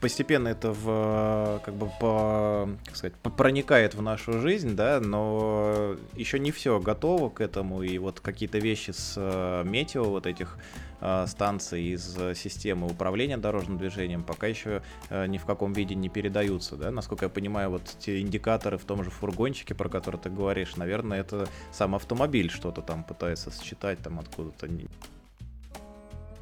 постепенно 0.00 0.48
это 0.48 0.72
в, 0.72 1.60
как 1.64 1.74
бы 1.74 1.90
по, 2.00 2.68
как 2.86 2.96
сказать, 2.96 3.14
проникает 3.36 3.94
в 3.94 4.02
нашу 4.02 4.40
жизнь, 4.40 4.74
да, 4.74 5.00
но 5.00 5.96
еще 6.14 6.38
не 6.38 6.50
все 6.50 6.80
готово 6.80 7.28
к 7.28 7.40
этому, 7.40 7.82
и 7.82 7.98
вот 7.98 8.20
какие-то 8.20 8.58
вещи 8.58 8.92
с 8.92 9.14
э, 9.16 9.64
метео 9.64 10.04
вот 10.04 10.26
этих 10.26 10.56
э, 11.00 11.26
станций 11.26 11.82
из 11.82 12.16
системы 12.34 12.86
управления 12.86 13.36
дорожным 13.36 13.78
движением 13.78 14.22
пока 14.22 14.46
еще 14.46 14.82
ни 15.10 15.38
в 15.38 15.44
каком 15.44 15.72
виде 15.72 15.94
не 15.94 16.08
передаются, 16.08 16.76
да, 16.76 16.90
насколько 16.90 17.26
я 17.26 17.28
понимаю, 17.28 17.70
вот 17.70 17.82
те 17.98 18.20
индикаторы 18.20 18.78
в 18.78 18.84
том 18.84 19.04
же 19.04 19.10
фургончике, 19.10 19.74
про 19.74 19.88
который 19.88 20.18
ты 20.18 20.30
говоришь, 20.30 20.76
наверное, 20.76 21.20
это 21.20 21.46
сам 21.72 21.94
автомобиль 21.94 22.50
что-то 22.50 22.82
там 22.82 23.04
пытается 23.04 23.50
считать 23.62 23.98
там 23.98 24.18
откуда-то. 24.18 24.68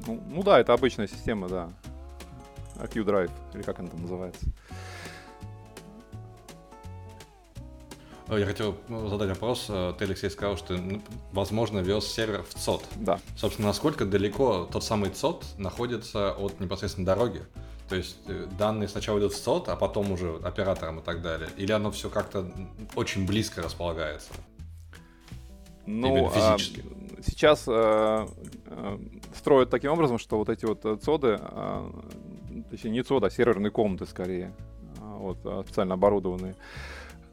Ну, 0.05 0.21
ну 0.29 0.43
да, 0.43 0.59
это 0.59 0.73
обычная 0.73 1.07
система, 1.07 1.49
да. 1.49 1.69
Q-Drive, 2.85 3.31
или 3.53 3.61
как 3.63 3.79
она 3.79 3.89
там 3.89 4.01
называется. 4.01 4.45
Я 8.29 8.45
хотел 8.45 8.75
ну, 8.89 9.07
задать 9.07 9.29
вопрос. 9.29 9.67
Э, 9.69 9.93
ты, 9.97 10.03
Алексей, 10.03 10.29
сказал, 10.29 10.57
что, 10.57 10.77
возможно, 11.31 11.79
вез 11.79 12.05
сервер 12.05 12.43
в 12.43 12.53
ЦОД. 12.53 12.83
Да. 12.97 13.19
Собственно, 13.37 13.69
насколько 13.69 14.05
далеко 14.05 14.67
тот 14.71 14.83
самый 14.83 15.11
ЦОД 15.11 15.45
находится 15.57 16.33
от 16.33 16.59
непосредственно 16.59 17.05
дороги? 17.05 17.43
То 17.87 17.95
есть 17.95 18.17
э, 18.27 18.47
данные 18.57 18.89
сначала 18.89 19.19
идут 19.19 19.33
в 19.33 19.41
ЦОД, 19.41 19.69
а 19.69 19.75
потом 19.77 20.11
уже 20.11 20.35
операторам 20.43 20.99
и 20.99 21.01
так 21.01 21.21
далее? 21.21 21.49
Или 21.55 21.71
оно 21.71 21.89
все 21.91 22.09
как-то 22.09 22.51
очень 22.95 23.25
близко 23.25 23.61
располагается? 23.61 24.33
Ну, 25.85 26.17
Именно 26.17 26.29
физически. 26.29 26.83
А, 27.17 27.21
сейчас 27.25 27.63
а, 27.65 28.27
а, 28.65 28.99
строят 29.33 29.69
таким 29.69 29.93
образом, 29.93 30.17
что 30.17 30.37
вот 30.37 30.49
эти 30.49 30.65
вот 30.65 30.81
ЦОДы 31.01 31.37
а, 31.39 31.89
точнее 32.69 32.91
не 32.91 33.03
ЦОД, 33.03 33.23
а 33.23 33.29
серверные 33.29 33.71
комнаты 33.71 34.05
скорее, 34.05 34.53
а, 35.01 35.17
вот, 35.17 35.37
а, 35.45 35.63
специально 35.63 35.93
оборудованные, 35.93 36.55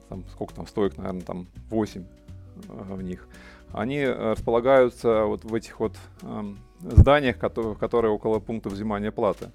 там, 0.08 0.24
сколько 0.30 0.54
там 0.54 0.66
стоек, 0.66 0.96
наверное, 0.96 1.22
там 1.22 1.48
8 1.70 2.04
а, 2.68 2.94
в 2.94 3.02
них, 3.02 3.28
они 3.72 3.98
э, 3.98 4.32
располагаются 4.32 5.24
вот 5.24 5.44
в 5.44 5.52
этих 5.52 5.80
вот 5.80 5.96
э, 6.22 6.54
зданиях, 6.80 7.38
которые, 7.38 7.74
которые 7.74 8.12
около 8.12 8.38
пункта 8.38 8.68
взимания 8.68 9.10
платы. 9.10 9.50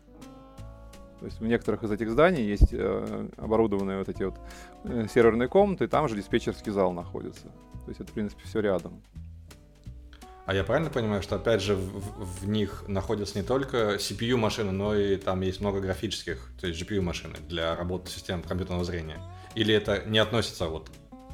То 1.19 1.25
есть 1.25 1.39
в 1.39 1.45
некоторых 1.45 1.84
из 1.84 1.91
этих 1.91 2.09
зданий 2.09 2.43
есть 2.43 2.73
э, 2.73 3.27
оборудованные 3.38 3.99
вот 3.99 4.09
эти 4.09 4.23
вот 4.23 4.36
э, 4.84 5.07
серверные 5.13 5.47
комнаты, 5.47 5.86
и 5.86 5.88
там 5.88 6.07
же 6.09 6.15
диспетчерский 6.15 6.71
зал 6.71 6.91
находится. 6.91 7.47
То 7.86 7.89
есть 7.89 8.01
это, 8.01 8.11
в 8.11 8.13
принципе, 8.13 8.43
все 8.43 8.59
рядом. 8.59 9.01
А 10.49 10.53
я 10.55 10.63
правильно 10.63 10.89
понимаю, 10.89 11.21
что 11.21 11.35
опять 11.35 11.61
же 11.61 11.75
в, 11.75 12.41
в 12.41 12.49
них 12.49 12.83
находятся 12.87 13.37
не 13.37 13.45
только 13.45 13.97
CPU 13.97 14.35
машины, 14.35 14.71
но 14.71 14.95
и 14.95 15.15
там 15.15 15.41
есть 15.41 15.61
много 15.61 15.79
графических, 15.79 16.49
то 16.59 16.65
есть 16.65 16.81
GPU 16.81 17.01
машины 17.01 17.35
для 17.47 17.75
работы 17.75 18.09
систем 18.09 18.41
компьютерного 18.41 18.83
зрения? 18.83 19.21
Или 19.53 19.75
это 19.75 20.03
не 20.07 20.17
относится 20.17 20.65
вот 20.65 20.89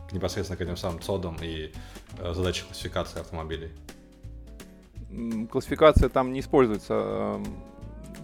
к 0.09 0.11
непосредственно 0.11 0.57
к 0.57 0.61
этим 0.61 0.76
самым 0.76 1.01
цодам 1.01 1.38
и 1.41 1.72
э, 2.20 2.34
задаче 2.34 2.66
классификации 2.66 3.22
автомобилей? 3.22 3.72
Классификация 5.49 6.09
там 6.09 6.34
не 6.34 6.41
используется 6.41 6.95
э, 6.97 7.43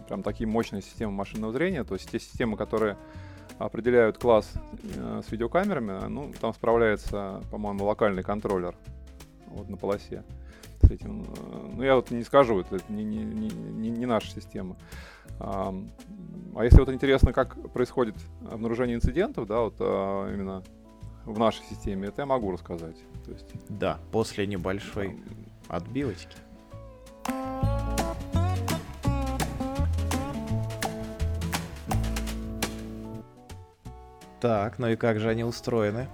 прям 0.09 0.23
такие 0.23 0.45
мощные 0.45 0.81
системы 0.81 1.13
машинного 1.13 1.53
зрения, 1.53 1.85
то 1.85 1.93
есть 1.93 2.11
те 2.11 2.19
системы, 2.19 2.57
которые 2.57 2.97
определяют 3.59 4.17
класс 4.17 4.51
э, 4.83 5.21
с 5.25 5.31
видеокамерами, 5.31 6.09
ну, 6.09 6.33
там 6.41 6.53
справляется, 6.53 7.41
по-моему, 7.49 7.85
локальный 7.85 8.23
контроллер 8.23 8.75
вот 9.47 9.69
на 9.69 9.77
полосе 9.77 10.25
с 10.91 10.93
этим. 10.93 11.23
Э, 11.23 11.69
ну, 11.75 11.83
я 11.83 11.95
вот 11.95 12.11
не 12.11 12.23
скажу, 12.23 12.59
это 12.59 12.79
не, 12.89 13.03
не, 13.03 13.23
не, 13.23 13.89
не 13.89 14.05
наша 14.05 14.31
система. 14.31 14.75
А, 15.39 15.73
а 16.55 16.63
если 16.63 16.79
вот 16.79 16.89
интересно, 16.89 17.33
как 17.33 17.71
происходит 17.71 18.15
обнаружение 18.49 18.97
инцидентов, 18.97 19.47
да, 19.47 19.61
вот 19.61 19.75
а, 19.79 20.31
именно 20.33 20.63
в 21.25 21.39
нашей 21.39 21.63
системе, 21.65 22.09
это 22.09 22.23
я 22.23 22.25
могу 22.25 22.51
рассказать. 22.51 22.97
То 23.25 23.31
есть... 23.31 23.53
Да, 23.69 23.99
после 24.11 24.45
небольшой 24.47 25.17
да. 25.67 25.77
отбивочки. 25.77 26.35
Так, 34.39 34.79
ну 34.79 34.87
и 34.87 34.95
как 34.95 35.19
же 35.19 35.29
они 35.29 35.43
устроены? 35.43 36.07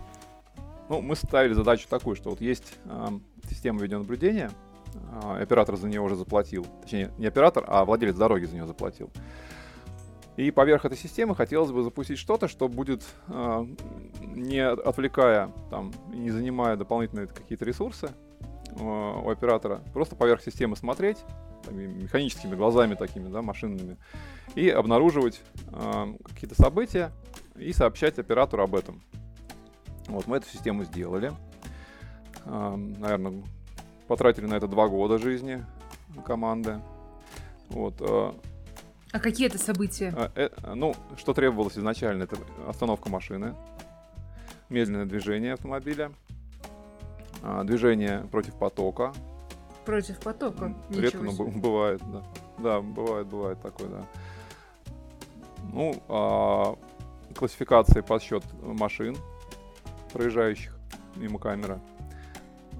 Ну, 0.89 1.01
мы 1.01 1.15
ставили 1.15 1.53
задачу 1.53 1.87
такую, 1.89 2.15
что 2.15 2.29
вот 2.29 2.41
есть 2.41 2.77
э, 2.85 3.07
система 3.49 3.81
видеонаблюдения, 3.81 4.51
оператор 5.21 5.75
за 5.75 5.87
нее 5.87 6.01
уже 6.01 6.15
заплатил. 6.15 6.65
Точнее, 6.81 7.11
не 7.17 7.27
оператор, 7.27 7.63
а 7.67 7.85
владелец 7.85 8.15
дороги 8.15 8.45
за 8.45 8.55
нее 8.55 8.67
заплатил. 8.67 9.11
И 10.37 10.51
поверх 10.51 10.85
этой 10.85 10.97
системы 10.97 11.35
хотелось 11.35 11.71
бы 11.71 11.81
запустить 11.81 12.19
что-то, 12.19 12.47
что 12.47 12.67
будет, 12.67 13.03
э, 13.27 13.65
не 14.21 14.59
отвлекая 14.59 15.51
там, 15.71 15.91
не 16.09 16.29
занимая 16.29 16.75
дополнительные 16.75 17.25
какие-то 17.25 17.65
ресурсы 17.65 18.11
э, 18.69 18.83
у 18.83 19.27
оператора, 19.31 19.81
просто 19.93 20.15
поверх 20.15 20.43
системы 20.43 20.75
смотреть, 20.75 21.17
там, 21.65 21.75
механическими 21.75 22.55
глазами 22.55 22.93
такими, 22.93 23.29
да, 23.29 23.41
машинными, 23.41 23.97
и 24.53 24.69
обнаруживать 24.69 25.41
э, 25.71 26.13
какие-то 26.23 26.53
события 26.53 27.11
и 27.55 27.73
сообщать 27.73 28.19
оператору 28.19 28.61
об 28.61 28.75
этом. 28.75 29.01
Вот, 30.07 30.27
мы 30.27 30.37
эту 30.37 30.47
систему 30.49 30.83
сделали. 30.83 31.33
Наверное, 32.45 33.43
потратили 34.07 34.45
на 34.45 34.55
это 34.55 34.67
два 34.67 34.87
года 34.87 35.17
жизни 35.17 35.65
команды. 36.25 36.81
Вот. 37.69 37.95
А, 38.01 38.35
а 39.11 39.19
какие 39.19 39.47
это 39.47 39.57
события? 39.57 40.13
А, 40.15 40.31
э, 40.35 40.49
ну, 40.75 40.95
что 41.17 41.33
требовалось 41.33 41.77
изначально, 41.77 42.23
это 42.23 42.37
остановка 42.67 43.09
машины, 43.09 43.55
медленное 44.69 45.05
движение 45.05 45.53
автомобиля, 45.53 46.11
а, 47.41 47.63
движение 47.63 48.27
против 48.31 48.55
потока. 48.55 49.13
Против 49.85 50.19
потока? 50.19 50.73
Редко, 50.89 51.19
но 51.19 51.31
бывает, 51.31 52.01
да. 52.11 52.23
Да, 52.57 52.81
бывает, 52.81 53.27
бывает 53.27 53.61
такое, 53.61 53.87
да. 53.87 54.05
Ну, 55.71 55.95
а, 56.07 56.75
классификации 57.35 58.01
подсчет 58.01 58.43
машин, 58.61 59.15
проезжающих 60.11 60.77
мимо 61.15 61.39
камеры, 61.39 61.75
э, 61.75 61.96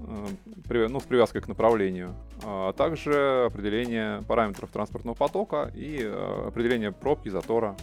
ну, 0.08 1.00
с 1.00 1.04
привязкой 1.04 1.40
к 1.42 1.48
направлению, 1.48 2.14
а 2.42 2.72
также 2.72 3.44
определение 3.46 4.22
параметров 4.22 4.70
транспортного 4.70 5.14
потока 5.14 5.70
и 5.74 6.00
э, 6.02 6.46
определение 6.48 6.92
пробки, 6.92 7.28
затора, 7.28 7.76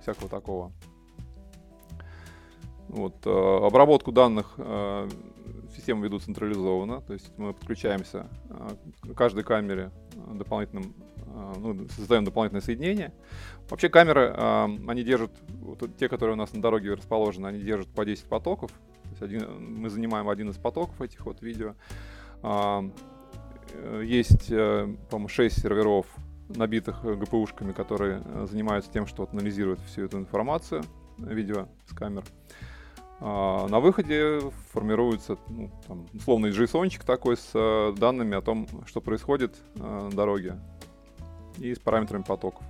всякого 0.00 0.28
такого. 0.28 0.72
Вот, 2.88 3.26
э, 3.26 3.30
обработку 3.66 4.12
данных 4.12 4.58
системы 5.74 6.04
ведут 6.04 6.22
централизованно, 6.22 7.00
то 7.02 7.12
есть 7.12 7.30
мы 7.36 7.52
подключаемся 7.52 8.26
к 9.02 9.14
каждой 9.14 9.42
камере 9.42 9.90
дополнительным, 10.32 10.94
ну, 11.58 11.88
создаем 11.88 12.24
дополнительное 12.24 12.62
соединение. 12.62 13.12
Вообще 13.68 13.88
камеры, 13.88 14.30
они 14.86 15.02
держат 15.02 15.32
вот 15.60 15.96
те, 15.98 16.08
которые 16.08 16.34
у 16.34 16.38
нас 16.38 16.52
на 16.52 16.62
дороге 16.62 16.94
расположены, 16.94 17.48
они 17.48 17.60
держат 17.60 17.88
по 17.88 18.04
10 18.04 18.24
потоков. 18.26 18.70
Один, 19.24 19.80
мы 19.80 19.90
занимаем 19.90 20.28
один 20.28 20.50
из 20.50 20.56
потоков 20.56 21.00
этих 21.00 21.24
вот 21.26 21.42
видео. 21.42 21.74
А, 22.42 22.84
э, 23.72 24.02
есть, 24.04 24.50
э, 24.50 24.94
по-моему, 25.10 25.28
6 25.28 25.62
серверов, 25.62 26.06
набитых 26.48 27.02
ГПУшками, 27.02 27.72
которые 27.72 28.22
э, 28.24 28.46
занимаются 28.50 28.92
тем, 28.92 29.06
что 29.06 29.26
анализируют 29.32 29.80
всю 29.80 30.04
эту 30.04 30.18
информацию 30.18 30.82
видео 31.16 31.68
с 31.86 31.94
камер. 31.94 32.24
А, 33.20 33.66
на 33.68 33.80
выходе 33.80 34.40
формируется 34.72 35.38
ну, 35.48 35.70
там, 35.86 36.06
условный 36.12 36.50
JSON 36.50 36.90
такой 37.04 37.36
с 37.36 37.94
данными 37.98 38.36
о 38.36 38.42
том, 38.42 38.68
что 38.86 39.00
происходит 39.00 39.56
на 39.76 40.10
дороге 40.10 40.58
и 41.58 41.74
с 41.74 41.78
параметрами 41.78 42.22
потоков. 42.22 42.64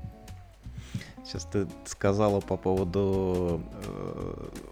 Сейчас 1.25 1.45
ты 1.45 1.67
сказала 1.87 2.41
по 2.41 2.57
поводу... 2.59 3.63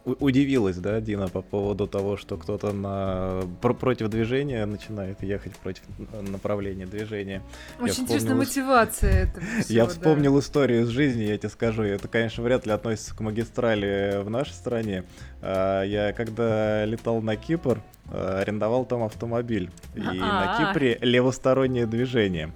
Э, 0.04 0.14
удивилась, 0.20 0.76
да, 0.76 1.00
Дина, 1.00 1.28
по 1.28 1.40
поводу 1.40 1.86
того, 1.86 2.18
что 2.18 2.36
кто-то 2.36 2.72
на... 2.72 3.42
Про 3.62 3.72
против 3.72 4.08
движения 4.08 4.66
начинает 4.66 5.22
ехать 5.22 5.56
против 5.56 5.82
направления 6.20 6.84
движения. 6.84 7.42
Очень 7.80 8.02
интересная 8.02 8.34
мотивация 8.34 9.24
этого 9.24 9.44
Я 9.68 9.86
вспомнил 9.86 10.38
историю 10.38 10.82
из 10.82 10.88
жизни, 10.88 11.22
я 11.22 11.38
тебе 11.38 11.48
скажу. 11.48 11.84
Это, 11.84 12.06
конечно, 12.08 12.44
вряд 12.44 12.66
ли 12.66 12.72
относится 12.72 13.16
к 13.16 13.20
магистрали 13.20 14.20
в 14.22 14.28
нашей 14.28 14.52
стране. 14.52 15.04
А, 15.40 15.82
я 15.82 16.12
когда 16.12 16.84
летал 16.84 17.22
на 17.22 17.36
Кипр, 17.36 17.80
э, 18.10 18.40
арендовал 18.42 18.84
там 18.84 19.04
автомобиль. 19.04 19.70
И 19.94 20.00
на 20.00 20.52
А-а. 20.52 20.72
Кипре 20.72 20.98
левостороннее 21.00 21.86
движение. 21.86 22.52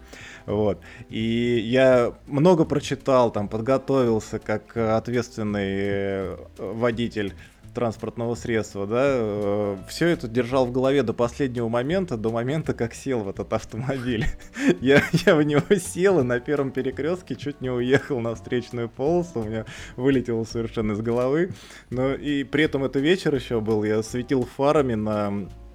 Вот. 0.47 0.81
И 1.09 1.61
я 1.65 2.15
много 2.27 2.65
прочитал, 2.65 3.31
там, 3.31 3.49
подготовился 3.49 4.39
как 4.39 4.77
э, 4.77 4.91
ответственный 4.97 5.75
э, 5.77 6.37
водитель 6.57 7.35
транспортного 7.77 8.35
средства, 8.37 8.87
да, 8.87 9.77
все 9.87 10.07
это 10.07 10.29
держал 10.29 10.65
в 10.65 10.73
голове 10.73 11.03
до 11.03 11.13
последнего 11.13 11.69
момента, 11.69 12.17
до 12.17 12.31
момента, 12.31 12.73
как 12.73 12.95
сел 12.95 13.21
в 13.21 13.29
этот 13.29 13.53
автомобиль. 13.53 14.25
Я, 14.81 15.03
я 15.27 15.35
в 15.35 15.43
него 15.43 15.61
сел 15.77 16.21
и 16.21 16.23
на 16.23 16.41
первом 16.41 16.71
перекрестке 16.71 17.37
чуть 17.37 17.61
не 17.61 17.71
уехал 17.71 18.21
на 18.21 18.35
встречную 18.35 18.89
полосу, 18.89 19.41
у 19.41 19.45
меня 19.45 19.67
вылетело 19.97 20.45
совершенно 20.45 20.93
из 20.93 21.01
головы. 21.01 21.53
Но 21.91 22.15
и 22.15 22.45
при 22.45 22.65
этом 22.65 22.83
это 22.85 22.99
вечер 22.99 23.35
еще 23.35 23.61
был, 23.61 23.85
я 23.85 24.03
светил 24.03 24.49
фарами 24.57 24.95
на 24.95 25.31
э, 25.31 25.66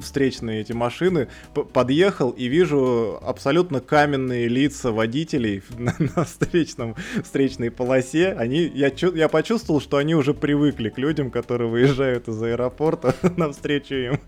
встречные 0.00 0.60
эти 0.60 0.72
машины, 0.72 1.28
подъехал 1.52 2.30
и 2.30 2.46
вижу 2.46 3.18
абсолютно 3.22 3.80
каменные 3.80 4.48
лица 4.48 4.92
водителей 4.92 5.62
на, 5.78 5.94
на 5.98 6.24
встречном, 6.24 6.96
встречной 7.22 7.70
полосе. 7.70 8.32
Они, 8.32 8.62
я, 8.74 8.90
я 9.14 9.28
почувствовал, 9.28 9.80
что 9.80 9.96
они 9.96 10.14
уже 10.14 10.34
привыкли 10.34 10.88
к 10.88 10.98
людям, 10.98 11.30
которые 11.30 11.68
выезжают 11.68 12.28
из 12.28 12.42
аэропорта 12.42 13.14
навстречу 13.36 13.94
им. 13.94 14.20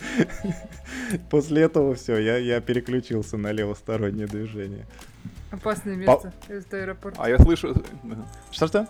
После 1.30 1.62
этого 1.62 1.95
все, 1.95 2.18
я, 2.18 2.37
я 2.37 2.61
переключился 2.61 3.37
на 3.37 3.53
левостороннее 3.53 4.26
движение. 4.26 4.87
Опасное 5.51 5.97
место, 5.97 6.33
это 6.49 6.78
аэропорт. 6.78 7.14
А 7.18 7.28
я 7.28 7.39
слышу, 7.39 7.74
Что-что? 8.51 8.89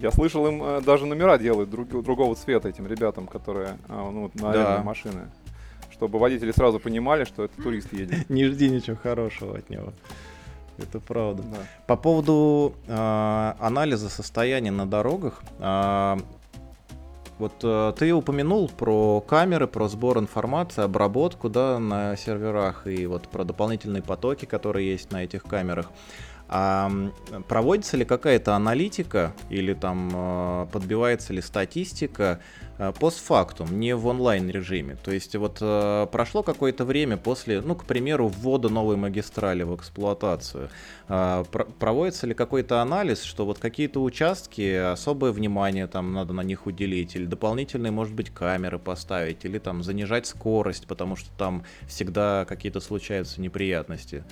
Я 0.00 0.10
слышал, 0.10 0.46
им 0.46 0.62
э, 0.62 0.80
даже 0.80 1.06
номера 1.06 1.38
делают 1.38 1.70
друг- 1.70 2.02
другого 2.02 2.34
цвета 2.34 2.68
этим 2.68 2.86
ребятам, 2.86 3.26
которые 3.26 3.78
а, 3.88 4.10
ну, 4.10 4.30
на 4.34 4.40
Да. 4.40 4.50
арендные 4.50 4.84
машины. 4.84 5.30
Чтобы 5.90 6.18
водители 6.18 6.52
сразу 6.52 6.80
понимали, 6.80 7.24
что 7.24 7.44
это 7.44 7.62
турист 7.62 7.92
едет. 7.92 8.28
Не 8.30 8.46
жди 8.46 8.70
ничего 8.70 8.96
хорошего 8.96 9.58
от 9.58 9.70
него. 9.70 9.92
Это 10.78 11.00
правда. 11.00 11.42
Да. 11.42 11.58
По 11.86 11.96
поводу 11.96 12.74
э, 12.86 13.52
анализа 13.60 14.08
состояния 14.08 14.70
на 14.70 14.86
дорогах, 14.86 15.42
э, 15.58 16.16
вот 17.38 17.52
э, 17.62 17.92
ты 17.98 18.12
упомянул 18.14 18.68
про 18.68 19.20
камеры, 19.20 19.66
про 19.66 19.88
сбор 19.88 20.18
информации, 20.18 20.82
обработку, 20.82 21.48
да, 21.48 21.78
на 21.78 22.16
серверах 22.16 22.86
и 22.86 23.06
вот 23.06 23.28
про 23.28 23.44
дополнительные 23.44 24.02
потоки, 24.02 24.44
которые 24.44 24.90
есть 24.90 25.10
на 25.12 25.24
этих 25.24 25.42
камерах. 25.42 25.90
А 26.54 26.92
проводится 27.48 27.96
ли 27.96 28.04
какая-то 28.04 28.54
аналитика 28.54 29.32
или 29.48 29.72
там 29.72 30.10
э, 30.12 30.66
подбивается 30.70 31.32
ли 31.32 31.40
статистика 31.40 32.40
э, 32.76 32.92
постфактум, 33.00 33.80
не 33.80 33.96
в 33.96 34.06
онлайн 34.06 34.50
режиме? 34.50 34.98
То 35.02 35.12
есть 35.12 35.34
вот 35.34 35.56
э, 35.62 36.06
прошло 36.12 36.42
какое-то 36.42 36.84
время 36.84 37.16
после, 37.16 37.62
ну, 37.62 37.74
к 37.74 37.86
примеру, 37.86 38.28
ввода 38.28 38.68
новой 38.68 38.96
магистрали 38.96 39.62
в 39.62 39.74
эксплуатацию. 39.74 40.68
А, 41.08 41.44
про- 41.44 41.64
проводится 41.64 42.26
ли 42.26 42.34
какой-то 42.34 42.82
анализ, 42.82 43.22
что 43.22 43.46
вот 43.46 43.58
какие-то 43.58 44.02
участки 44.02 44.92
особое 44.92 45.32
внимание 45.32 45.86
там 45.86 46.12
надо 46.12 46.34
на 46.34 46.42
них 46.42 46.66
уделить, 46.66 47.16
или 47.16 47.24
дополнительные, 47.24 47.92
может 47.92 48.14
быть, 48.14 48.28
камеры 48.28 48.78
поставить, 48.78 49.46
или 49.46 49.58
там 49.58 49.82
занижать 49.82 50.26
скорость, 50.26 50.86
потому 50.86 51.16
что 51.16 51.30
там 51.38 51.64
всегда 51.88 52.44
какие-то 52.46 52.80
случаются 52.80 53.40
неприятности. 53.40 54.22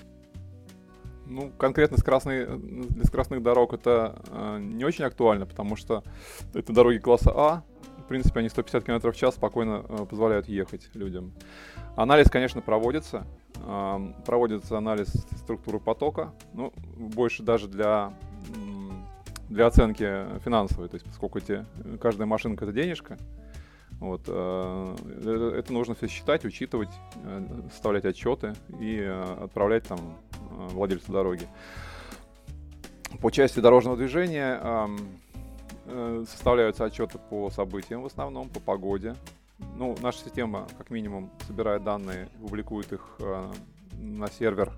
Ну, 1.30 1.52
конкретно 1.56 1.96
с, 1.96 2.02
красной, 2.02 2.44
для 2.58 3.04
скоростных 3.04 3.40
дорог 3.40 3.72
это 3.72 4.20
э, 4.30 4.58
не 4.58 4.84
очень 4.84 5.04
актуально, 5.04 5.46
потому 5.46 5.76
что 5.76 6.02
это 6.54 6.72
дороги 6.72 6.98
класса 6.98 7.32
А. 7.32 7.62
В 7.98 8.08
принципе, 8.08 8.40
они 8.40 8.48
150 8.48 8.82
км 8.84 9.12
в 9.12 9.16
час 9.16 9.36
спокойно 9.36 9.84
э, 9.88 10.06
позволяют 10.06 10.48
ехать 10.48 10.90
людям. 10.94 11.32
Анализ, 11.94 12.28
конечно, 12.28 12.60
проводится. 12.60 13.28
Ам, 13.64 14.16
проводится 14.26 14.76
анализ 14.76 15.08
структуры 15.36 15.78
потока. 15.78 16.32
Ну, 16.52 16.72
больше 16.96 17.44
даже 17.44 17.68
для, 17.68 18.12
для 19.48 19.66
оценки 19.66 20.26
финансовой. 20.40 20.88
То 20.88 20.96
есть, 20.96 21.06
поскольку 21.06 21.38
эти, 21.38 21.64
каждая 22.00 22.26
машинка 22.26 22.64
это 22.64 22.72
денежка, 22.72 23.18
вот, 24.00 24.22
э, 24.26 24.96
это 25.58 25.72
нужно 25.74 25.94
все 25.94 26.08
считать, 26.08 26.46
учитывать, 26.46 26.88
э, 27.22 27.46
составлять 27.70 28.06
отчеты 28.06 28.54
и 28.80 28.98
э, 28.98 29.44
отправлять 29.44 29.84
там 29.84 30.16
владельцу 30.50 31.12
дороги. 31.12 31.46
По 33.20 33.30
части 33.30 33.60
дорожного 33.60 33.96
движения 33.96 34.60
составляются 36.26 36.84
отчеты 36.84 37.18
по 37.18 37.50
событиям 37.50 38.02
в 38.02 38.06
основном, 38.06 38.48
по 38.48 38.60
погоде. 38.60 39.16
Ну, 39.76 39.96
наша 40.00 40.20
система, 40.24 40.68
как 40.78 40.90
минимум, 40.90 41.30
собирает 41.46 41.82
данные, 41.82 42.28
публикует 42.40 42.92
их 42.92 43.18
на 43.92 44.28
сервер 44.28 44.72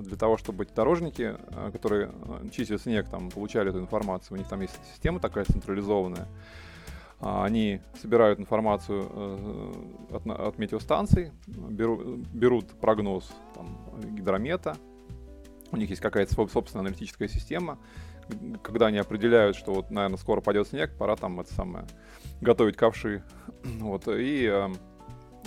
для 0.00 0.16
того, 0.16 0.36
чтобы 0.36 0.66
дорожники, 0.66 1.36
которые 1.72 2.10
чистят 2.50 2.82
снег, 2.82 3.08
там, 3.08 3.30
получали 3.30 3.70
эту 3.70 3.78
информацию. 3.78 4.36
У 4.36 4.38
них 4.38 4.48
там 4.48 4.60
есть 4.60 4.78
система 4.92 5.20
такая 5.20 5.44
централизованная. 5.44 6.26
А, 7.20 7.44
Они 7.44 7.80
собирают 8.00 8.38
информацию 8.38 9.08
э, 9.10 10.16
от, 10.16 10.26
на- 10.26 10.34
от 10.34 10.58
метеостанций, 10.58 11.32
беру- 11.46 12.16
берут 12.32 12.68
прогноз 12.80 13.30
там, 13.54 13.78
гидромета, 14.14 14.76
у 15.72 15.76
них 15.76 15.90
есть 15.90 16.02
какая-то 16.02 16.34
соб- 16.34 16.50
собственная 16.50 16.82
аналитическая 16.82 17.28
система, 17.28 17.78
когда 18.62 18.86
они 18.86 18.98
определяют, 18.98 19.56
что 19.56 19.72
вот, 19.72 19.90
наверное, 19.90 20.18
скоро 20.18 20.40
пойдет 20.40 20.68
снег, 20.68 20.96
пора 20.98 21.16
там 21.16 21.40
это 21.40 21.52
самое 21.54 21.86
готовить 22.40 22.76
ковши. 22.76 23.22
Вот, 23.80 24.06
и 24.08 24.46
э, 24.46 24.68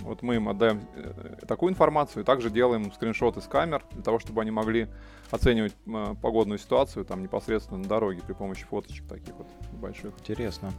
вот 0.02 0.22
мы 0.24 0.36
им 0.36 0.50
отдаем 0.50 0.82
э, 0.96 1.38
такую 1.48 1.72
информацию, 1.72 2.24
и 2.24 2.26
также 2.26 2.50
делаем 2.50 2.92
скриншоты 2.92 3.42
с 3.42 3.46
камер 3.46 3.84
для 3.92 4.02
того, 4.04 4.20
чтобы 4.20 4.42
они 4.42 4.52
могли 4.52 4.88
оценивать 5.32 5.74
э, 5.86 6.16
погодную 6.22 6.58
ситуацию 6.58 7.06
там 7.06 7.22
непосредственно 7.22 7.80
на 7.80 7.88
дороге 7.88 8.22
при 8.26 8.34
помощи 8.34 8.66
фоточек 8.66 9.08
таких 9.08 9.36
вот 9.36 9.48
больших. 9.74 10.14
Интересно. 10.20 10.72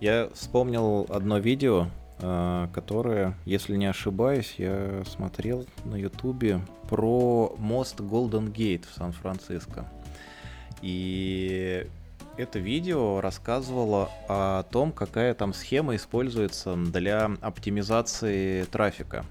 Я 0.00 0.28
вспомнил 0.34 1.06
одно 1.08 1.38
видео, 1.38 1.88
э, 2.18 2.68
которое, 2.72 3.34
если 3.44 3.76
не 3.76 3.86
ошибаюсь, 3.86 4.54
я 4.58 5.02
смотрел 5.06 5.66
на 5.84 5.96
Ютубе 5.96 6.60
про 6.88 7.54
мост 7.58 8.00
Голден 8.00 8.52
Гейт 8.52 8.84
в 8.84 8.94
Сан-Франциско. 8.94 9.86
И 10.82 11.86
это 12.36 12.58
видео 12.58 13.20
рассказывало 13.20 14.10
о 14.28 14.64
том, 14.64 14.92
какая 14.92 15.34
там 15.34 15.54
схема 15.54 15.96
используется 15.96 16.74
для 16.74 17.30
оптимизации 17.40 18.64
трафика. 18.64 19.24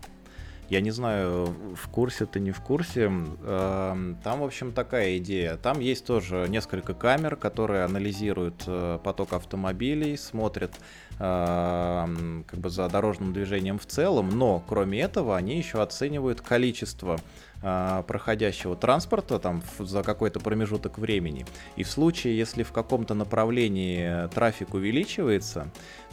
Я 0.69 0.81
не 0.81 0.91
знаю, 0.91 1.53
в 1.75 1.87
курсе 1.89 2.25
ты 2.25 2.39
не 2.39 2.51
в 2.51 2.61
курсе. 2.61 3.03
Эм, 3.03 4.17
Там, 4.23 4.39
в 4.39 4.43
общем, 4.43 4.71
такая 4.71 5.17
идея. 5.17 5.57
Там 5.57 5.79
есть 5.79 6.05
тоже 6.05 6.47
несколько 6.49 6.93
камер, 6.93 7.35
которые 7.35 7.83
анализируют 7.83 8.63
э, 8.65 8.99
поток 9.03 9.33
автомобилей, 9.33 10.17
смотрят 10.17 10.71
эм, 11.19 12.45
как 12.47 12.59
бы 12.59 12.69
за 12.69 12.87
дорожным 12.89 13.33
движением 13.33 13.77
в 13.77 13.85
целом, 13.85 14.29
но 14.29 14.63
кроме 14.67 15.01
этого 15.01 15.35
они 15.35 15.57
еще 15.57 15.81
оценивают 15.81 16.41
количество 16.41 17.19
э, 17.61 18.03
проходящего 18.07 18.75
транспорта 18.75 19.39
там 19.39 19.61
за 19.77 20.01
какой-то 20.01 20.39
промежуток 20.39 20.97
времени. 20.97 21.45
И 21.75 21.83
в 21.83 21.89
случае, 21.89 22.37
если 22.37 22.63
в 22.63 22.71
каком-то 22.71 23.13
направлении 23.13 24.27
трафик 24.29 24.73
увеличивается, 24.73 25.67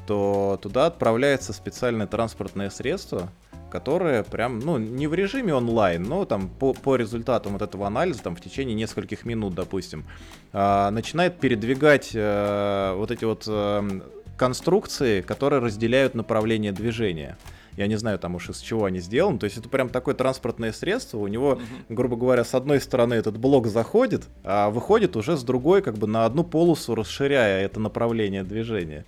то 0.07 0.59
туда 0.61 0.86
отправляется 0.86 1.53
специальное 1.53 2.07
транспортное 2.07 2.68
средство, 2.68 3.30
которое 3.70 4.22
прям, 4.22 4.58
ну, 4.58 4.78
не 4.78 5.06
в 5.06 5.14
режиме 5.14 5.54
онлайн, 5.54 6.02
но 6.02 6.24
там 6.24 6.48
по, 6.48 6.74
по 6.74 6.96
результатам 6.96 7.52
вот 7.52 7.62
этого 7.62 7.86
анализа, 7.86 8.22
там 8.22 8.36
в 8.36 8.40
течение 8.40 8.74
нескольких 8.74 9.24
минут, 9.24 9.54
допустим, 9.54 10.04
а, 10.52 10.90
начинает 10.90 11.38
передвигать 11.38 12.10
э, 12.14 12.92
вот 12.96 13.10
эти 13.10 13.24
вот 13.24 13.44
э, 13.46 14.00
конструкции, 14.36 15.20
которые 15.20 15.60
разделяют 15.60 16.14
направление 16.14 16.72
движения. 16.72 17.36
Я 17.76 17.86
не 17.86 17.96
знаю 17.96 18.18
там 18.18 18.34
уж 18.34 18.50
из 18.50 18.58
чего 18.58 18.84
они 18.84 19.00
сделаны. 19.00 19.38
То 19.38 19.44
есть 19.44 19.56
это 19.56 19.68
прям 19.68 19.88
такое 19.88 20.14
транспортное 20.14 20.72
средство. 20.72 21.18
У 21.18 21.26
него, 21.28 21.60
грубо 21.88 22.16
говоря, 22.16 22.44
с 22.44 22.54
одной 22.54 22.80
стороны 22.80 23.14
этот 23.14 23.38
блок 23.38 23.68
заходит, 23.68 24.28
а 24.44 24.70
выходит 24.70 25.16
уже 25.16 25.36
с 25.36 25.42
другой, 25.42 25.80
как 25.82 25.96
бы 25.96 26.06
на 26.06 26.26
одну 26.26 26.44
полосу, 26.44 26.94
расширяя 26.94 27.64
это 27.64 27.80
направление 27.80 28.42
движения. 28.42 29.06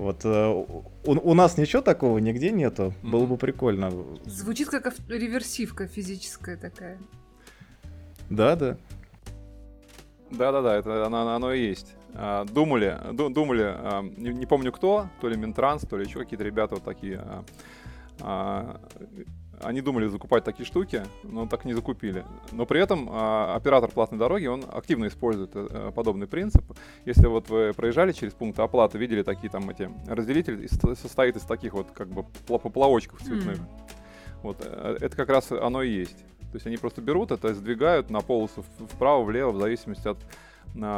Вот 0.00 0.24
э, 0.24 0.46
у, 0.48 0.82
у 1.04 1.34
нас 1.34 1.58
ничего 1.58 1.82
такого 1.82 2.16
нигде 2.16 2.50
нету. 2.52 2.94
Было 3.02 3.26
бы 3.26 3.36
прикольно. 3.36 3.92
Звучит 4.24 4.70
как 4.70 4.86
ав- 4.86 5.08
реверсивка 5.10 5.86
физическая 5.86 6.56
такая. 6.56 6.98
Да, 8.30 8.56
да. 8.56 8.78
Да-да-да, 10.30 10.76
это 10.76 11.04
оно, 11.04 11.34
оно 11.34 11.52
и 11.52 11.60
есть. 11.68 11.92
А, 12.14 12.46
Думали, 12.46 12.96
ду- 13.12 13.28
думали, 13.28 13.64
а, 13.76 14.00
не, 14.02 14.30
не 14.30 14.46
помню 14.46 14.72
кто, 14.72 15.06
то 15.20 15.28
ли 15.28 15.36
Минтранс, 15.36 15.82
то 15.82 15.98
ли 15.98 16.06
еще 16.06 16.18
какие-то 16.20 16.44
ребята 16.44 16.76
вот 16.76 16.84
такие, 16.84 17.18
а, 17.18 17.44
а, 18.20 18.80
они 19.62 19.80
думали 19.80 20.06
закупать 20.08 20.44
такие 20.44 20.66
штуки, 20.66 21.02
но 21.22 21.46
так 21.46 21.64
не 21.64 21.74
закупили. 21.74 22.24
Но 22.52 22.66
при 22.66 22.80
этом 22.80 23.08
а, 23.10 23.54
оператор 23.54 23.90
платной 23.90 24.18
дороги, 24.18 24.46
он 24.46 24.64
активно 24.70 25.06
использует 25.06 25.50
а, 25.54 25.92
подобный 25.92 26.26
принцип. 26.26 26.64
Если 27.04 27.26
вот 27.26 27.48
вы 27.48 27.72
проезжали 27.74 28.12
через 28.12 28.32
пункт 28.32 28.58
оплаты, 28.58 28.98
видели 28.98 29.22
такие 29.22 29.50
там 29.50 29.68
эти 29.70 29.90
разделители, 30.06 30.68
состоит 30.94 31.36
из 31.36 31.42
таких 31.42 31.72
вот 31.74 31.90
как 31.92 32.08
бы 32.08 32.24
поплавочков 32.46 33.20
цветных. 33.20 33.58
Mm. 33.58 33.68
Вот, 34.42 34.56
э, 34.60 34.96
это 35.00 35.16
как 35.16 35.28
раз 35.28 35.52
оно 35.52 35.82
и 35.82 35.90
есть. 35.90 36.18
То 36.50 36.56
есть 36.56 36.66
они 36.66 36.76
просто 36.76 37.00
берут 37.00 37.30
это, 37.30 37.54
сдвигают 37.54 38.10
на 38.10 38.20
полосу 38.20 38.64
вправо, 38.92 39.22
влево, 39.22 39.52
в 39.52 39.58
зависимости 39.58 40.08
от 40.08 40.18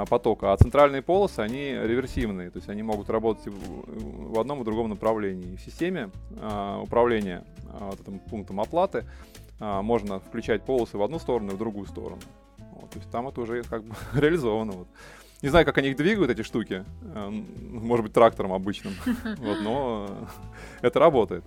потока. 0.09 0.53
А 0.53 0.57
центральные 0.57 1.03
полосы, 1.03 1.41
они 1.41 1.73
реверсивные, 1.73 2.51
то 2.51 2.59
есть 2.59 2.69
они 2.69 2.83
могут 2.83 3.11
работать 3.11 3.45
в 3.47 4.39
одном 4.39 4.63
и 4.63 4.65
другом 4.65 4.91
направлении. 4.91 5.57
В 5.57 5.61
системе 5.61 6.11
а, 6.39 6.81
управления 6.81 7.45
а, 7.69 7.91
вот 7.91 8.01
этим 8.01 8.19
пунктом 8.19 8.61
оплаты 8.61 9.05
можно 9.61 10.19
включать 10.19 10.65
полосы 10.65 10.99
в 10.99 11.03
одну 11.03 11.21
сторону 11.21 11.53
и 11.53 11.55
в 11.55 11.59
другую 11.59 11.87
сторону. 11.87 12.19
Вот, 12.59 12.91
то 12.91 12.99
есть 12.99 13.09
там 13.13 13.29
это 13.29 13.41
уже 13.41 13.63
как 13.63 13.85
бы 13.85 13.95
реализовано. 14.21 14.73
Вот. 14.73 14.89
Не 15.41 15.51
знаю, 15.51 15.65
как 15.65 15.79
они 15.79 15.91
их 15.91 15.97
двигают, 15.97 16.31
эти 16.31 16.43
штуки. 16.43 16.85
Может 17.05 18.07
быть, 18.07 18.13
трактором 18.13 18.53
обычным. 18.53 18.95
Вот, 19.39 19.61
но 19.61 20.29
это 20.83 20.99
работает. 20.99 21.45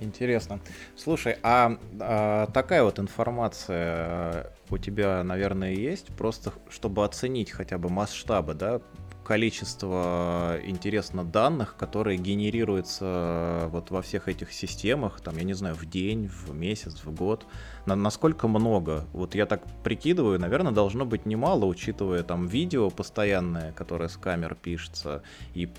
Интересно. 0.00 0.60
Слушай, 0.96 1.38
а, 1.42 1.78
а 2.00 2.46
такая 2.48 2.82
вот 2.82 2.98
информация 2.98 4.52
у 4.70 4.78
тебя, 4.78 5.22
наверное, 5.22 5.72
есть, 5.72 6.08
просто 6.16 6.52
чтобы 6.68 7.04
оценить 7.04 7.50
хотя 7.50 7.78
бы 7.78 7.88
масштабы, 7.88 8.54
да, 8.54 8.80
количество, 9.24 10.58
интересно, 10.62 11.24
данных, 11.24 11.76
которые 11.76 12.18
генерируются 12.18 13.68
вот 13.70 13.90
во 13.90 14.02
всех 14.02 14.28
этих 14.28 14.52
системах, 14.52 15.20
там, 15.20 15.36
я 15.38 15.44
не 15.44 15.54
знаю, 15.54 15.74
в 15.74 15.86
день, 15.86 16.28
в 16.28 16.54
месяц, 16.54 17.02
в 17.04 17.12
год, 17.12 17.46
на, 17.86 17.96
насколько 17.96 18.46
много? 18.46 19.06
Вот 19.12 19.34
я 19.34 19.46
так 19.46 19.62
прикидываю, 19.82 20.38
наверное, 20.38 20.72
должно 20.72 21.06
быть 21.06 21.26
немало, 21.26 21.64
учитывая 21.64 22.22
там 22.22 22.46
видео 22.46 22.90
постоянное, 22.90 23.72
которое 23.72 24.08
с 24.08 24.16
камер 24.16 24.54
пишется, 24.54 25.22
и 25.54 25.70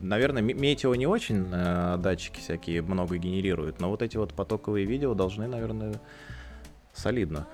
Наверное, 0.00 0.42
метео 0.42 0.94
не 0.94 1.06
очень 1.06 1.46
э, 1.52 1.96
датчики 1.98 2.40
всякие 2.40 2.80
много 2.80 3.18
генерируют, 3.18 3.80
но 3.80 3.90
вот 3.90 4.00
эти 4.00 4.16
вот 4.16 4.32
потоковые 4.32 4.86
видео 4.86 5.14
должны, 5.14 5.46
наверное, 5.46 6.00
солидно 6.94 7.46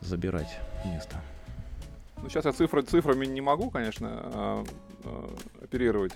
забирать 0.00 0.58
место. 0.86 1.16
Ну, 2.22 2.28
сейчас 2.28 2.46
я 2.46 2.52
цифры, 2.52 2.82
цифрами 2.82 3.26
не 3.26 3.42
могу, 3.42 3.70
конечно, 3.70 4.08
э, 4.22 4.64
э, 5.04 5.64
оперировать. 5.64 6.12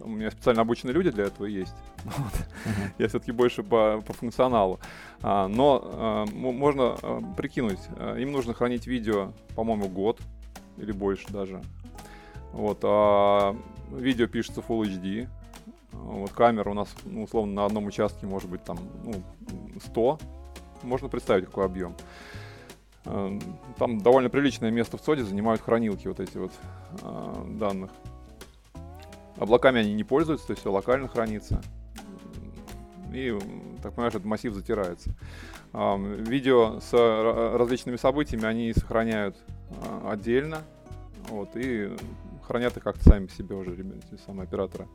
У 0.00 0.08
меня 0.08 0.30
специально 0.30 0.62
обученные 0.62 0.94
люди 0.94 1.10
для 1.10 1.24
этого 1.24 1.46
есть. 1.46 1.74
Я 2.98 3.08
все-таки 3.08 3.30
больше 3.32 3.62
по, 3.62 4.02
по 4.04 4.12
функционалу. 4.12 4.80
А, 5.22 5.46
но 5.46 5.80
а, 5.84 6.26
можно 6.26 6.96
а, 7.00 7.22
прикинуть, 7.36 7.78
а, 7.96 8.16
им 8.16 8.32
нужно 8.32 8.52
хранить 8.52 8.86
видео, 8.86 9.32
по-моему, 9.54 9.88
год 9.88 10.20
или 10.76 10.90
больше 10.90 11.28
даже. 11.28 11.62
Вот, 12.52 12.80
а 12.82 13.56
видео 13.90 14.26
пишется 14.26 14.60
Full 14.60 14.82
HD. 14.82 15.28
Вот 15.92 16.30
камера 16.32 16.70
у 16.70 16.74
нас, 16.74 16.94
ну, 17.04 17.24
условно, 17.24 17.54
на 17.54 17.64
одном 17.66 17.86
участке 17.86 18.26
может 18.26 18.48
быть 18.48 18.64
там 18.64 18.78
ну, 19.04 19.22
100. 19.86 20.18
Можно 20.82 21.08
представить, 21.08 21.46
какой 21.46 21.66
объем. 21.66 21.94
Эм, 23.04 23.40
там 23.78 23.98
довольно 23.98 24.30
приличное 24.30 24.70
место 24.70 24.96
в 24.96 25.02
ЦОДе 25.02 25.24
занимают 25.24 25.60
хранилки 25.60 26.08
вот 26.08 26.20
эти 26.20 26.38
вот 26.38 26.52
э, 27.02 27.44
данных. 27.58 27.90
Облаками 29.36 29.80
они 29.80 29.92
не 29.94 30.04
пользуются, 30.04 30.46
то 30.46 30.52
есть 30.52 30.60
все 30.60 30.72
локально 30.72 31.08
хранится. 31.08 31.62
И, 33.12 33.36
так 33.82 33.94
понимаешь, 33.94 34.14
этот 34.14 34.24
массив 34.24 34.54
затирается. 34.54 35.14
Видео 35.72 36.80
с 36.80 36.92
различными 37.58 37.96
событиями 37.96 38.46
они 38.46 38.72
сохраняют 38.72 39.36
э, 39.70 40.10
отдельно. 40.10 40.62
Вот, 41.28 41.50
и 41.54 41.94
хранят 42.46 42.76
их 42.76 42.82
как-то 42.82 43.04
сами 43.04 43.26
себе 43.28 43.54
уже, 43.56 43.74
ребята, 43.74 44.06
самые 44.26 44.44
операторы. 44.44 44.86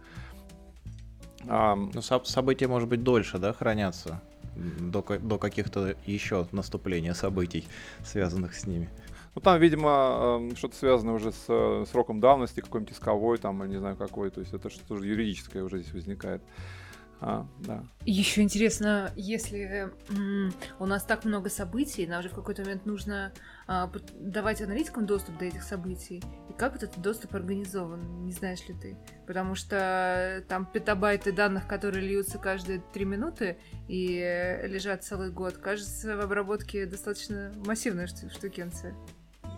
А, 1.47 1.75
ну, 1.75 2.01
события, 2.01 2.67
может 2.67 2.89
быть, 2.89 3.03
дольше, 3.03 3.37
да, 3.37 3.53
хранятся? 3.53 4.21
До, 4.55 5.03
до 5.03 5.37
каких-то 5.37 5.95
еще 6.05 6.47
наступления 6.51 7.13
событий, 7.13 7.67
связанных 8.03 8.55
с 8.55 8.65
ними. 8.65 8.89
Ну, 9.35 9.41
там, 9.41 9.59
видимо, 9.59 10.49
что-то 10.55 10.75
связано 10.75 11.13
уже 11.13 11.31
с 11.31 11.45
э, 11.47 11.85
сроком 11.91 12.19
давности, 12.19 12.59
какой-нибудь 12.59 12.95
исковой, 12.95 13.37
там, 13.37 13.63
не 13.69 13.77
знаю 13.77 13.95
какой. 13.95 14.31
То 14.31 14.39
есть 14.39 14.51
это 14.51 14.71
что-то 14.71 14.95
юридическое 15.03 15.63
уже 15.63 15.79
здесь 15.79 15.93
возникает. 15.93 16.41
А, 17.19 17.47
да. 17.59 17.83
Еще 18.05 18.41
интересно, 18.41 19.11
если 19.15 19.91
у 20.79 20.85
нас 20.85 21.03
так 21.03 21.25
много 21.25 21.49
событий, 21.49 22.05
нам 22.05 22.21
же 22.21 22.29
в 22.29 22.33
какой-то 22.33 22.61
момент 22.61 22.85
нужно 22.85 23.33
а, 23.65 23.91
давать 24.19 24.61
аналитикам 24.61 25.05
доступ 25.05 25.37
до 25.37 25.45
этих 25.45 25.63
событий. 25.63 26.21
И 26.49 26.53
как 26.53 26.75
этот 26.75 26.99
доступ 27.01 27.33
организован, 27.33 28.23
не 28.23 28.31
знаешь 28.31 28.67
ли 28.67 28.75
ты? 28.75 28.97
Потому 29.25 29.55
что 29.55 30.43
там 30.47 30.65
петабайты 30.65 31.31
данных, 31.31 31.67
которые 31.67 32.07
льются 32.07 32.37
каждые 32.37 32.83
три 32.93 33.05
минуты 33.05 33.57
и 33.87 34.61
лежат 34.65 35.03
целый 35.03 35.31
год, 35.31 35.57
кажется, 35.57 36.17
в 36.17 36.21
обработке 36.21 36.85
достаточно 36.85 37.51
массивная 37.65 38.07
штукенция. 38.07 38.95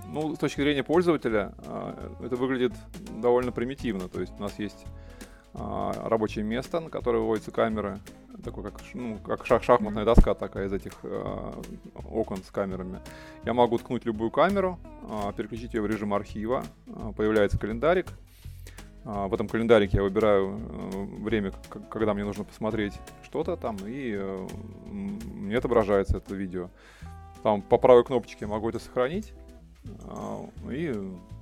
Ну, 0.08 0.34
с 0.34 0.40
точки 0.40 0.62
зрения 0.62 0.84
пользователя, 0.84 1.54
а, 1.66 2.16
это 2.24 2.38
выглядит 2.38 2.74
довольно 3.22 3.52
примитивно. 3.52 4.08
То 4.08 4.22
есть 4.22 4.34
у 4.40 4.42
нас 4.42 4.58
есть 4.58 4.86
рабочее 5.60 6.44
место, 6.46 6.80
на 6.80 6.90
которое 6.90 7.20
выводятся 7.20 7.52
камеры, 7.52 8.00
такой 8.44 8.64
как, 8.64 8.82
ну, 8.94 9.18
как 9.18 9.46
шах 9.46 9.64
шахматная 9.64 10.06
доска 10.06 10.34
такая 10.34 10.68
из 10.68 10.74
этих 10.74 10.94
э, 11.04 11.54
окон 12.10 12.38
с 12.38 12.52
камерами. 12.52 13.00
Я 13.44 13.54
могу 13.54 13.78
ткнуть 13.78 14.06
любую 14.06 14.32
камеру, 14.32 14.80
э, 15.04 15.34
переключить 15.36 15.74
ее 15.74 15.82
в 15.82 15.88
режим 15.88 16.14
архива, 16.14 16.64
э, 16.88 17.12
появляется 17.16 17.58
календарик. 17.58 18.08
Э, 19.06 19.28
в 19.28 19.34
этом 19.34 19.48
календарике 19.48 19.98
я 19.98 20.04
выбираю 20.04 20.60
э, 20.60 21.06
время, 21.24 21.52
когда 21.90 22.14
мне 22.14 22.24
нужно 22.24 22.44
посмотреть 22.44 22.94
что-то 23.24 23.58
там, 23.58 23.78
и 23.86 24.14
э, 24.18 24.48
мне 24.86 25.58
отображается 25.58 26.18
это 26.18 26.34
видео. 26.34 26.70
Там 27.44 27.62
по 27.62 27.78
правой 27.78 28.04
кнопочке 28.04 28.40
я 28.42 28.48
могу 28.48 28.70
это 28.70 28.80
сохранить 28.80 29.34
э, 29.86 30.72
и 30.72 30.94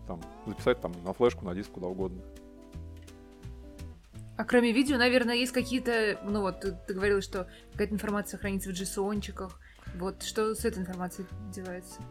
там, 0.08 0.22
записать 0.46 0.82
там 0.82 0.94
на 1.04 1.14
флешку, 1.14 1.46
на 1.46 1.54
диск, 1.54 1.72
куда 1.72 1.88
угодно. 1.88 2.22
А 4.38 4.46
кроме 4.46 4.72
видео, 4.72 4.98
наверное, 4.98 5.36
есть 5.36 5.52
какие-то, 5.52 6.20
ну 6.24 6.42
вот, 6.42 6.62
ты, 6.62 6.78
ты 6.88 6.94
говорил, 6.94 7.22
что 7.22 7.48
какая-то 7.72 7.96
информация 7.96 8.38
хранится 8.38 8.70
в 8.70 8.74
JSON-чиках. 8.74 9.60
Вот 9.96 10.22
что 10.22 10.54
с 10.54 10.64
этой 10.64 10.80
информацией 10.80 11.28
делается? 11.52 12.02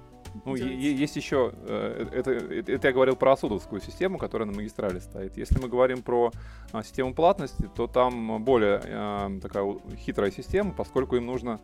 Ну, 0.44 0.54
есть 0.54 1.16
еще, 1.16 1.52
э, 1.54 2.08
это, 2.12 2.32
это 2.32 2.88
я 2.88 2.92
говорил 2.92 3.16
про 3.16 3.32
осудовскую 3.32 3.80
систему, 3.80 4.18
которая 4.18 4.46
на 4.46 4.54
магистрали 4.54 4.98
стоит. 4.98 5.36
Если 5.36 5.58
мы 5.60 5.68
говорим 5.68 6.02
про 6.02 6.32
а, 6.72 6.82
систему 6.82 7.14
платности, 7.14 7.70
то 7.74 7.86
там 7.86 8.42
более 8.44 8.80
а, 8.84 9.30
такая 9.40 9.64
хитрая 9.96 10.30
система, 10.30 10.72
поскольку 10.72 11.16
им 11.16 11.26
нужно 11.26 11.60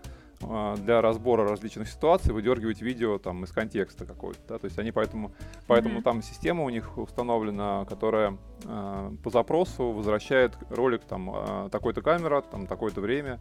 для 0.78 1.00
разбора 1.00 1.48
различных 1.48 1.88
ситуаций 1.88 2.32
выдергивать 2.32 2.82
видео 2.82 3.18
там 3.18 3.44
из 3.44 3.52
контекста 3.52 4.04
какой-то, 4.04 4.40
да, 4.48 4.58
то 4.58 4.64
есть 4.66 4.78
они 4.78 4.92
поэтому, 4.92 5.32
поэтому 5.66 6.00
mm-hmm. 6.00 6.02
там 6.02 6.22
система 6.22 6.64
у 6.64 6.68
них 6.68 6.98
установлена, 6.98 7.84
которая 7.84 8.36
э, 8.64 9.10
по 9.22 9.30
запросу 9.30 9.92
возвращает 9.92 10.52
ролик 10.70 11.02
там 11.04 11.30
э, 11.34 11.68
такой-то 11.70 12.02
камера, 12.02 12.40
там 12.42 12.66
такое-то 12.66 13.00
время, 13.00 13.40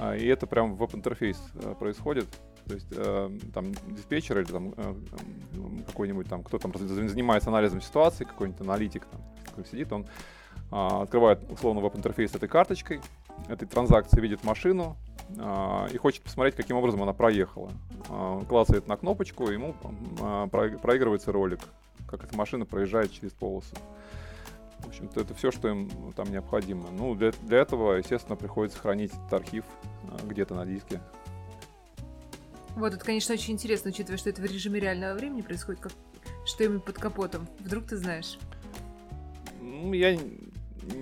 э, 0.00 0.18
и 0.18 0.26
это 0.26 0.46
прям 0.46 0.74
в 0.74 0.78
веб-интерфейс 0.78 1.38
э, 1.54 1.74
происходит, 1.78 2.26
то 2.66 2.74
есть 2.74 2.88
э, 2.90 3.30
там 3.54 3.72
диспетчер 3.88 4.38
или 4.38 4.46
там 4.46 4.74
э, 4.76 4.94
какой-нибудь 5.86 6.28
там, 6.28 6.42
кто 6.42 6.58
там 6.58 6.72
занимается 6.76 7.48
анализом 7.48 7.80
ситуации, 7.80 8.24
какой-нибудь 8.24 8.60
аналитик 8.60 9.06
там 9.06 9.64
сидит, 9.64 9.92
он 9.92 10.06
э, 10.70 10.86
открывает 11.02 11.40
условно 11.50 11.80
веб-интерфейс 11.80 12.34
этой 12.34 12.48
карточкой, 12.48 13.00
этой 13.48 13.66
транзакции 13.66 14.20
видит 14.20 14.44
машину, 14.44 14.96
а, 15.38 15.86
и 15.92 15.96
хочет 15.98 16.22
посмотреть, 16.22 16.56
каким 16.56 16.76
образом 16.76 17.02
она 17.02 17.12
проехала. 17.12 17.70
А, 18.08 18.44
клацает 18.44 18.86
на 18.88 18.96
кнопочку, 18.96 19.50
ему 19.50 19.74
а, 20.20 20.46
проигрывается 20.46 21.32
ролик, 21.32 21.60
как 22.06 22.24
эта 22.24 22.36
машина 22.36 22.64
проезжает 22.64 23.12
через 23.12 23.32
полосу. 23.32 23.76
В 24.80 24.88
общем-то, 24.88 25.20
это 25.20 25.34
все, 25.34 25.50
что 25.50 25.68
им 25.68 25.90
там 26.14 26.30
необходимо. 26.30 26.90
Ну, 26.90 27.14
для, 27.14 27.32
для 27.42 27.58
этого, 27.58 27.94
естественно, 27.94 28.36
приходится 28.36 28.78
хранить 28.78 29.12
этот 29.12 29.32
архив 29.32 29.64
где-то 30.24 30.54
на 30.54 30.64
диске. 30.64 31.00
Вот, 32.76 32.94
это, 32.94 33.04
конечно, 33.04 33.34
очень 33.34 33.54
интересно, 33.54 33.90
учитывая, 33.90 34.18
что 34.18 34.30
это 34.30 34.40
в 34.40 34.44
режиме 34.44 34.78
реального 34.78 35.14
времени 35.14 35.42
происходит, 35.42 35.80
как, 35.80 35.92
что 36.46 36.62
именно 36.62 36.78
под 36.78 36.96
капотом. 36.96 37.48
Вдруг 37.58 37.86
ты 37.86 37.96
знаешь? 37.96 38.38
Ну, 39.60 39.92
я 39.92 40.16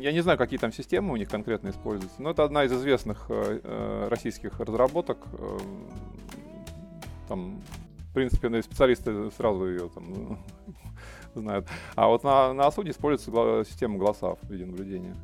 я 0.01 0.12
не 0.12 0.20
знаю, 0.20 0.39
какие 0.39 0.59
там 0.59 0.72
системы 0.72 1.12
у 1.12 1.16
них 1.16 1.28
конкретно 1.28 1.70
используются, 1.70 2.20
но 2.22 2.30
это 2.30 2.45
одна 2.45 2.64
из 2.64 2.72
известных 2.72 3.26
э, 3.28 3.61
э 3.62 4.09
российских 4.09 4.59
разработок. 4.61 5.18
Э, 5.32 5.59
там, 7.28 7.61
в 8.11 8.14
принципе, 8.14 8.62
специалисты 8.62 9.30
сразу 9.32 9.66
ее 9.66 9.91
там 9.95 10.39
знают. 11.34 11.66
А 11.95 12.09
вот 12.09 12.24
на, 12.24 12.53
на 12.53 12.66
Асуде 12.66 12.91
используется 12.91 13.30
гла- 13.30 13.64
система 13.64 13.99
голоса 13.99 14.34
в 14.34 14.51
видеонаблюдения. 14.51 15.14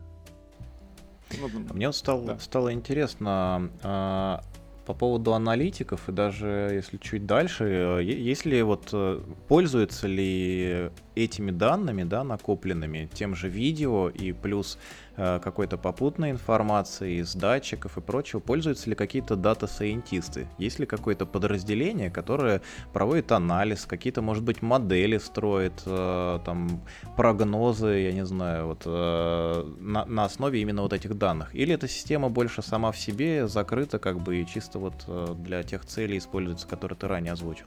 Ну, 1.40 1.48
Мне 1.72 1.92
стало, 1.92 2.26
да. 2.26 2.38
стало 2.38 2.72
интересно, 2.72 3.70
а, 3.82 4.42
по 4.86 4.94
поводу 4.94 5.34
аналитиков 5.34 6.08
и 6.08 6.12
даже 6.12 6.70
если 6.72 6.96
чуть 6.96 7.26
дальше, 7.26 7.64
э, 7.64 8.02
если 8.02 8.60
вот 8.62 8.90
э, 8.92 9.20
пользуются 9.48 10.06
ли 10.06 10.90
этими 11.14 11.50
данными, 11.50 12.04
да, 12.04 12.24
накопленными, 12.24 13.08
тем 13.12 13.34
же 13.34 13.48
видео 13.48 14.08
и 14.08 14.32
плюс 14.32 14.78
какой-то 15.16 15.76
попутной 15.76 16.30
информации 16.30 17.20
из 17.20 17.34
датчиков 17.34 17.98
и 17.98 18.00
прочего, 18.00 18.40
пользуются 18.40 18.88
ли 18.90 18.96
какие-то 18.96 19.36
дата-сайентисты? 19.36 20.48
Есть 20.58 20.78
ли 20.78 20.86
какое-то 20.86 21.26
подразделение, 21.26 22.10
которое 22.10 22.62
проводит 22.92 23.32
анализ, 23.32 23.86
какие-то, 23.86 24.22
может 24.22 24.42
быть, 24.42 24.62
модели 24.62 25.18
строит, 25.18 25.82
э, 25.86 26.38
там, 26.44 26.82
прогнозы, 27.16 27.98
я 27.98 28.12
не 28.12 28.24
знаю, 28.24 28.66
вот 28.66 28.82
э, 28.86 29.74
на, 29.80 30.04
на 30.04 30.24
основе 30.24 30.60
именно 30.60 30.82
вот 30.82 30.92
этих 30.92 31.16
данных? 31.18 31.54
Или 31.54 31.74
эта 31.74 31.88
система 31.88 32.28
больше 32.28 32.62
сама 32.62 32.92
в 32.92 32.98
себе 32.98 33.48
закрыта, 33.48 33.98
как 33.98 34.20
бы, 34.20 34.40
и 34.40 34.46
чисто 34.46 34.78
вот 34.78 35.04
э, 35.06 35.34
для 35.38 35.62
тех 35.62 35.84
целей 35.84 36.18
используется, 36.18 36.66
которые 36.66 36.96
ты 36.96 37.08
ранее 37.08 37.32
озвучил? 37.32 37.66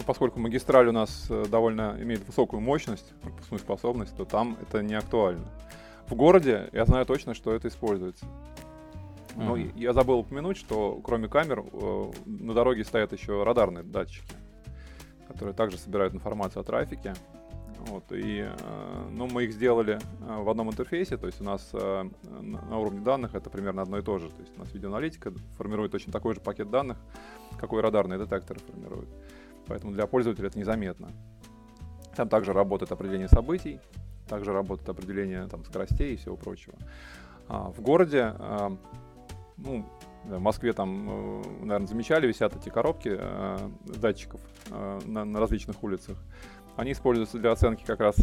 ну, 0.00 0.04
поскольку 0.06 0.40
магистраль 0.40 0.88
у 0.88 0.92
нас 0.92 1.26
э, 1.28 1.44
довольно 1.50 1.94
имеет 2.00 2.26
высокую 2.26 2.60
мощность, 2.60 3.12
пропускную 3.20 3.60
способность, 3.60 4.16
то 4.16 4.24
там 4.24 4.56
это 4.62 4.82
не 4.82 4.94
актуально. 4.94 5.44
В 6.10 6.14
городе 6.14 6.68
я 6.72 6.84
знаю 6.84 7.06
точно, 7.06 7.34
что 7.34 7.52
это 7.52 7.68
используется. 7.68 8.26
Но 9.36 9.56
mm-hmm. 9.56 9.72
я 9.76 9.92
забыл 9.92 10.18
упомянуть, 10.18 10.56
что 10.56 11.00
кроме 11.02 11.28
камер 11.28 11.64
э, 11.72 12.10
на 12.26 12.52
дороге 12.52 12.84
стоят 12.84 13.12
еще 13.12 13.44
радарные 13.44 13.84
датчики, 13.84 14.34
которые 15.28 15.54
также 15.54 15.78
собирают 15.78 16.12
информацию 16.12 16.60
о 16.60 16.64
трафике. 16.64 17.14
Вот, 17.86 18.10
и 18.10 18.40
э, 18.40 19.08
ну, 19.10 19.28
мы 19.28 19.44
их 19.44 19.52
сделали 19.52 19.98
в 20.20 20.50
одном 20.50 20.68
интерфейсе, 20.68 21.16
то 21.16 21.26
есть 21.26 21.40
у 21.40 21.44
нас 21.44 21.72
на 21.72 22.78
уровне 22.78 23.00
данных 23.00 23.34
это 23.34 23.48
примерно 23.48 23.82
одно 23.82 23.98
и 23.98 24.02
то 24.02 24.18
же. 24.18 24.28
То 24.28 24.42
есть 24.42 24.52
у 24.56 24.58
нас 24.58 24.74
видеоаналитика 24.74 25.32
формирует 25.56 25.92
точно 25.92 26.12
такой 26.12 26.34
же 26.34 26.40
пакет 26.40 26.68
данных, 26.70 26.98
какой 27.58 27.80
радарные 27.80 28.18
детекторы 28.18 28.60
формируют 28.60 29.08
поэтому 29.70 29.92
для 29.92 30.08
пользователя 30.08 30.48
это 30.48 30.58
незаметно. 30.58 31.12
Там 32.16 32.28
также 32.28 32.52
работает 32.52 32.90
определение 32.90 33.28
событий, 33.28 33.78
также 34.30 34.52
работает 34.52 34.88
определение 34.88 35.46
там, 35.48 35.64
скоростей 35.64 36.14
и 36.14 36.16
всего 36.16 36.36
прочего. 36.36 36.74
А, 37.48 37.70
в 37.70 37.80
городе, 37.82 38.32
а, 38.38 38.76
ну, 39.58 39.84
в 40.24 40.38
Москве 40.38 40.72
там, 40.72 41.08
э, 41.08 41.42
наверное, 41.62 41.86
замечали, 41.86 42.26
висят 42.26 42.54
эти 42.54 42.68
коробки 42.68 43.10
а, 43.12 43.70
датчиков 43.84 44.40
а, 44.70 45.00
на, 45.04 45.24
на 45.24 45.40
различных 45.40 45.82
улицах. 45.82 46.16
Они 46.76 46.92
используются 46.92 47.38
для 47.38 47.50
оценки 47.50 47.84
как 47.84 48.00
раз 48.00 48.16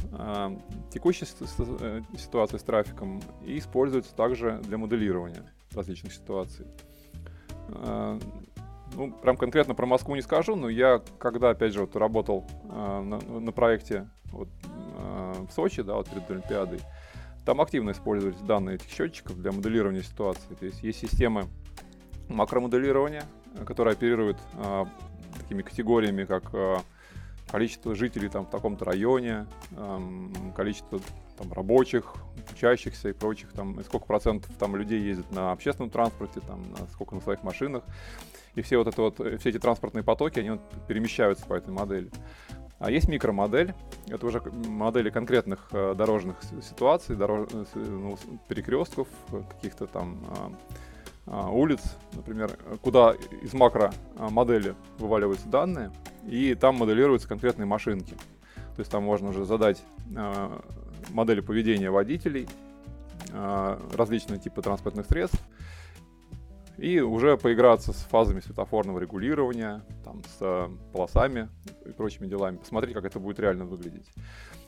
текущей 0.89 1.25
э, 1.59 2.01
ситуации 2.17 2.57
с 2.57 2.63
трафиком 2.63 3.21
и 3.45 3.57
используются 3.59 4.15
также 4.15 4.59
для 4.63 4.77
моделирования 4.77 5.43
различных 5.75 6.13
ситуаций. 6.13 6.65
Ну, 8.95 9.11
прям 9.11 9.37
конкретно 9.37 9.75
про 9.75 9.85
Москву 9.85 10.15
не 10.15 10.21
скажу, 10.21 10.55
но 10.55 10.69
я, 10.69 11.01
когда, 11.19 11.49
опять 11.49 11.73
же, 11.73 11.81
вот 11.81 11.95
работал 11.95 12.45
э, 12.63 13.01
на, 13.01 13.19
на 13.39 13.51
проекте 13.51 14.09
вот, 14.31 14.47
э, 14.47 14.67
в 15.47 15.51
Сочи, 15.51 15.81
да, 15.81 15.95
вот 15.95 16.09
перед 16.09 16.29
Олимпиадой, 16.29 16.79
там 17.45 17.61
активно 17.61 17.91
использовались 17.91 18.39
данные 18.41 18.75
этих 18.75 18.89
счетчиков 18.89 19.39
для 19.41 19.51
моделирования 19.51 20.03
ситуации. 20.03 20.53
То 20.59 20.65
есть 20.65 20.83
есть 20.83 20.99
системы 20.99 21.47
макромоделирования, 22.27 23.23
которые 23.65 23.93
оперируют 23.93 24.37
э, 24.55 24.85
такими 25.37 25.61
категориями, 25.61 26.25
как 26.25 26.53
э, 26.53 26.77
количество 27.49 27.95
жителей 27.95 28.27
там 28.27 28.45
в 28.45 28.49
таком-то 28.49 28.83
районе, 28.83 29.47
э, 29.71 29.99
количество 30.55 30.99
там, 31.37 31.53
рабочих, 31.53 32.15
учащихся 32.51 33.09
и 33.09 33.13
прочих, 33.13 33.53
там, 33.53 33.79
и 33.79 33.83
сколько 33.83 34.05
процентов 34.05 34.51
там 34.59 34.75
людей 34.75 35.01
ездят 35.01 35.31
на 35.31 35.53
общественном 35.53 35.89
транспорте, 35.89 36.41
там, 36.41 36.61
на 36.71 36.85
сколько 36.87 37.15
на 37.15 37.21
своих 37.21 37.43
машинах 37.43 37.83
и 38.57 38.61
все 38.63 38.77
вот 38.77 38.87
это 38.87 39.01
вот, 39.03 39.19
э, 39.19 39.37
все 39.37 39.49
эти 39.49 39.59
транспортные 39.59 40.03
потоки, 40.03 40.39
они 40.39 40.49
вот 40.49 40.61
перемещаются 40.87 41.45
по 41.45 41.53
этой 41.53 41.69
модели. 41.69 42.09
А 42.79 42.91
есть 42.91 43.07
микромодель, 43.07 43.73
это 44.07 44.25
уже 44.27 44.41
модели 44.67 45.09
конкретных 45.09 45.67
э, 45.71 45.95
дорожных 45.97 46.37
ситуаций, 46.61 47.15
дорож... 47.15 47.47
Э, 47.51 47.65
ну, 47.75 48.17
перекрестков, 48.47 49.07
каких-то 49.49 49.87
там 49.87 50.19
а, 50.29 50.51
а, 51.25 51.49
улиц, 51.49 51.81
например, 52.13 52.51
куда 52.83 53.15
из 53.41 53.53
макро 53.53 53.91
модели 54.15 54.75
вываливаются 54.99 55.47
данные, 55.47 55.91
и 56.27 56.53
там 56.53 56.75
моделируются 56.75 57.27
конкретные 57.27 57.65
машинки. 57.65 58.13
То 58.75 58.81
есть 58.81 58.91
там 58.91 59.03
можно 59.03 59.29
уже 59.29 59.43
задать 59.43 59.83
а, 60.15 60.61
модели 61.09 61.41
поведения 61.41 61.89
водителей, 61.89 62.47
а, 63.33 63.81
различные 63.95 64.39
типы 64.39 64.61
транспортных 64.61 65.07
средств, 65.07 65.41
и 66.77 66.99
уже 66.99 67.37
поиграться 67.37 67.93
с 67.93 67.97
фазами 67.97 68.39
светофорного 68.39 68.99
регулирования, 68.99 69.83
там, 70.03 70.21
с 70.23 70.37
э, 70.41 70.67
полосами 70.93 71.49
и 71.85 71.91
прочими 71.91 72.27
делами, 72.27 72.57
посмотреть, 72.57 72.93
как 72.93 73.05
это 73.05 73.19
будет 73.19 73.39
реально 73.39 73.65
выглядеть. 73.65 74.07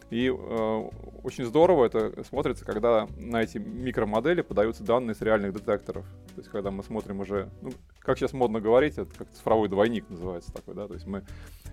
И 0.09 0.27
э, 0.27 0.89
очень 1.23 1.45
здорово 1.45 1.85
это 1.85 2.23
смотрится, 2.23 2.65
когда 2.65 3.07
на 3.17 3.43
эти 3.43 3.59
микромодели 3.59 4.41
подаются 4.41 4.83
данные 4.83 5.13
с 5.13 5.21
реальных 5.21 5.53
детекторов. 5.53 6.05
То 6.33 6.41
есть, 6.41 6.49
когда 6.49 6.71
мы 6.71 6.81
смотрим 6.83 7.19
уже, 7.19 7.49
ну, 7.61 7.71
как 7.99 8.17
сейчас 8.17 8.33
модно 8.33 8.59
говорить, 8.59 8.97
это 8.97 9.15
как 9.15 9.29
цифровой 9.29 9.69
двойник 9.69 10.09
называется 10.09 10.51
такой, 10.51 10.73
да, 10.73 10.87
то 10.87 10.95
есть 10.95 11.05
мы 11.05 11.23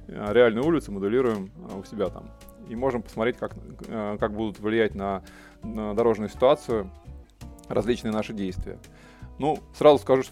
э, 0.07 0.33
реальную 0.33 0.67
улицу 0.67 0.93
моделируем 0.93 1.51
э, 1.71 1.79
у 1.79 1.85
себя 1.85 2.11
там. 2.11 2.31
И 2.69 2.77
можем 2.77 3.03
посмотреть, 3.03 3.39
как, 3.39 3.53
э, 3.89 4.19
как 4.21 4.35
будут 4.35 4.61
влиять 4.61 4.95
на, 4.95 5.23
на 5.63 5.95
дорожную 5.95 6.29
ситуацию 6.29 6.91
различные 7.69 8.13
наши 8.13 8.35
действия. 8.35 8.79
Ну, 9.39 9.59
сразу 9.75 9.99
скажу, 9.99 10.23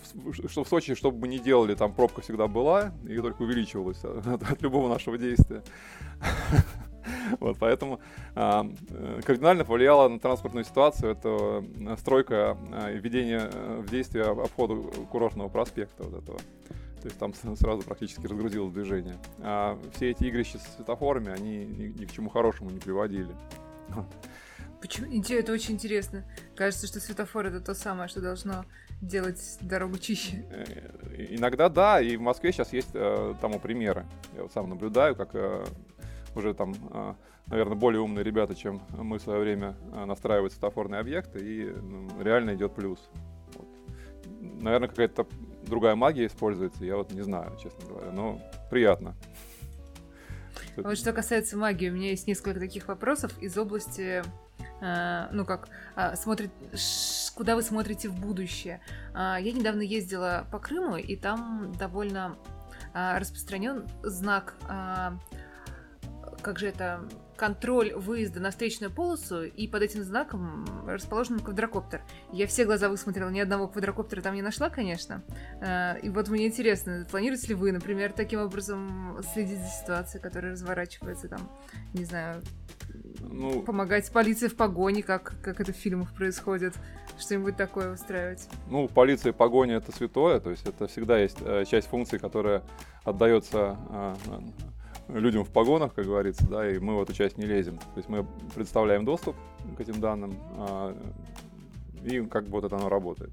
что 0.48 0.64
в 0.64 0.68
Сочи, 0.68 0.94
что 0.94 1.11
бы 1.11 1.20
мы 1.20 1.28
ни 1.28 1.38
делали, 1.38 1.74
там 1.74 1.92
пробка 1.92 2.22
всегда 2.22 2.46
была 2.46 2.92
и 3.07 3.18
только 3.18 3.42
увеличивалась 3.42 4.02
от, 4.02 4.26
от 4.50 4.62
любого 4.62 4.88
нашего 4.88 5.18
действия. 5.18 5.62
Вот, 7.38 7.59
поэтому 7.59 8.00
а, 8.34 8.66
э, 8.90 9.20
кардинально 9.24 9.64
повлияла 9.64 10.09
на 10.09 10.18
транспортную 10.18 10.64
ситуацию 10.64 11.12
это 11.12 11.62
э, 11.78 11.96
стройка 11.98 12.57
а, 12.72 12.90
и 12.90 12.98
введение 12.98 13.50
э, 13.52 13.82
в 13.86 13.90
действие 13.90 14.24
обхода 14.24 14.74
курортного 15.11 15.48
проспекта 15.48 16.05
вот 16.05 16.22
этого. 16.22 16.38
То 17.02 17.09
есть 17.09 17.18
там 17.18 17.34
сразу 17.34 17.82
практически 17.82 18.26
разгрузилось 18.26 18.72
движение. 18.72 19.16
А 19.40 19.78
все 19.94 20.11
эти 20.11 20.24
игрища 20.24 20.59
с 20.59 20.76
светофорами, 20.76 21.30
они 21.30 21.66
ни, 21.66 22.00
ни 22.00 22.05
к 22.07 22.12
чему 22.12 22.30
хорошему 22.30 22.70
не 22.70 22.78
приводили. 22.78 23.34
Почему? 24.80 25.07
Это 25.12 25.52
очень 25.52 25.74
интересно. 25.74 26.24
Кажется, 26.57 26.86
что 26.86 27.00
светофор 27.00 27.46
это 27.46 27.61
то 27.61 27.74
самое, 27.74 28.09
что 28.09 28.20
должно 28.20 28.64
делать 29.00 29.59
дорогу 29.61 29.98
чище. 29.98 30.44
Э, 30.50 31.26
иногда 31.30 31.68
да, 31.68 32.00
и 32.00 32.16
в 32.16 32.20
Москве 32.20 32.52
сейчас 32.52 32.72
есть 32.72 32.90
э, 32.94 33.34
тому 33.40 33.59
примеры. 33.59 34.07
Я 34.36 34.42
вот 34.42 34.52
сам 34.52 34.68
наблюдаю, 34.68 35.16
как 35.16 35.30
э, 35.34 35.64
уже 36.34 36.55
там, 36.55 36.74
э, 36.92 37.14
наверное, 37.46 37.74
более 37.74 38.00
умные 38.00 38.24
ребята, 38.24 38.55
чем 38.55 38.80
мы 38.96 39.18
в 39.18 39.22
свое 39.22 39.40
время 39.40 39.76
э, 39.92 40.05
настраивают 40.05 40.52
светофорные 40.52 41.00
объекты, 41.00 41.40
и 41.40 41.64
ну, 41.70 42.09
реально 42.22 42.55
идет 42.55 42.74
плюс. 42.74 42.98
Вот. 43.55 43.68
Наверное, 44.62 44.88
какая-то 44.88 45.26
другая 45.66 45.96
магия 45.96 46.26
используется, 46.26 46.84
я 46.84 46.96
вот 46.96 47.12
не 47.12 47.22
знаю, 47.22 47.57
честно 47.61 47.88
говоря, 47.88 48.12
но 48.12 48.40
приятно. 48.70 49.16
Вот 50.76 50.98
что 50.98 51.12
касается 51.12 51.57
магии, 51.57 51.88
у 51.88 51.92
меня 51.92 52.11
есть 52.11 52.26
несколько 52.26 52.59
таких 52.59 52.88
вопросов 52.88 53.32
из 53.40 53.57
области 53.57 54.22
ну 54.80 55.44
как, 55.46 55.68
а, 55.94 56.16
смотрит, 56.16 56.50
куда 57.34 57.54
вы 57.56 57.62
смотрите 57.62 58.08
в 58.08 58.18
будущее. 58.18 58.80
А, 59.14 59.38
я 59.38 59.52
недавно 59.52 59.82
ездила 59.82 60.46
по 60.50 60.58
Крыму, 60.58 60.96
и 60.96 61.16
там 61.16 61.72
довольно 61.78 62.36
распространен 62.92 63.86
знак, 64.02 64.54
как 66.42 66.58
же 66.58 66.68
это, 66.68 67.08
контроль 67.36 67.92
выезда 67.92 68.38
на 68.38 68.50
встречную 68.50 68.92
полосу, 68.92 69.42
и 69.42 69.66
под 69.66 69.82
этим 69.82 70.04
знаком 70.04 70.64
расположен 70.86 71.40
квадрокоптер. 71.40 72.02
Я 72.32 72.46
все 72.46 72.64
глаза 72.64 72.88
высмотрела, 72.88 73.30
ни 73.30 73.40
одного 73.40 73.66
квадрокоптера 73.66 74.20
там 74.20 74.36
не 74.36 74.42
нашла, 74.42 74.70
конечно. 74.70 75.22
И 76.02 76.08
вот 76.08 76.28
мне 76.28 76.46
интересно, 76.46 77.04
планируете 77.10 77.48
ли 77.48 77.54
вы, 77.54 77.72
например, 77.72 78.12
таким 78.12 78.40
образом 78.40 79.20
следить 79.32 79.58
за 79.58 79.68
ситуацией, 79.68 80.22
которая 80.22 80.52
разворачивается 80.52 81.28
там, 81.28 81.50
не 81.94 82.04
знаю, 82.04 82.42
ну, 83.20 83.62
помогать 83.62 84.10
полиции 84.10 84.48
в 84.48 84.56
погоне, 84.56 85.02
как, 85.02 85.34
как 85.42 85.60
это 85.60 85.72
в 85.72 85.76
фильмах 85.76 86.12
происходит, 86.12 86.74
что-нибудь 87.18 87.56
такое 87.56 87.92
устраивать. 87.92 88.48
Ну, 88.68 88.88
полиция 88.88 89.32
и 89.32 89.34
погоня 89.34 89.76
это 89.76 89.92
святое, 89.92 90.40
то 90.40 90.50
есть 90.50 90.66
это 90.66 90.86
всегда 90.86 91.18
есть 91.18 91.38
э, 91.40 91.64
часть 91.66 91.88
функций, 91.88 92.18
которая 92.18 92.62
отдается 93.04 93.76
э, 93.90 94.14
людям 95.08 95.44
в 95.44 95.50
погонах, 95.50 95.94
как 95.94 96.06
говорится, 96.06 96.46
да, 96.48 96.68
и 96.68 96.78
мы 96.78 96.96
в 96.96 97.02
эту 97.02 97.12
часть 97.12 97.38
не 97.38 97.46
лезем. 97.46 97.78
То 97.78 97.96
есть 97.96 98.08
мы 98.08 98.26
представляем 98.54 99.04
доступ 99.04 99.36
к 99.76 99.80
этим 99.80 100.00
данным, 100.00 100.34
э, 100.56 100.94
и 102.04 102.20
как 102.26 102.44
бы 102.44 102.52
вот 102.52 102.64
это 102.64 102.76
оно 102.76 102.88
работает. 102.88 103.30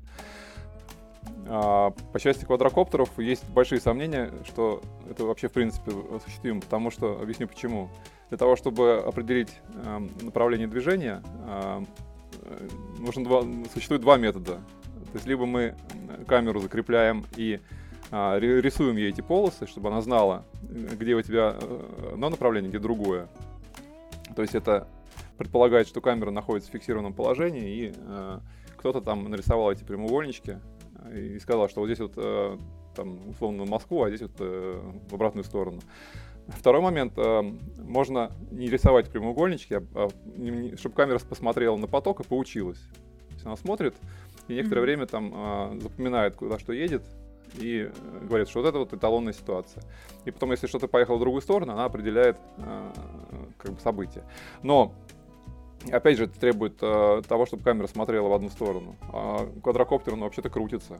А, 1.47 1.91
по 2.13 2.19
части 2.19 2.45
квадрокоптеров 2.45 3.17
есть 3.19 3.47
большие 3.49 3.81
сомнения, 3.81 4.31
что 4.45 4.81
это 5.09 5.25
вообще 5.25 5.47
в 5.47 5.51
принципе 5.51 5.91
осуществимо, 6.15 6.61
потому 6.61 6.91
что, 6.91 7.19
объясню 7.19 7.47
почему. 7.47 7.89
Для 8.31 8.37
того, 8.37 8.55
чтобы 8.55 9.03
определить 9.05 9.53
э, 9.83 9.99
направление 10.21 10.67
движения, 10.67 11.21
э, 11.45 11.83
нужно 12.97 13.23
два, 13.23 13.43
существует 13.73 14.01
два 14.01 14.17
метода. 14.17 14.53
То 14.53 15.15
есть 15.15 15.27
либо 15.27 15.45
мы 15.45 15.75
камеру 16.25 16.59
закрепляем 16.59 17.25
и 17.35 17.59
а, 18.11 18.37
рисуем 18.39 18.97
ей 18.97 19.09
эти 19.09 19.21
полосы, 19.21 19.67
чтобы 19.67 19.89
она 19.89 20.01
знала, 20.01 20.45
где 20.61 21.15
у 21.15 21.21
тебя 21.21 21.57
одно 22.13 22.29
направление, 22.29 22.69
где 22.69 22.79
другое. 22.79 23.27
То 24.35 24.41
есть 24.41 24.55
это 24.55 24.87
предполагает, 25.37 25.87
что 25.87 26.01
камера 26.01 26.31
находится 26.31 26.69
в 26.69 26.73
фиксированном 26.73 27.13
положении, 27.13 27.69
и 27.69 27.93
э, 27.95 28.39
кто-то 28.77 29.01
там 29.01 29.29
нарисовал 29.29 29.71
эти 29.71 29.83
прямоугольнички 29.83 30.57
и 31.13 31.39
сказал, 31.39 31.69
что 31.69 31.81
вот 31.81 31.87
здесь 31.87 31.99
вот 31.99 32.13
э, 32.15 32.57
там 32.95 33.29
условно 33.29 33.65
Москву, 33.65 34.03
а 34.03 34.09
здесь 34.09 34.21
вот 34.21 34.35
э, 34.39 34.81
в 35.09 35.13
обратную 35.13 35.43
сторону. 35.43 35.79
Второй 36.47 36.81
момент, 36.81 37.13
э, 37.17 37.41
можно 37.77 38.31
не 38.51 38.67
рисовать 38.67 39.09
прямоугольнички, 39.09 39.75
а, 39.75 39.83
а, 39.95 40.77
чтобы 40.77 40.95
камера 40.95 41.19
посмотрела 41.19 41.77
на 41.77 41.87
поток 41.87 42.21
и 42.21 42.23
поучилась. 42.23 42.79
То 43.29 43.33
есть 43.33 43.45
она 43.45 43.55
смотрит 43.55 43.95
и 44.47 44.55
некоторое 44.55 44.81
mm-hmm. 44.81 44.85
время 44.85 45.05
там 45.05 45.33
э, 45.33 45.79
запоминает, 45.81 46.35
куда 46.35 46.59
что 46.59 46.73
едет, 46.73 47.03
и 47.57 47.89
э, 47.89 48.25
говорит, 48.25 48.49
что 48.49 48.61
вот 48.61 48.67
это 48.67 48.79
вот 48.79 48.93
эталонная 48.93 49.33
ситуация. 49.33 49.83
И 50.25 50.31
потом, 50.31 50.51
если 50.51 50.67
что-то 50.67 50.87
поехало 50.87 51.17
в 51.17 51.19
другую 51.19 51.41
сторону, 51.41 51.73
она 51.73 51.85
определяет 51.85 52.37
э, 52.57 52.91
как 53.57 53.73
бы 53.73 53.79
события. 53.79 54.23
Но 54.63 54.93
Опять 55.89 56.17
же, 56.17 56.25
это 56.25 56.39
требует 56.39 56.77
э, 56.81 57.23
того, 57.27 57.47
чтобы 57.47 57.63
камера 57.63 57.87
смотрела 57.87 58.27
в 58.27 58.33
одну 58.33 58.49
сторону. 58.49 58.95
А 59.11 59.49
квадрокоптер, 59.63 60.13
он 60.13 60.19
вообще-то 60.19 60.51
крутится. 60.51 60.99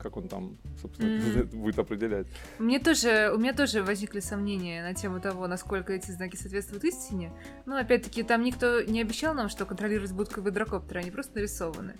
Как 0.00 0.16
он 0.16 0.28
там, 0.28 0.56
собственно, 0.80 1.08
mm-hmm. 1.08 1.56
будет 1.56 1.78
определять. 1.78 2.26
Мне 2.58 2.78
тоже, 2.78 3.32
у 3.34 3.38
меня 3.38 3.52
тоже 3.52 3.82
возникли 3.82 4.20
сомнения 4.20 4.82
на 4.82 4.94
тему 4.94 5.20
того, 5.20 5.46
насколько 5.46 5.92
эти 5.92 6.10
знаки 6.10 6.36
соответствуют 6.36 6.84
истине. 6.84 7.32
Но, 7.66 7.76
опять-таки, 7.76 8.22
там 8.22 8.42
никто 8.42 8.82
не 8.82 9.00
обещал 9.00 9.34
нам, 9.34 9.48
что 9.48 9.66
контролировать 9.66 10.12
будут 10.12 10.32
квадрокоптеры, 10.32 11.00
они 11.00 11.10
просто 11.10 11.36
нарисованы. 11.36 11.94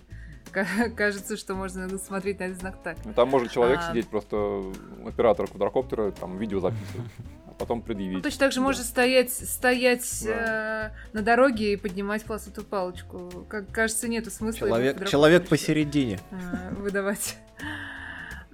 Кажется, 0.95 1.37
что 1.37 1.55
можно 1.55 1.97
смотреть 1.97 2.39
на 2.39 2.45
этот 2.45 2.59
знак 2.59 2.77
так. 2.83 2.97
Ну, 3.05 3.13
там 3.13 3.29
может 3.29 3.51
человек 3.51 3.79
а... 3.81 3.89
сидеть, 3.89 4.07
просто 4.07 4.63
оператор 5.05 5.47
квадрокоптера, 5.47 6.11
там 6.11 6.37
видео 6.37 6.59
записывать 6.59 7.11
потом 7.59 7.81
предъявить. 7.81 8.17
Ну, 8.17 8.23
точно 8.23 8.39
так 8.39 8.51
же 8.51 8.59
да. 8.59 8.63
может 8.63 8.85
стоять, 8.85 9.31
стоять 9.31 10.23
да. 10.25 10.93
э, 11.13 11.17
на 11.17 11.21
дороге 11.21 11.73
и 11.73 11.75
поднимать 11.75 12.23
полосатую 12.23 12.65
палочку. 12.65 13.45
Как 13.47 13.69
кажется, 13.71 14.07
нету 14.07 14.31
смысла. 14.31 14.67
Человек, 14.67 15.07
человек 15.07 15.47
посередине. 15.47 16.19
Э, 16.31 16.73
выдавать. 16.75 17.37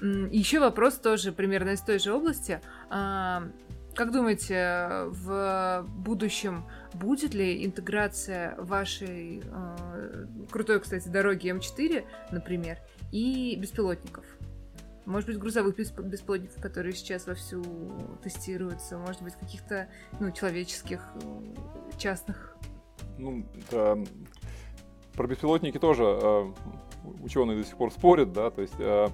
Еще 0.01 0.60
вопрос 0.60 0.95
тоже 0.95 1.32
примерно 1.32 1.72
из 1.72 1.82
той 1.82 1.99
же 1.99 2.12
области. 2.12 2.60
А, 2.89 3.47
как 3.93 4.12
думаете, 4.12 5.06
в 5.06 5.86
будущем 5.88 6.66
будет 6.93 7.34
ли 7.34 7.66
интеграция 7.66 8.56
вашей 8.58 9.41
э, 9.43 10.26
крутой, 10.51 10.82
кстати, 10.82 11.08
дороги 11.08 11.49
М4, 11.49 12.03
например, 12.32 12.78
и 13.12 13.56
беспилотников? 13.58 14.26
Может 15.06 15.30
быть, 15.30 15.38
грузовых 15.38 15.76
бесплодников, 15.78 16.60
которые 16.62 16.93
сейчас 16.93 17.28
вовсю 17.28 17.64
тестируются, 18.24 18.97
может 18.97 19.22
быть, 19.22 19.36
каких-то 19.36 19.88
ну, 20.20 20.32
человеческих, 20.32 21.08
э, 21.22 21.97
частных. 21.97 22.58
Ну, 23.18 23.45
да. 23.72 23.97
Про 25.14 25.28
беспилотники 25.28 25.78
тоже 25.78 26.03
э, 26.03 26.53
ученые 27.22 27.58
до 27.58 27.64
сих 27.64 27.78
пор 27.78 27.91
спорят, 27.91 28.34
да, 28.34 28.49
то 28.49 28.62
есть 28.62 28.74
э, 28.80 29.08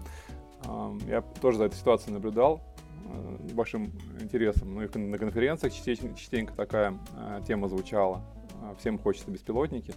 э, 0.65 0.97
я 1.07 1.21
тоже 1.21 1.57
за 1.57 1.65
этой 1.65 1.75
ситуацией 1.75 2.13
наблюдал 2.13 2.61
э, 3.05 3.53
большим 3.53 3.91
интересом. 4.19 4.73
Ну 4.73 4.83
и 4.83 4.97
на 4.97 5.17
конференциях 5.17 5.73
частенько, 5.73 6.17
частенько 6.17 6.53
такая 6.53 6.97
э, 7.17 7.41
тема 7.45 7.67
звучала. 7.67 8.23
Э, 8.61 8.75
всем 8.79 8.97
хочется 8.97 9.29
беспилотники. 9.29 9.93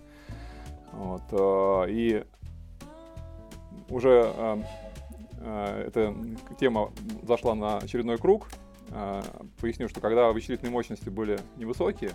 Вот, 0.92 1.22
э, 1.30 1.90
и 1.90 2.24
уже 3.88 4.32
э, 4.36 4.62
эта 5.40 6.14
тема 6.58 6.90
зашла 7.22 7.54
на 7.54 7.78
очередной 7.78 8.18
круг. 8.18 8.48
Э, 8.90 9.22
поясню, 9.60 9.88
что 9.88 10.00
когда 10.00 10.30
вычислительные 10.32 10.72
мощности 10.72 11.08
были 11.08 11.38
невысокие, 11.56 12.10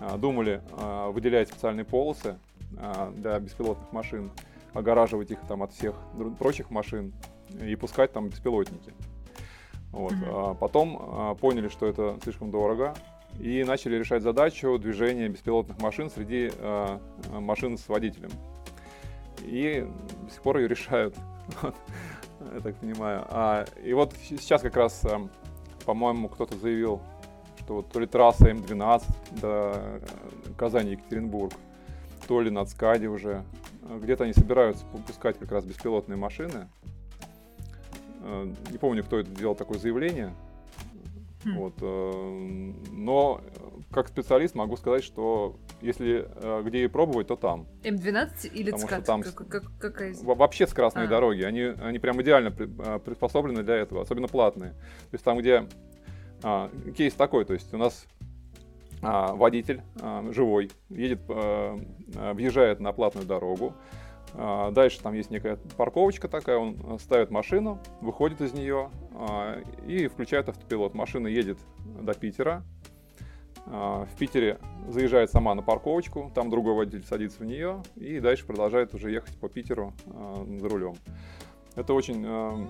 э, 0.00 0.16
думали 0.18 0.62
выделять 1.12 1.48
специальные 1.48 1.84
полосы 1.84 2.38
для 3.16 3.38
беспилотных 3.38 3.92
машин, 3.92 4.30
огораживать 4.72 5.30
их 5.30 5.38
там 5.46 5.62
от 5.62 5.72
всех 5.72 5.94
прочих 6.38 6.70
машин 6.70 7.12
и 7.60 7.76
пускать 7.76 8.12
там 8.12 8.30
беспилотники. 8.30 8.94
Вот. 9.90 10.12
Mm-hmm. 10.12 10.56
Потом 10.56 11.36
поняли, 11.36 11.68
что 11.68 11.86
это 11.86 12.16
слишком 12.22 12.50
дорого, 12.50 12.94
и 13.38 13.62
начали 13.64 13.96
решать 13.96 14.22
задачу 14.22 14.78
движения 14.78 15.28
беспилотных 15.28 15.78
машин 15.82 16.08
среди 16.08 16.50
машин 17.30 17.76
с 17.76 17.86
водителем. 17.88 18.30
И 19.42 19.86
до 20.22 20.30
сих 20.32 20.42
пор 20.42 20.58
ее 20.58 20.68
решают. 20.68 21.14
я 22.54 22.60
так 22.60 22.76
понимаю. 22.76 23.24
А, 23.28 23.64
и 23.84 23.92
вот 23.92 24.14
сейчас 24.22 24.62
как 24.62 24.76
раз, 24.76 25.04
эм, 25.04 25.30
по-моему, 25.84 26.28
кто-то 26.28 26.56
заявил, 26.56 27.00
что 27.58 27.74
вот 27.76 27.90
то 27.90 28.00
ли 28.00 28.06
трасса 28.06 28.50
М12 28.50 29.04
до 29.40 29.72
э, 29.74 30.00
Казани-Екатеринбург, 30.56 31.52
то 32.26 32.40
ли 32.40 32.50
над 32.50 32.68
Скади 32.68 33.06
уже. 33.06 33.44
Э, 33.82 33.98
где-то 34.02 34.24
они 34.24 34.32
собираются 34.32 34.84
выпускать 34.92 35.38
как 35.38 35.52
раз 35.52 35.64
беспилотные 35.64 36.16
машины. 36.16 36.68
Э, 38.20 38.52
не 38.70 38.78
помню, 38.78 39.04
кто 39.04 39.18
это 39.18 39.30
сделал 39.30 39.54
такое 39.54 39.78
заявление. 39.78 40.32
Хм. 41.44 41.56
Вот, 41.56 41.74
но 42.92 43.40
как 43.92 44.08
специалист 44.08 44.54
могу 44.54 44.76
сказать, 44.76 45.04
что 45.04 45.56
если 45.80 46.26
э, 46.34 46.62
где 46.64 46.84
и 46.84 46.86
пробовать, 46.86 47.28
то 47.28 47.36
там. 47.36 47.66
М12 47.82 48.48
или 48.52 48.70
Потому 48.70 48.88
ЦКАД? 48.88 49.04
Там 49.04 49.22
как, 49.22 49.48
как, 49.48 49.64
какая 49.78 50.14
Вообще 50.22 50.66
скоростные 50.66 51.06
а. 51.06 51.08
дороги. 51.08 51.42
Они, 51.42 51.60
они 51.60 51.98
прям 51.98 52.20
идеально 52.22 52.54
э, 52.58 52.98
приспособлены 53.04 53.62
для 53.62 53.76
этого, 53.76 54.02
особенно 54.02 54.28
платные. 54.28 54.70
То 54.70 55.14
есть 55.14 55.24
там, 55.24 55.38
где 55.38 55.68
а, 56.42 56.70
кейс 56.96 57.14
такой, 57.14 57.44
то 57.44 57.52
есть 57.52 57.72
у 57.74 57.76
нас 57.76 58.06
а, 59.02 59.34
водитель 59.34 59.82
а, 60.00 60.24
живой 60.32 60.70
едет, 60.88 61.20
а, 61.28 61.78
въезжает 62.32 62.80
на 62.80 62.92
платную 62.92 63.26
дорогу, 63.26 63.74
Дальше 64.34 65.00
там 65.00 65.12
есть 65.12 65.30
некая 65.30 65.58
парковочка 65.76 66.26
такая, 66.26 66.56
он 66.56 66.98
ставит 66.98 67.30
машину, 67.30 67.78
выходит 68.00 68.40
из 68.40 68.54
нее 68.54 68.90
а, 69.14 69.60
и 69.86 70.06
включает 70.06 70.48
автопилот. 70.48 70.94
Машина 70.94 71.28
едет 71.28 71.58
до 72.00 72.14
Питера, 72.14 72.62
а, 73.66 74.06
в 74.06 74.16
Питере 74.16 74.58
заезжает 74.88 75.30
сама 75.30 75.54
на 75.54 75.62
парковочку, 75.62 76.30
там 76.34 76.50
другой 76.50 76.74
водитель 76.74 77.04
садится 77.04 77.40
в 77.40 77.44
нее 77.44 77.82
и 77.96 78.20
дальше 78.20 78.44
продолжает 78.46 78.94
уже 78.94 79.10
ехать 79.10 79.38
по 79.38 79.48
Питеру 79.48 79.92
э, 80.06 80.58
за 80.58 80.68
рулем. 80.68 80.94
Это 81.76 81.94
очень 81.94 82.24
э, 82.26 82.66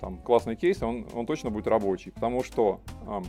там, 0.00 0.18
классный 0.18 0.56
кейс, 0.56 0.82
он, 0.82 1.06
он 1.14 1.26
точно 1.26 1.50
будет 1.50 1.66
рабочий, 1.66 2.12
потому 2.12 2.44
что 2.44 2.80
э, 3.06 3.22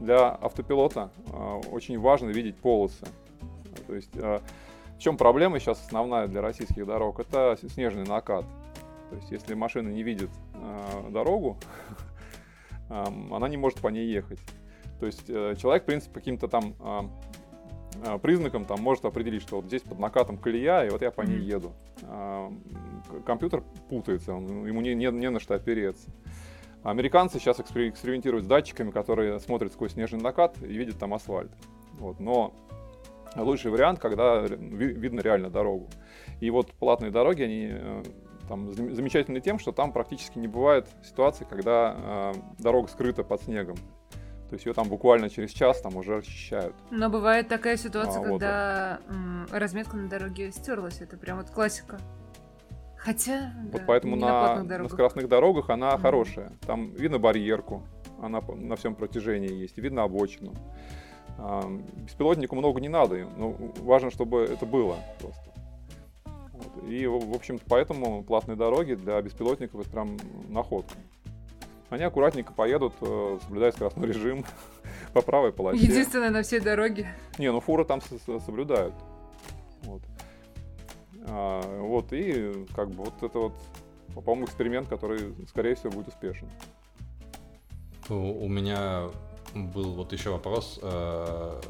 для 0.00 0.28
автопилота 0.28 1.10
э, 1.26 1.60
очень 1.72 1.98
важно 1.98 2.28
видеть 2.28 2.56
полосы. 2.56 3.06
То 3.86 3.94
есть 3.94 4.14
э, 4.14 4.40
в 4.98 5.00
чем 5.00 5.16
проблема 5.16 5.60
сейчас 5.60 5.80
основная 5.80 6.26
для 6.26 6.42
российских 6.42 6.84
дорог? 6.84 7.20
Это 7.20 7.56
снежный 7.68 8.04
накат. 8.04 8.44
То 9.10 9.16
есть 9.16 9.30
если 9.30 9.54
машина 9.54 9.90
не 9.90 10.02
видит 10.02 10.30
э, 10.54 11.10
дорогу, 11.10 11.56
э, 12.90 13.04
она 13.30 13.48
не 13.48 13.56
может 13.56 13.78
по 13.80 13.88
ней 13.88 14.08
ехать. 14.08 14.40
То 14.98 15.06
есть 15.06 15.24
э, 15.28 15.54
человек, 15.56 15.84
в 15.84 15.86
принципе, 15.86 16.12
каким-то 16.14 16.48
там 16.48 16.74
а, 16.80 17.08
а, 18.04 18.18
признаком 18.18 18.64
там 18.64 18.80
может 18.80 19.04
определить, 19.04 19.42
что 19.42 19.56
вот 19.56 19.66
здесь 19.66 19.82
под 19.82 20.00
накатом 20.00 20.36
колея, 20.36 20.82
и 20.82 20.90
вот 20.90 21.00
я 21.00 21.12
по 21.12 21.22
ней 21.22 21.38
еду. 21.38 21.72
А, 22.02 22.52
компьютер 23.24 23.62
путается, 23.88 24.34
он, 24.34 24.66
ему 24.66 24.80
не, 24.80 24.96
не, 24.96 25.06
не 25.12 25.30
на 25.30 25.38
что 25.38 25.54
опереться. 25.54 26.10
Американцы 26.82 27.38
сейчас 27.38 27.60
экспериментируют 27.60 28.46
с 28.46 28.48
датчиками, 28.48 28.90
которые 28.90 29.38
смотрят 29.38 29.72
сквозь 29.72 29.92
снежный 29.92 30.20
накат 30.20 30.60
и 30.60 30.66
видят 30.66 30.98
там 30.98 31.14
асфальт. 31.14 31.52
Вот. 31.98 32.18
Но 32.18 32.52
лучший 33.36 33.70
вариант, 33.70 33.98
когда 33.98 34.40
видно 34.40 35.20
реально 35.20 35.50
дорогу. 35.50 35.88
И 36.40 36.50
вот 36.50 36.72
платные 36.72 37.10
дороги, 37.10 37.42
они 37.42 37.68
э, 37.70 38.02
там 38.48 38.72
замечательны 38.72 39.40
тем, 39.40 39.58
что 39.58 39.72
там 39.72 39.92
практически 39.92 40.38
не 40.38 40.48
бывает 40.48 40.88
ситуации, 41.02 41.46
когда 41.48 42.32
э, 42.34 42.34
дорога 42.58 42.88
скрыта 42.88 43.24
под 43.24 43.42
снегом. 43.42 43.76
То 44.48 44.54
есть 44.54 44.64
ее 44.64 44.72
там 44.72 44.88
буквально 44.88 45.28
через 45.28 45.50
час 45.50 45.80
там 45.82 45.96
уже 45.96 46.18
очищают. 46.18 46.74
Но 46.90 47.10
бывает 47.10 47.48
такая 47.48 47.76
ситуация, 47.76 48.22
а, 48.22 48.24
когда 48.24 49.00
вот. 49.06 49.52
разметка 49.52 49.96
на 49.96 50.08
дороге 50.08 50.50
стерлась. 50.52 51.02
Это 51.02 51.18
прям 51.18 51.38
вот 51.38 51.50
классика. 51.50 51.98
Хотя. 52.96 53.52
Вот 53.64 53.80
да, 53.82 53.84
поэтому 53.86 54.16
на, 54.16 54.62
на, 54.62 54.78
на 54.78 54.88
скоростных 54.88 55.28
дорогах 55.28 55.68
она 55.68 55.92
mm 55.92 56.00
хорошая. 56.00 56.52
Там 56.66 56.94
видно 56.94 57.18
барьерку, 57.18 57.82
она 58.22 58.40
на 58.40 58.76
всем 58.76 58.94
протяжении 58.94 59.52
есть, 59.52 59.76
видно 59.76 60.02
обочину. 60.02 60.54
Беспилотнику 61.38 62.56
много 62.56 62.80
не 62.80 62.88
надо, 62.88 63.26
но 63.36 63.54
важно, 63.80 64.10
чтобы 64.10 64.40
это 64.40 64.66
было 64.66 64.96
просто. 65.20 65.50
Вот. 66.52 66.88
И, 66.88 67.06
в 67.06 67.34
общем-то, 67.34 67.64
поэтому 67.68 68.24
платные 68.24 68.56
дороги 68.56 68.94
для 68.94 69.22
беспилотников 69.22 69.82
это 69.82 69.90
прям 69.90 70.16
находка 70.48 70.94
они 71.90 72.04
аккуратненько 72.04 72.52
поедут, 72.52 72.94
э, 73.00 73.38
соблюдая 73.42 73.72
скоростной 73.72 74.08
режим 74.08 74.44
по 75.12 75.22
правой 75.22 75.52
полосе. 75.52 75.78
Единственное 75.78 76.30
на 76.30 76.42
всей 76.42 76.60
дороге. 76.60 77.08
Не, 77.38 77.50
ну 77.50 77.60
фуры 77.60 77.84
там 77.84 78.00
соблюдают. 78.44 78.94
Вот. 79.82 80.02
А, 81.26 81.80
вот, 81.80 82.12
и 82.12 82.66
как 82.74 82.90
бы 82.90 83.04
вот 83.04 83.22
это 83.22 83.38
вот 83.38 83.52
по-моему, 84.14 84.46
эксперимент, 84.46 84.88
который, 84.88 85.34
скорее 85.48 85.74
всего, 85.74 85.92
будет 85.92 86.08
успешен. 86.08 86.48
У, 88.08 88.14
у 88.14 88.48
меня 88.48 89.08
был 89.66 89.92
вот 89.92 90.12
еще 90.12 90.30
вопрос. 90.30 90.78
Э, 90.82 91.60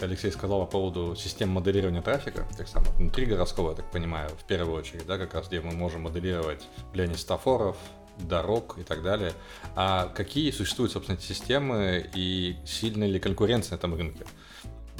Алексей 0.00 0.30
сказал 0.30 0.60
по 0.60 0.66
поводу 0.66 1.16
систем 1.16 1.50
моделирования 1.50 2.02
трафика, 2.02 2.46
так 2.56 2.68
само 2.68 2.86
внутри 2.98 3.26
городского, 3.26 3.70
я 3.70 3.76
так 3.76 3.90
понимаю, 3.90 4.30
в 4.30 4.44
первую 4.44 4.76
очередь, 4.76 5.06
да, 5.06 5.18
как 5.18 5.34
раз 5.34 5.48
где 5.48 5.60
мы 5.60 5.72
можем 5.72 6.02
моделировать 6.02 6.66
влияние 6.92 7.18
стафоров, 7.18 7.76
дорог 8.18 8.76
и 8.78 8.82
так 8.82 9.02
далее. 9.02 9.32
А 9.74 10.08
какие 10.14 10.50
существуют, 10.50 10.92
собственно, 10.92 11.16
эти 11.16 11.24
системы 11.24 12.08
и 12.14 12.56
сильная 12.64 13.08
ли 13.08 13.18
конкуренция 13.18 13.72
на 13.72 13.78
этом 13.78 13.94
рынке? 13.94 14.24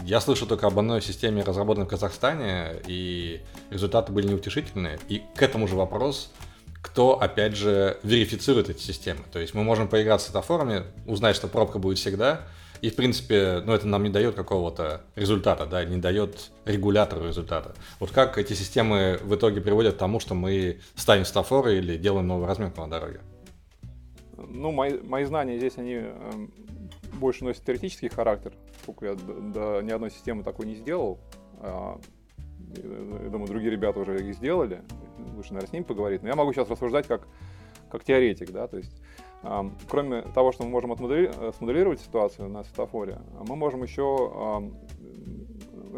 Я 0.03 0.21
слышал 0.21 0.47
только 0.49 0.67
об 0.67 0.79
одной 0.79 1.01
системе, 1.01 1.43
разработанной 1.43 1.87
в 1.87 1.91
Казахстане, 1.91 2.83
и 2.87 3.43
результаты 3.71 4.13
были 4.13 4.27
неутешительные. 4.27 4.99
И 5.09 5.23
к 5.37 5.43
этому 5.43 5.69
же 5.69 5.77
вопрос, 5.77 6.33
кто, 6.85 7.19
опять 7.19 7.57
же, 7.57 7.99
верифицирует 8.03 8.69
эти 8.69 8.83
системы. 8.83 9.21
То 9.33 9.39
есть 9.39 9.55
мы 9.55 9.65
можем 9.65 9.89
поиграть 9.89 10.21
с 10.21 10.27
светофорами, 10.27 10.83
узнать, 11.07 11.35
что 11.35 11.49
пробка 11.49 11.79
будет 11.79 11.97
всегда, 11.97 12.43
и, 12.83 12.91
в 12.91 12.95
принципе, 12.95 13.63
ну, 13.65 13.73
это 13.73 13.89
нам 13.89 14.03
не 14.03 14.11
дает 14.11 14.35
какого-то 14.35 15.01
результата, 15.17 15.65
да, 15.65 15.83
не 15.83 15.97
дает 15.97 16.51
регулятору 16.67 17.27
результата. 17.27 17.75
Вот 18.01 18.11
как 18.11 18.37
эти 18.37 18.53
системы 18.53 19.19
в 19.23 19.35
итоге 19.35 19.63
приводят 19.63 19.95
к 19.95 19.99
тому, 19.99 20.21
что 20.21 20.35
мы 20.35 20.81
ставим 20.95 21.25
светофоры 21.25 21.79
или 21.79 21.97
делаем 21.97 22.27
новую 22.27 22.47
разметку 22.47 22.83
на 22.83 22.91
дороге? 22.91 23.21
Ну, 24.37 24.71
мои, 24.71 24.99
мои 25.01 25.25
знания 25.25 25.57
здесь, 25.57 25.79
они 25.79 26.01
э, 26.01 26.31
больше 27.15 27.45
носят 27.45 27.65
теоретический 27.65 28.11
характер, 28.11 28.53
поскольку 28.75 29.07
я 29.07 29.15
до, 29.15 29.41
до 29.41 29.81
ни 29.81 29.91
одной 29.91 30.11
системы 30.11 30.43
такой 30.43 30.67
не 30.67 30.75
сделал. 30.75 31.19
А, 31.61 31.99
я 32.77 33.31
думаю, 33.31 33.47
другие 33.49 33.71
ребята 33.71 34.01
уже 34.01 34.19
их 34.19 34.35
сделали. 34.35 34.83
Лучше, 35.35 35.55
наверное, 35.55 35.69
с 35.69 35.73
ними 35.73 35.85
поговорить. 35.85 36.23
Но 36.23 36.29
я 36.29 36.35
могу 36.35 36.53
сейчас 36.53 36.69
рассуждать 36.69 37.07
как, 37.07 37.27
как 37.91 38.05
теоретик, 38.05 38.51
да, 38.51 38.67
то 38.67 38.77
есть 38.77 38.93
Кроме 39.91 40.23
того, 40.23 40.53
что 40.53 40.65
мы 40.65 40.71
можем 40.71 40.93
э, 40.93 41.53
смоделировать 41.59 42.01
ситуацию 42.01 42.49
на 42.49 42.65
светофоре, 42.65 43.19
мы 43.47 43.57
можем 43.57 43.83
еще 43.83 44.73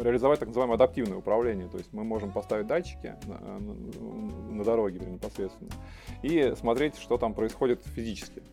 реализовать 0.01 0.39
так 0.39 0.49
называемое 0.49 0.75
адаптивное 0.75 1.17
управление. 1.17 1.67
То 1.67 1.77
есть 1.77 1.91
мы 1.93 2.03
можем 2.03 2.31
поставить 2.31 2.67
датчики 2.67 3.15
на, 3.25 3.39
на, 3.59 4.53
на 4.53 4.63
дороге 4.63 4.99
непосредственно 4.99 5.71
и 6.21 6.53
смотреть, 6.57 6.97
что 6.97 7.17
там 7.17 7.33
происходит 7.33 7.83
физически. 7.85 8.43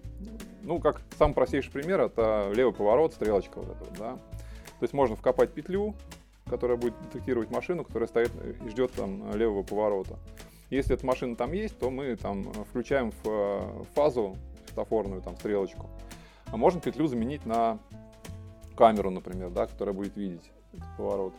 Ну, 0.62 0.78
как 0.80 1.02
самый 1.18 1.34
простейший 1.34 1.72
пример, 1.72 2.00
это 2.00 2.50
левый 2.54 2.72
поворот, 2.72 3.12
стрелочка 3.12 3.58
вот 3.60 3.76
эта, 3.76 3.98
да. 3.98 4.12
То 4.14 4.82
есть 4.82 4.94
можно 4.94 5.16
вкопать 5.16 5.52
петлю, 5.52 5.94
которая 6.46 6.76
будет 6.76 7.00
детектировать 7.02 7.50
машину, 7.50 7.84
которая 7.84 8.08
стоит 8.08 8.32
и 8.64 8.68
ждет 8.68 8.92
там 8.92 9.34
левого 9.34 9.62
поворота. 9.62 10.18
Если 10.70 10.94
эта 10.94 11.04
машина 11.06 11.36
там 11.36 11.52
есть, 11.52 11.78
то 11.78 11.90
мы 11.90 12.16
там 12.16 12.44
включаем 12.70 13.12
в 13.22 13.26
э, 13.26 13.84
фазу 13.94 14.36
светофорную 14.66 15.22
там 15.22 15.36
стрелочку. 15.36 15.88
А 16.46 16.56
можно 16.56 16.80
петлю 16.80 17.06
заменить 17.06 17.46
на 17.46 17.78
камеру, 18.76 19.10
например, 19.10 19.50
да, 19.50 19.66
которая 19.66 19.94
будет 19.94 20.16
видеть 20.16 20.50
этот 20.72 20.96
поворот. 20.96 21.34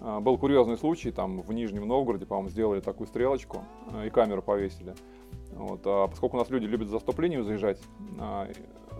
А, 0.00 0.20
был 0.20 0.38
курьезный 0.38 0.78
случай, 0.78 1.10
там 1.10 1.40
в 1.40 1.52
Нижнем 1.52 1.86
Новгороде, 1.86 2.26
по-моему, 2.26 2.50
сделали 2.50 2.80
такую 2.80 3.06
стрелочку 3.06 3.64
а, 3.92 4.06
и 4.06 4.10
камеру 4.10 4.42
повесили. 4.42 4.94
Вот, 5.52 5.80
а 5.84 6.06
поскольку 6.06 6.36
у 6.36 6.40
нас 6.40 6.50
люди 6.50 6.66
любят 6.66 6.88
за 6.88 6.98
стоп 6.98 7.16
заезжать, 7.16 7.80
а, 8.18 8.48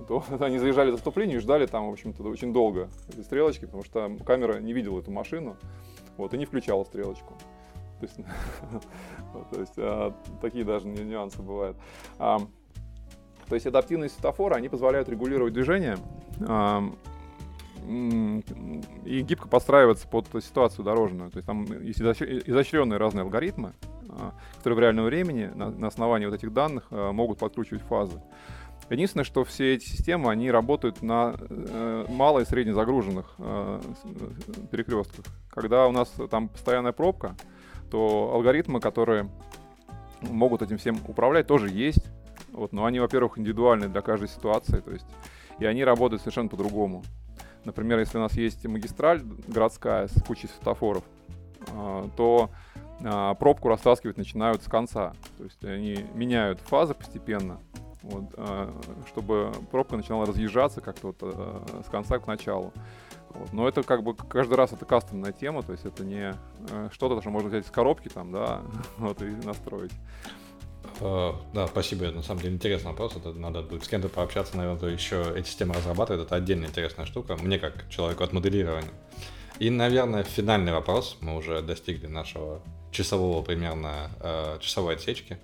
то 0.07 0.25
они 0.41 0.59
заезжали 0.59 0.91
за 0.91 0.99
стоп 0.99 1.19
и 1.19 1.39
ждали 1.39 1.67
там, 1.67 1.89
в 1.89 1.93
общем-то, 1.93 2.23
очень 2.25 2.53
долго 2.53 2.89
этой 3.09 3.25
стрелочки, 3.25 3.65
потому 3.65 3.85
что 3.85 4.17
камера 4.25 4.59
не 4.59 4.73
видела 4.73 4.99
эту 5.01 5.11
машину, 5.11 5.57
вот, 6.17 6.35
и 6.35 6.39
не 6.39 6.45
включала 6.45 6.85
стрелочку. 6.85 7.35
То 8.01 8.07
есть, 8.07 8.17
то 9.53 9.61
есть 9.61 9.75
а, 9.77 10.15
такие 10.41 10.65
даже 10.65 10.87
нюансы 10.87 11.43
бывают. 11.43 11.77
А, 12.19 12.39
то 13.49 13.55
есть 13.55 13.67
адаптивные 13.67 14.11
светофоры, 14.11 14.55
они 14.55 14.69
позволяют 14.69 15.09
регулировать 15.09 15.55
движение 15.55 15.97
и 17.87 19.21
гибко 19.23 19.49
подстраиваться 19.49 20.07
под 20.07 20.27
ситуацию 20.45 20.85
дорожную. 20.85 21.31
То 21.31 21.39
есть 21.39 21.47
там 21.47 21.65
есть 21.81 22.01
изощренные 22.01 22.99
разные 22.99 23.23
алгоритмы, 23.23 23.73
а, 24.11 24.35
которые 24.59 24.77
в 24.77 24.81
реальном 24.81 25.07
времени 25.07 25.51
на, 25.55 25.71
на 25.71 25.87
основании 25.87 26.27
вот 26.27 26.35
этих 26.35 26.53
данных 26.53 26.87
а, 26.91 27.13
могут 27.13 27.39
подкручивать 27.39 27.83
фазы. 27.83 28.21
Единственное, 28.91 29.25
что 29.25 29.45
все 29.45 29.75
эти 29.75 29.85
системы, 29.85 30.31
они 30.31 30.51
работают 30.51 31.03
на 31.03 31.35
э, 31.39 32.07
мало 32.09 32.41
и 32.41 32.45
среднезагруженных 32.45 33.35
э, 33.39 33.81
перекрестках. 34.71 35.27
Когда 35.51 35.87
у 35.87 35.93
нас 35.93 36.13
там 36.31 36.49
постоянная 36.49 36.93
пробка, 36.93 37.37
то 37.91 38.31
алгоритмы, 38.33 38.81
которые 38.81 39.31
могут 40.23 40.63
этим 40.63 40.79
всем 40.79 40.99
управлять, 41.07 41.47
тоже 41.47 41.69
есть. 41.69 42.05
Вот, 42.53 42.73
но 42.73 42.87
они, 42.87 42.99
во-первых, 42.99 43.39
индивидуальны 43.39 43.89
для 43.89 44.01
каждой 44.01 44.29
ситуации, 44.29 44.79
то 44.81 44.91
есть, 44.91 45.07
и 45.59 45.67
они 45.67 45.85
работают 45.85 46.23
совершенно 46.23 46.49
по-другому. 46.49 47.05
Например, 47.65 47.99
если 47.99 48.17
у 48.19 48.21
нас 48.21 48.33
есть 48.33 48.65
магистраль 48.67 49.23
городская 49.47 50.09
с 50.09 50.23
кучей 50.23 50.49
светофоров, 50.49 51.05
а, 51.73 52.09
то 52.17 52.51
а, 53.05 53.35
пробку 53.35 53.69
растаскивать 53.69 54.17
начинают 54.17 54.63
с 54.63 54.67
конца. 54.67 55.13
То 55.37 55.45
есть 55.45 55.65
они 55.65 56.05
меняют 56.15 56.61
фазы 56.61 56.95
постепенно, 56.95 57.61
вот, 58.03 58.25
а, 58.37 58.73
чтобы 59.09 59.53
пробка 59.71 59.97
начинала 59.97 60.27
разъезжаться 60.27 60.81
как-то 60.81 61.09
вот 61.09 61.87
с 61.87 61.89
конца 61.91 62.19
к 62.19 62.27
началу. 62.27 62.73
Вот. 63.31 63.53
Но 63.53 63.69
это 63.69 63.83
как 63.83 64.03
бы 64.03 64.15
каждый 64.15 64.55
раз 64.55 64.73
это 64.73 64.85
кастомная 64.85 65.33
тема, 65.33 65.63
то 65.63 65.73
есть 65.73 65.85
это 65.85 66.05
не 66.05 66.35
что-то, 66.93 67.21
что 67.21 67.31
можно 67.31 67.49
взять 67.49 67.67
из 67.67 67.71
коробки 67.71 68.09
там, 68.09 68.33
да, 68.33 68.63
вот 68.99 69.21
и 69.23 69.27
настроить. 69.27 69.93
Да, 71.01 71.67
спасибо. 71.69 72.07
На 72.07 72.23
самом 72.23 72.41
деле 72.41 72.55
интересный 72.55 72.91
вопрос. 72.91 73.15
Это 73.17 73.33
надо 73.33 73.63
будет 73.63 73.85
с 73.85 73.89
кем-то 73.89 74.09
пообщаться, 74.09 74.57
наверное, 74.57 74.79
кто 74.79 74.89
еще 74.89 75.33
эти 75.37 75.47
системы 75.47 75.75
разрабатывает. 75.75 76.27
Это 76.27 76.35
отдельная 76.35 76.69
интересная 76.69 77.07
штука. 77.07 77.37
Мне 77.37 77.59
как 77.59 77.89
человеку 77.89 78.25
от 78.25 78.33
моделирования. 78.33 78.91
И, 79.59 79.71
наверное, 79.71 80.23
финальный 80.23 80.73
вопрос. 80.73 81.17
Мы 81.21 81.37
уже 81.37 81.63
достигли 81.63 82.07
нашего 82.07 82.63
часового 82.91 83.43
примерно 83.43 84.11
э, 84.21 84.59
часовой 84.61 84.95
отсечки. 84.95 85.39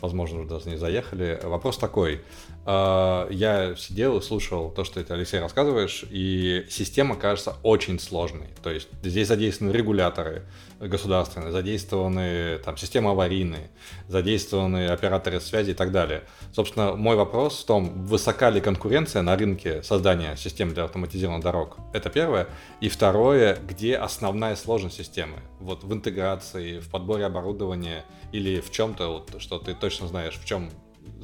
Возможно, 0.00 0.40
уже 0.40 0.48
даже 0.48 0.68
не 0.70 0.76
заехали. 0.76 1.38
Вопрос 1.42 1.76
такой. 1.76 2.22
Э, 2.66 3.26
я 3.30 3.74
сидел 3.76 4.18
и 4.18 4.22
слушал 4.22 4.70
то, 4.70 4.84
что 4.84 5.02
ты, 5.02 5.12
Алексей, 5.12 5.40
рассказываешь, 5.40 6.04
и 6.10 6.66
система 6.68 7.16
кажется 7.16 7.56
очень 7.62 7.98
сложной. 7.98 8.48
То 8.62 8.70
есть 8.70 8.88
здесь 9.02 9.28
задействованы 9.28 9.72
регуляторы, 9.72 10.44
государственные, 10.80 11.52
задействованы 11.52 12.58
там, 12.64 12.76
системы 12.76 13.10
аварийные, 13.10 13.70
задействованы 14.08 14.88
операторы 14.88 15.40
связи 15.40 15.70
и 15.70 15.74
так 15.74 15.92
далее. 15.92 16.22
Собственно, 16.52 16.96
мой 16.96 17.16
вопрос 17.16 17.62
в 17.62 17.66
том, 17.66 18.06
высока 18.06 18.50
ли 18.50 18.60
конкуренция 18.60 19.22
на 19.22 19.36
рынке 19.36 19.82
создания 19.82 20.36
системы 20.36 20.72
для 20.72 20.84
автоматизированных 20.84 21.44
дорог? 21.44 21.76
Это 21.92 22.08
первое. 22.08 22.48
И 22.80 22.88
второе, 22.88 23.58
где 23.66 23.96
основная 23.96 24.56
сложность 24.56 24.96
системы? 24.96 25.36
Вот 25.58 25.84
в 25.84 25.92
интеграции, 25.92 26.78
в 26.78 26.88
подборе 26.90 27.24
оборудования 27.26 28.04
или 28.32 28.60
в 28.60 28.70
чем-то, 28.70 29.08
вот, 29.08 29.40
что 29.40 29.58
ты 29.58 29.74
точно 29.74 30.08
знаешь, 30.08 30.34
в 30.34 30.44
чем 30.44 30.70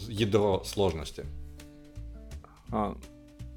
ядро 0.09 0.63
сложности? 0.65 1.27
А, 2.73 2.97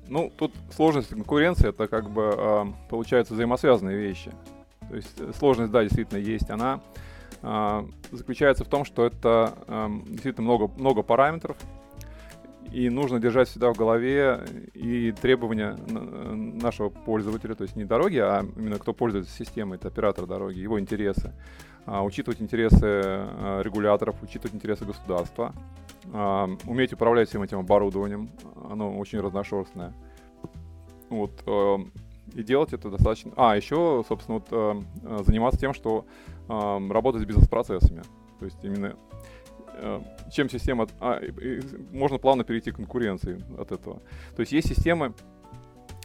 ну, 0.08 0.32
тут 0.36 0.54
сложность 0.76 1.12
и 1.12 1.16
конкуренция 1.16 1.70
это 1.70 1.88
как 1.88 2.10
бы 2.10 2.34
э, 2.36 2.66
получается 2.90 3.34
взаимосвязанные 3.34 3.98
вещи. 3.98 4.32
То 4.90 4.96
есть 4.96 5.20
э, 5.20 5.32
сложность, 5.38 5.72
да, 5.72 5.84
действительно 5.84 6.20
есть. 6.20 6.50
Она 6.50 6.82
э, 7.42 7.88
заключается 8.12 8.64
в 8.66 8.68
том, 8.68 8.86
что 8.86 9.06
это 9.06 9.54
э, 9.68 9.88
действительно 10.08 10.46
много, 10.46 10.68
много 10.80 11.04
параметров, 11.04 11.58
и 12.72 12.90
нужно 12.90 13.20
держать 13.20 13.48
всегда 13.48 13.74
в 13.74 13.78
голове 13.78 14.46
и 14.74 15.12
требования 15.12 15.76
нашего 15.88 16.90
пользователя, 16.90 17.56
то 17.56 17.64
есть 17.64 17.76
не 17.76 17.86
дороги, 17.86 18.18
а 18.18 18.46
именно 18.56 18.78
кто 18.78 18.94
пользуется 18.94 19.32
системой, 19.36 19.78
это 19.78 19.88
оператор 19.88 20.26
дороги, 20.26 20.60
его 20.60 20.80
интересы. 20.80 21.34
А, 21.86 22.04
учитывать 22.04 22.42
интересы 22.42 22.80
а, 22.84 23.62
регуляторов, 23.62 24.22
учитывать 24.22 24.56
интересы 24.56 24.86
государства, 24.86 25.54
а, 26.14 26.50
уметь 26.66 26.94
управлять 26.94 27.30
всем 27.30 27.42
этим 27.42 27.60
оборудованием, 27.60 28.30
оно 28.70 28.98
очень 28.98 29.20
разношерстное. 29.20 29.94
Вот, 31.10 31.44
и 32.36 32.44
делать 32.44 32.74
это 32.74 32.90
достаточно... 32.90 33.32
А, 33.36 33.56
еще, 33.56 34.04
собственно, 34.08 34.40
вот, 34.40 34.48
э, 34.52 34.82
э, 35.04 35.24
заниматься 35.26 35.60
тем, 35.60 35.74
что 35.74 36.06
э, 36.48 36.88
работать 36.90 37.24
с 37.24 37.26
бизнес-процессами. 37.26 38.04
То 38.40 38.46
есть 38.46 38.58
именно 38.64 38.88
э, 38.88 38.96
чем 40.32 40.50
система... 40.50 40.88
А, 41.00 41.22
можно 41.92 42.18
плавно 42.18 42.44
перейти 42.44 42.72
к 42.72 42.76
конкуренции 42.76 43.44
от 43.58 43.72
этого. 43.72 44.02
То 44.36 44.42
есть 44.42 44.52
есть 44.52 44.68
системы 44.68 45.14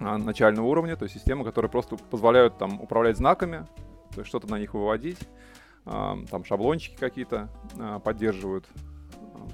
э, 0.01 0.17
начального 0.17 0.67
уровня, 0.67 0.97
то 0.97 1.05
есть 1.05 1.15
системы, 1.15 1.45
которые 1.45 1.71
просто 1.71 1.97
позволяют 1.97 2.59
там 2.59 2.81
управлять 2.81 3.17
знаками, 3.17 3.67
то 4.15 4.21
есть 4.21 4.29
что-то 4.29 4.49
на 4.51 4.59
них 4.59 4.75
выводить, 4.75 5.19
э, 5.87 6.15
там 6.31 6.45
шаблончики 6.45 6.97
какие-то 6.97 7.49
э, 7.79 8.01
поддерживают 8.03 8.67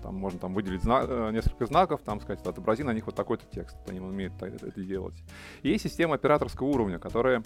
там 0.03 0.15
можно 0.15 0.39
там 0.39 0.55
выделить 0.55 0.83
зна- 0.83 1.05
э, 1.07 1.31
несколько 1.33 1.67
знаков, 1.67 2.01
там 2.05 2.21
сказать, 2.21 2.45
отобрази 2.45 2.83
на 2.83 2.93
них 2.93 3.07
вот 3.07 3.15
такой-то 3.15 3.45
текст, 3.53 3.77
они 3.89 4.01
умеют 4.01 4.35
это 4.41 4.81
делать. 4.81 5.15
И 5.63 5.71
есть 5.71 5.85
система 5.85 6.15
операторского 6.15 6.69
уровня, 6.69 6.99
которая 6.99 7.43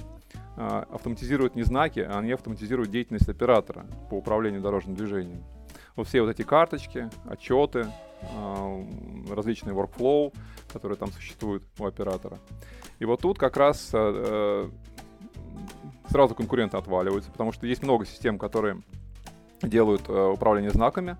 э, 0.57 0.85
автоматизирует 0.91 1.55
не 1.55 1.63
знаки, 1.63 2.01
а 2.01 2.19
они 2.19 2.33
автоматизируют 2.33 2.91
деятельность 2.91 3.29
оператора 3.29 3.87
по 4.11 4.15
управлению 4.15 4.61
дорожным 4.61 4.95
движением. 4.95 5.43
Вот 5.97 6.09
все 6.09 6.23
вот 6.23 6.31
эти 6.31 6.43
карточки, 6.43 7.11
отчеты, 7.27 7.87
различные 9.31 9.75
workflow, 9.75 10.33
которые 10.73 10.99
там 10.99 11.13
существуют 11.13 11.63
у 11.79 11.87
оператора. 11.87 12.39
И 12.99 13.05
вот 13.05 13.21
тут 13.21 13.39
как 13.39 13.57
раз 13.57 13.91
э, 13.93 14.71
сразу 16.09 16.35
конкуренты 16.35 16.77
отваливаются, 16.77 17.31
потому 17.31 17.53
что 17.53 17.67
есть 17.67 17.83
много 17.83 18.07
систем, 18.07 18.39
которые 18.39 18.83
делают 19.63 20.09
э, 20.09 20.13
управление 20.13 20.71
знаками. 20.71 21.17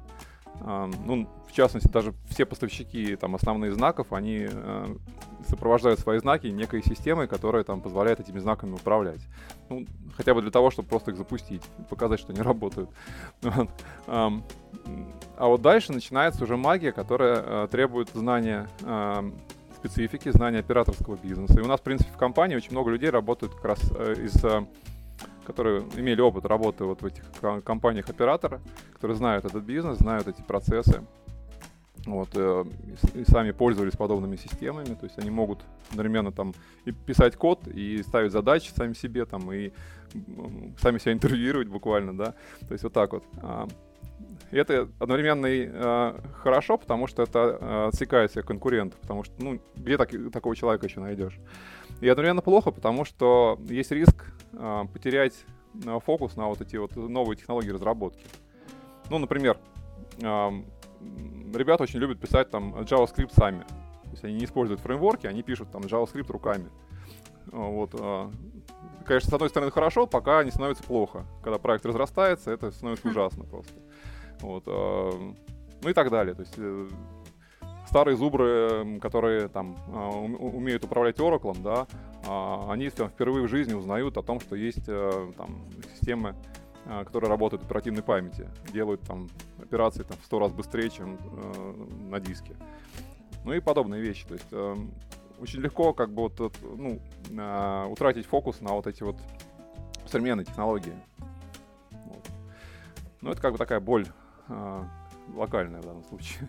Э, 0.61 0.91
ну, 1.05 1.29
в 1.49 1.53
частности, 1.53 1.89
даже 1.89 2.15
все 2.29 2.47
поставщики 2.47 3.17
там, 3.17 3.35
основных 3.35 3.75
знаков, 3.75 4.13
они 4.13 4.47
э, 4.51 4.97
сопровождают 5.55 6.01
свои 6.01 6.19
знаки 6.19 6.49
некой 6.49 6.83
системой, 6.83 7.29
которая 7.29 7.63
там 7.63 7.81
позволяет 7.81 8.21
этими 8.21 8.41
знаками 8.41 8.73
управлять. 8.73 9.21
Ну, 9.69 9.87
хотя 10.17 10.35
бы 10.35 10.43
для 10.43 10.51
того, 10.51 10.71
чтобы 10.71 10.89
просто 10.89 11.13
их 11.13 11.17
запустить, 11.17 11.63
показать, 11.89 12.21
что 12.21 12.33
они 12.33 12.43
работают. 12.43 12.91
А 15.37 15.47
вот 15.49 15.63
дальше 15.63 15.93
начинается 15.93 16.45
уже 16.45 16.57
магия, 16.57 16.93
которая 16.93 17.65
э, 17.65 17.69
требует 17.69 18.11
знания 18.11 18.69
э, 18.83 19.31
специфики, 19.77 20.31
знания 20.31 20.59
операторского 20.59 21.17
бизнеса. 21.17 21.59
И 21.59 21.63
у 21.63 21.67
нас, 21.67 21.81
в 21.81 21.83
принципе, 21.83 22.11
в 22.13 22.17
компании 22.17 22.55
очень 22.55 22.73
много 22.73 22.91
людей 22.91 23.11
работают 23.11 23.55
как 23.55 23.65
раз 23.65 23.81
э, 23.97 24.15
из 24.25 24.37
которые 25.45 25.83
имели 25.97 26.21
опыт 26.21 26.47
работы 26.47 26.85
вот 26.85 27.03
в 27.03 27.07
этих 27.07 27.25
компаниях 27.65 28.09
оператора, 28.09 28.61
которые 28.95 29.17
знают 29.17 29.45
этот 29.45 29.63
бизнес, 29.63 29.99
знают 29.99 30.27
эти 30.27 30.41
процессы, 30.41 31.05
вот, 32.07 32.31
э, 32.35 32.65
и 33.15 33.25
сами 33.25 33.53
пользовались 33.53 33.97
подобными 33.97 34.37
системами, 34.37 34.95
то 34.95 35.05
есть 35.05 35.19
они 35.19 35.31
могут 35.31 35.61
одновременно 35.91 36.33
там 36.33 36.55
и 36.85 36.93
писать 36.93 37.37
код, 37.37 37.67
и 37.69 38.03
ставить 38.03 38.33
задачи 38.33 38.71
сами 38.75 38.93
себе, 38.93 39.25
там, 39.25 39.53
и 39.53 39.73
сами 40.79 40.99
себя 40.99 41.13
интервьюировать 41.13 41.69
буквально, 41.69 42.17
да, 42.17 42.35
то 42.67 42.73
есть 42.73 42.85
вот 42.85 42.93
так 42.93 43.13
вот. 43.13 43.25
А, 43.43 43.67
и 44.51 44.57
это 44.57 44.89
одновременно 44.99 45.47
и 45.47 45.69
э, 45.69 46.15
хорошо, 46.43 46.79
потому 46.79 47.07
что 47.07 47.23
это 47.23 47.59
э, 47.61 47.89
отсекает 47.89 48.31
всех 48.31 48.47
конкурентов, 48.47 49.01
потому 49.01 49.25
что, 49.25 49.35
ну, 49.43 49.61
где 49.75 49.97
так, 49.97 50.11
такого 50.33 50.55
человека 50.55 50.87
еще 50.87 51.01
найдешь? 51.01 51.39
И 52.01 52.09
одновременно 52.09 52.43
плохо, 52.43 52.71
потому 52.71 53.05
что 53.05 53.59
есть 53.69 53.91
риск 53.91 54.33
э, 54.53 54.83
потерять 54.93 55.35
э, 55.85 55.99
фокус 56.05 56.37
на 56.37 56.47
вот 56.47 56.61
эти 56.61 56.77
вот 56.77 56.95
новые 56.95 57.37
технологии 57.37 57.71
разработки. 57.71 58.25
Ну, 59.11 59.19
например, 59.19 59.59
э, 60.21 60.51
ребята 61.55 61.83
очень 61.85 62.01
любят 62.01 62.21
писать 62.21 62.51
там 62.51 62.75
JavaScript 62.75 63.33
сами. 63.33 63.61
То 64.05 64.11
есть 64.11 64.25
они 64.25 64.35
не 64.35 64.45
используют 64.45 64.81
фреймворки, 64.81 65.27
они 65.27 65.43
пишут 65.43 65.71
там 65.71 65.83
JavaScript 65.83 66.31
руками. 66.31 66.69
Вот, 67.47 67.91
э, 67.95 68.31
конечно, 69.05 69.31
с 69.31 69.33
одной 69.33 69.51
стороны 69.51 69.71
хорошо, 69.71 70.07
пока 70.07 70.43
не 70.45 70.51
становится 70.51 70.83
плохо. 70.83 71.25
Когда 71.43 71.59
проект 71.59 71.85
разрастается, 71.87 72.51
это 72.51 72.71
становится 72.71 73.09
ужасно 73.09 73.45
просто. 73.45 73.75
Вот, 74.41 74.65
э, 74.67 75.11
ну 75.83 75.89
и 75.89 75.93
так 75.93 76.11
далее. 76.11 76.35
То 76.35 76.43
есть 76.43 76.55
э, 76.57 76.89
старые 77.87 78.17
зубры, 78.17 78.99
которые 79.01 79.49
там 79.49 79.77
умеют 80.39 80.85
управлять 80.85 81.19
Oracle, 81.19 81.57
да, 81.63 81.87
они 82.69 82.89
там, 82.91 83.09
впервые 83.09 83.47
в 83.47 83.51
жизни 83.51 83.75
узнают 83.75 84.17
о 84.17 84.23
том, 84.23 84.41
что 84.41 84.57
есть 84.57 84.85
э, 84.89 85.33
там 85.37 85.65
системы, 85.93 86.35
которые 86.85 87.31
работают 87.31 87.63
в 87.63 87.67
оперативной 87.67 88.03
памяти, 88.03 88.49
делают 88.73 89.01
там 89.03 89.29
операции 89.59 90.03
там, 90.03 90.17
в 90.19 90.25
сто 90.25 90.39
раз 90.39 90.53
быстрее, 90.53 90.91
чем 90.91 91.19
э, 91.19 91.87
на 92.11 92.21
диске. 92.21 92.55
Ну 93.45 93.53
и 93.53 93.61
подобные 93.61 94.03
вещи. 94.03 94.27
То 94.27 94.35
есть 94.35 94.47
э, 94.53 94.77
очень 95.41 95.61
легко 95.61 95.93
как 95.93 96.11
бы 96.11 96.23
вот, 96.23 96.57
ну, 96.63 97.01
э, 97.31 97.87
утратить 97.91 98.27
фокус 98.27 98.61
на 98.61 98.73
вот 98.73 98.87
эти 98.87 99.03
вот 99.03 99.17
современные 100.07 100.45
технологии. 100.45 100.95
Вот. 101.91 102.31
Ну, 103.21 103.31
это 103.31 103.41
как 103.41 103.53
бы 103.53 103.59
такая 103.59 103.81
боль 103.81 104.07
а, 104.49 104.87
локальная 105.35 105.81
в 105.81 105.85
данном 105.85 106.05
случае. 106.05 106.49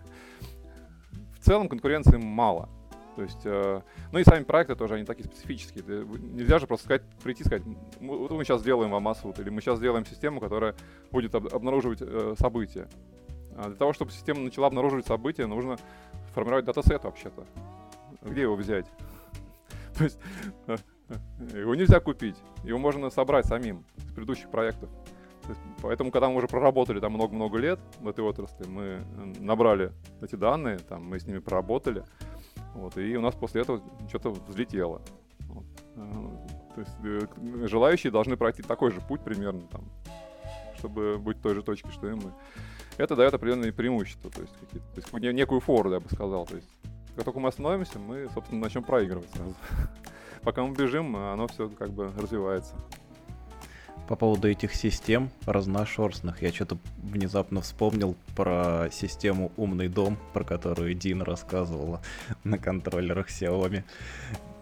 В 1.40 1.44
целом 1.44 1.68
конкуренции 1.68 2.16
мало. 2.16 2.68
То 3.16 3.22
есть, 3.22 3.40
э, 3.46 3.80
ну 4.12 4.18
и 4.18 4.24
сами 4.24 4.44
проекты 4.44 4.76
тоже, 4.76 4.94
они 4.94 5.04
такие 5.04 5.24
специфические. 5.24 6.04
Нельзя 6.04 6.58
же 6.58 6.66
просто 6.66 6.84
сказать, 6.84 7.02
прийти 7.24 7.42
и 7.42 7.46
сказать, 7.46 7.64
вот 7.98 8.30
мы 8.30 8.44
сейчас 8.44 8.60
сделаем 8.60 8.90
вам 8.90 9.04
массовут, 9.04 9.38
или 9.38 9.48
мы 9.48 9.62
сейчас 9.62 9.78
сделаем 9.78 10.04
систему, 10.04 10.38
которая 10.38 10.74
будет 11.10 11.34
об, 11.34 11.46
обнаруживать 11.46 12.02
э, 12.02 12.34
события. 12.38 12.88
А 13.56 13.68
для 13.68 13.76
того, 13.76 13.94
чтобы 13.94 14.10
система 14.10 14.40
начала 14.40 14.66
обнаруживать 14.66 15.06
события, 15.06 15.46
нужно 15.46 15.78
формировать 16.34 16.66
датасет 16.66 17.04
вообще-то. 17.04 17.46
Где 18.20 18.42
его 18.42 18.54
взять? 18.54 18.86
То 19.96 20.04
есть 20.04 20.18
э, 20.66 20.76
э, 21.08 21.60
его 21.60 21.74
нельзя 21.74 22.00
купить, 22.00 22.36
его 22.64 22.78
можно 22.78 23.08
собрать 23.08 23.46
самим 23.46 23.86
с 23.96 24.12
предыдущих 24.12 24.50
проектов. 24.50 24.90
Поэтому, 25.80 26.10
когда 26.10 26.28
мы 26.28 26.36
уже 26.36 26.48
проработали 26.48 27.00
там 27.00 27.12
много-много 27.12 27.56
лет 27.56 27.78
в 28.00 28.08
этой 28.08 28.24
отрасли, 28.24 28.66
мы 28.66 29.00
набрали 29.38 29.92
эти 30.20 30.34
данные, 30.34 30.78
там, 30.78 31.04
мы 31.04 31.18
с 31.18 31.26
ними 31.26 31.38
проработали, 31.38 32.04
вот, 32.76 32.96
и 32.98 33.16
у 33.16 33.20
нас 33.20 33.34
после 33.34 33.62
этого 33.62 33.82
что-то 34.08 34.30
взлетело. 34.30 35.02
Вот. 35.48 35.64
Э, 35.96 36.28
то 36.74 36.80
есть 36.80 36.92
э, 37.04 37.66
желающие 37.66 38.10
должны 38.10 38.36
пройти 38.36 38.62
такой 38.62 38.92
же 38.92 39.00
путь 39.00 39.22
примерно, 39.22 39.62
там, 39.68 39.84
чтобы 40.78 41.18
быть 41.18 41.38
в 41.38 41.42
той 41.42 41.54
же 41.54 41.62
точке, 41.62 41.90
что 41.90 42.08
и 42.08 42.14
мы. 42.14 42.32
Это 42.98 43.16
дает 43.16 43.34
определенные 43.34 43.72
преимущества, 43.72 44.30
то 44.30 44.40
есть, 44.40 44.54
какие-то, 44.58 44.86
то 44.94 45.00
есть 45.00 45.34
некую 45.34 45.60
фору, 45.60 45.92
я 45.92 46.00
бы 46.00 46.08
сказал. 46.08 46.46
То 46.46 46.56
есть, 46.56 46.68
как 47.14 47.24
только 47.24 47.40
мы 47.40 47.48
остановимся, 47.48 47.98
мы, 47.98 48.28
собственно, 48.32 48.60
начнем 48.60 48.84
проигрывать 48.84 49.30
сразу. 49.30 49.54
Пока 50.42 50.62
мы 50.64 50.74
бежим, 50.74 51.16
оно 51.16 51.46
все 51.48 51.68
как 51.68 51.90
бы 51.90 52.12
развивается 52.16 52.74
по 54.06 54.16
поводу 54.16 54.48
этих 54.48 54.74
систем 54.74 55.30
разношерстных. 55.46 56.42
Я 56.42 56.52
что-то 56.52 56.78
внезапно 57.02 57.60
вспомнил 57.60 58.16
про 58.34 58.88
систему 58.90 59.52
«Умный 59.56 59.88
дом», 59.88 60.18
про 60.32 60.44
которую 60.44 60.94
Дин 60.94 61.22
рассказывала 61.22 62.00
на 62.44 62.58
контроллерах 62.58 63.28
Xiaomi, 63.28 63.82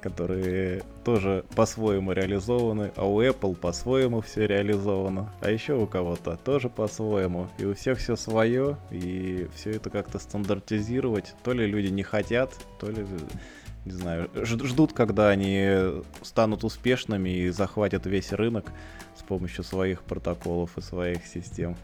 которые 0.04 0.82
тоже 1.02 1.44
по-своему 1.56 2.12
реализованы, 2.12 2.92
а 2.96 3.06
у 3.06 3.22
Apple 3.22 3.54
по-своему 3.54 4.20
все 4.20 4.46
реализовано, 4.46 5.32
а 5.40 5.50
еще 5.50 5.74
у 5.74 5.86
кого-то 5.86 6.36
тоже 6.36 6.68
по-своему. 6.68 7.48
И 7.58 7.64
у 7.64 7.74
всех 7.74 7.98
все 7.98 8.14
свое, 8.16 8.76
и 8.90 9.48
все 9.54 9.70
это 9.70 9.88
как-то 9.88 10.18
стандартизировать. 10.18 11.34
То 11.42 11.52
ли 11.52 11.66
люди 11.66 11.88
не 11.88 12.02
хотят, 12.02 12.52
то 12.78 12.90
ли 12.90 13.06
не 13.85 13.93
знаю, 13.93 14.31
ждут, 14.44 14.93
когда 14.93 15.28
они 15.28 16.02
станут 16.23 16.65
успешными 16.65 17.31
и 17.31 17.51
захватят 17.51 18.06
весь 18.06 18.32
рынок 18.32 18.66
с 19.16 19.23
помощью 19.23 19.65
своих 19.65 20.02
протоколов 20.02 20.77
и 20.78 20.81
своих 20.81 21.27
систем. 21.27 21.77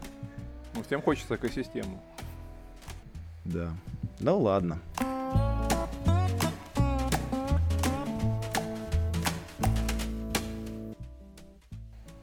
Ну, 0.75 0.83
всем 0.83 1.01
хочется 1.01 1.35
экосистему. 1.35 2.01
Да. 3.45 3.69
Ну 4.19 4.39
ладно. 4.39 4.79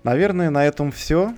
Наверное, 0.03 0.51
на 0.51 0.65
этом 0.65 0.91
все. 0.91 1.35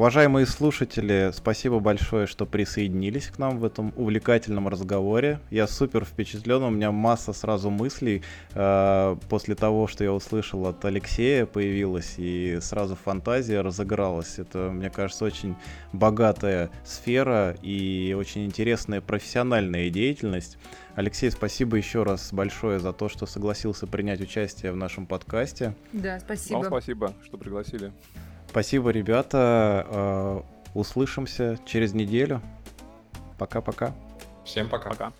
Уважаемые 0.00 0.46
слушатели, 0.46 1.30
спасибо 1.34 1.78
большое, 1.78 2.26
что 2.26 2.46
присоединились 2.46 3.26
к 3.26 3.36
нам 3.36 3.58
в 3.58 3.66
этом 3.66 3.92
увлекательном 3.96 4.66
разговоре. 4.66 5.40
Я 5.50 5.66
супер 5.66 6.06
впечатлен, 6.06 6.62
у 6.62 6.70
меня 6.70 6.90
масса 6.90 7.34
сразу 7.34 7.68
мыслей 7.68 8.22
э, 8.54 9.16
после 9.28 9.54
того, 9.54 9.88
что 9.88 10.02
я 10.02 10.14
услышал 10.14 10.66
от 10.66 10.82
Алексея 10.86 11.44
появилась, 11.44 12.14
и 12.16 12.60
сразу 12.62 12.96
фантазия 12.96 13.60
разыгралась. 13.60 14.38
Это, 14.38 14.70
мне 14.72 14.88
кажется, 14.88 15.26
очень 15.26 15.54
богатая 15.92 16.70
сфера 16.82 17.54
и 17.60 18.16
очень 18.18 18.46
интересная 18.46 19.02
профессиональная 19.02 19.90
деятельность. 19.90 20.56
Алексей, 20.94 21.30
спасибо 21.30 21.76
еще 21.76 22.04
раз 22.04 22.32
большое 22.32 22.78
за 22.78 22.94
то, 22.94 23.10
что 23.10 23.26
согласился 23.26 23.86
принять 23.86 24.22
участие 24.22 24.72
в 24.72 24.76
нашем 24.76 25.04
подкасте. 25.04 25.74
Да, 25.92 26.18
спасибо. 26.20 26.56
Вам 26.56 26.64
спасибо, 26.68 27.12
что 27.22 27.36
пригласили. 27.36 27.92
Спасибо, 28.50 28.90
ребята. 28.90 29.86
Э, 29.88 30.42
услышимся 30.74 31.56
через 31.66 31.94
неделю. 31.94 32.42
Пока-пока. 33.38 33.94
Всем 34.44 34.68
пока. 34.68 34.90
Пока. 34.90 35.12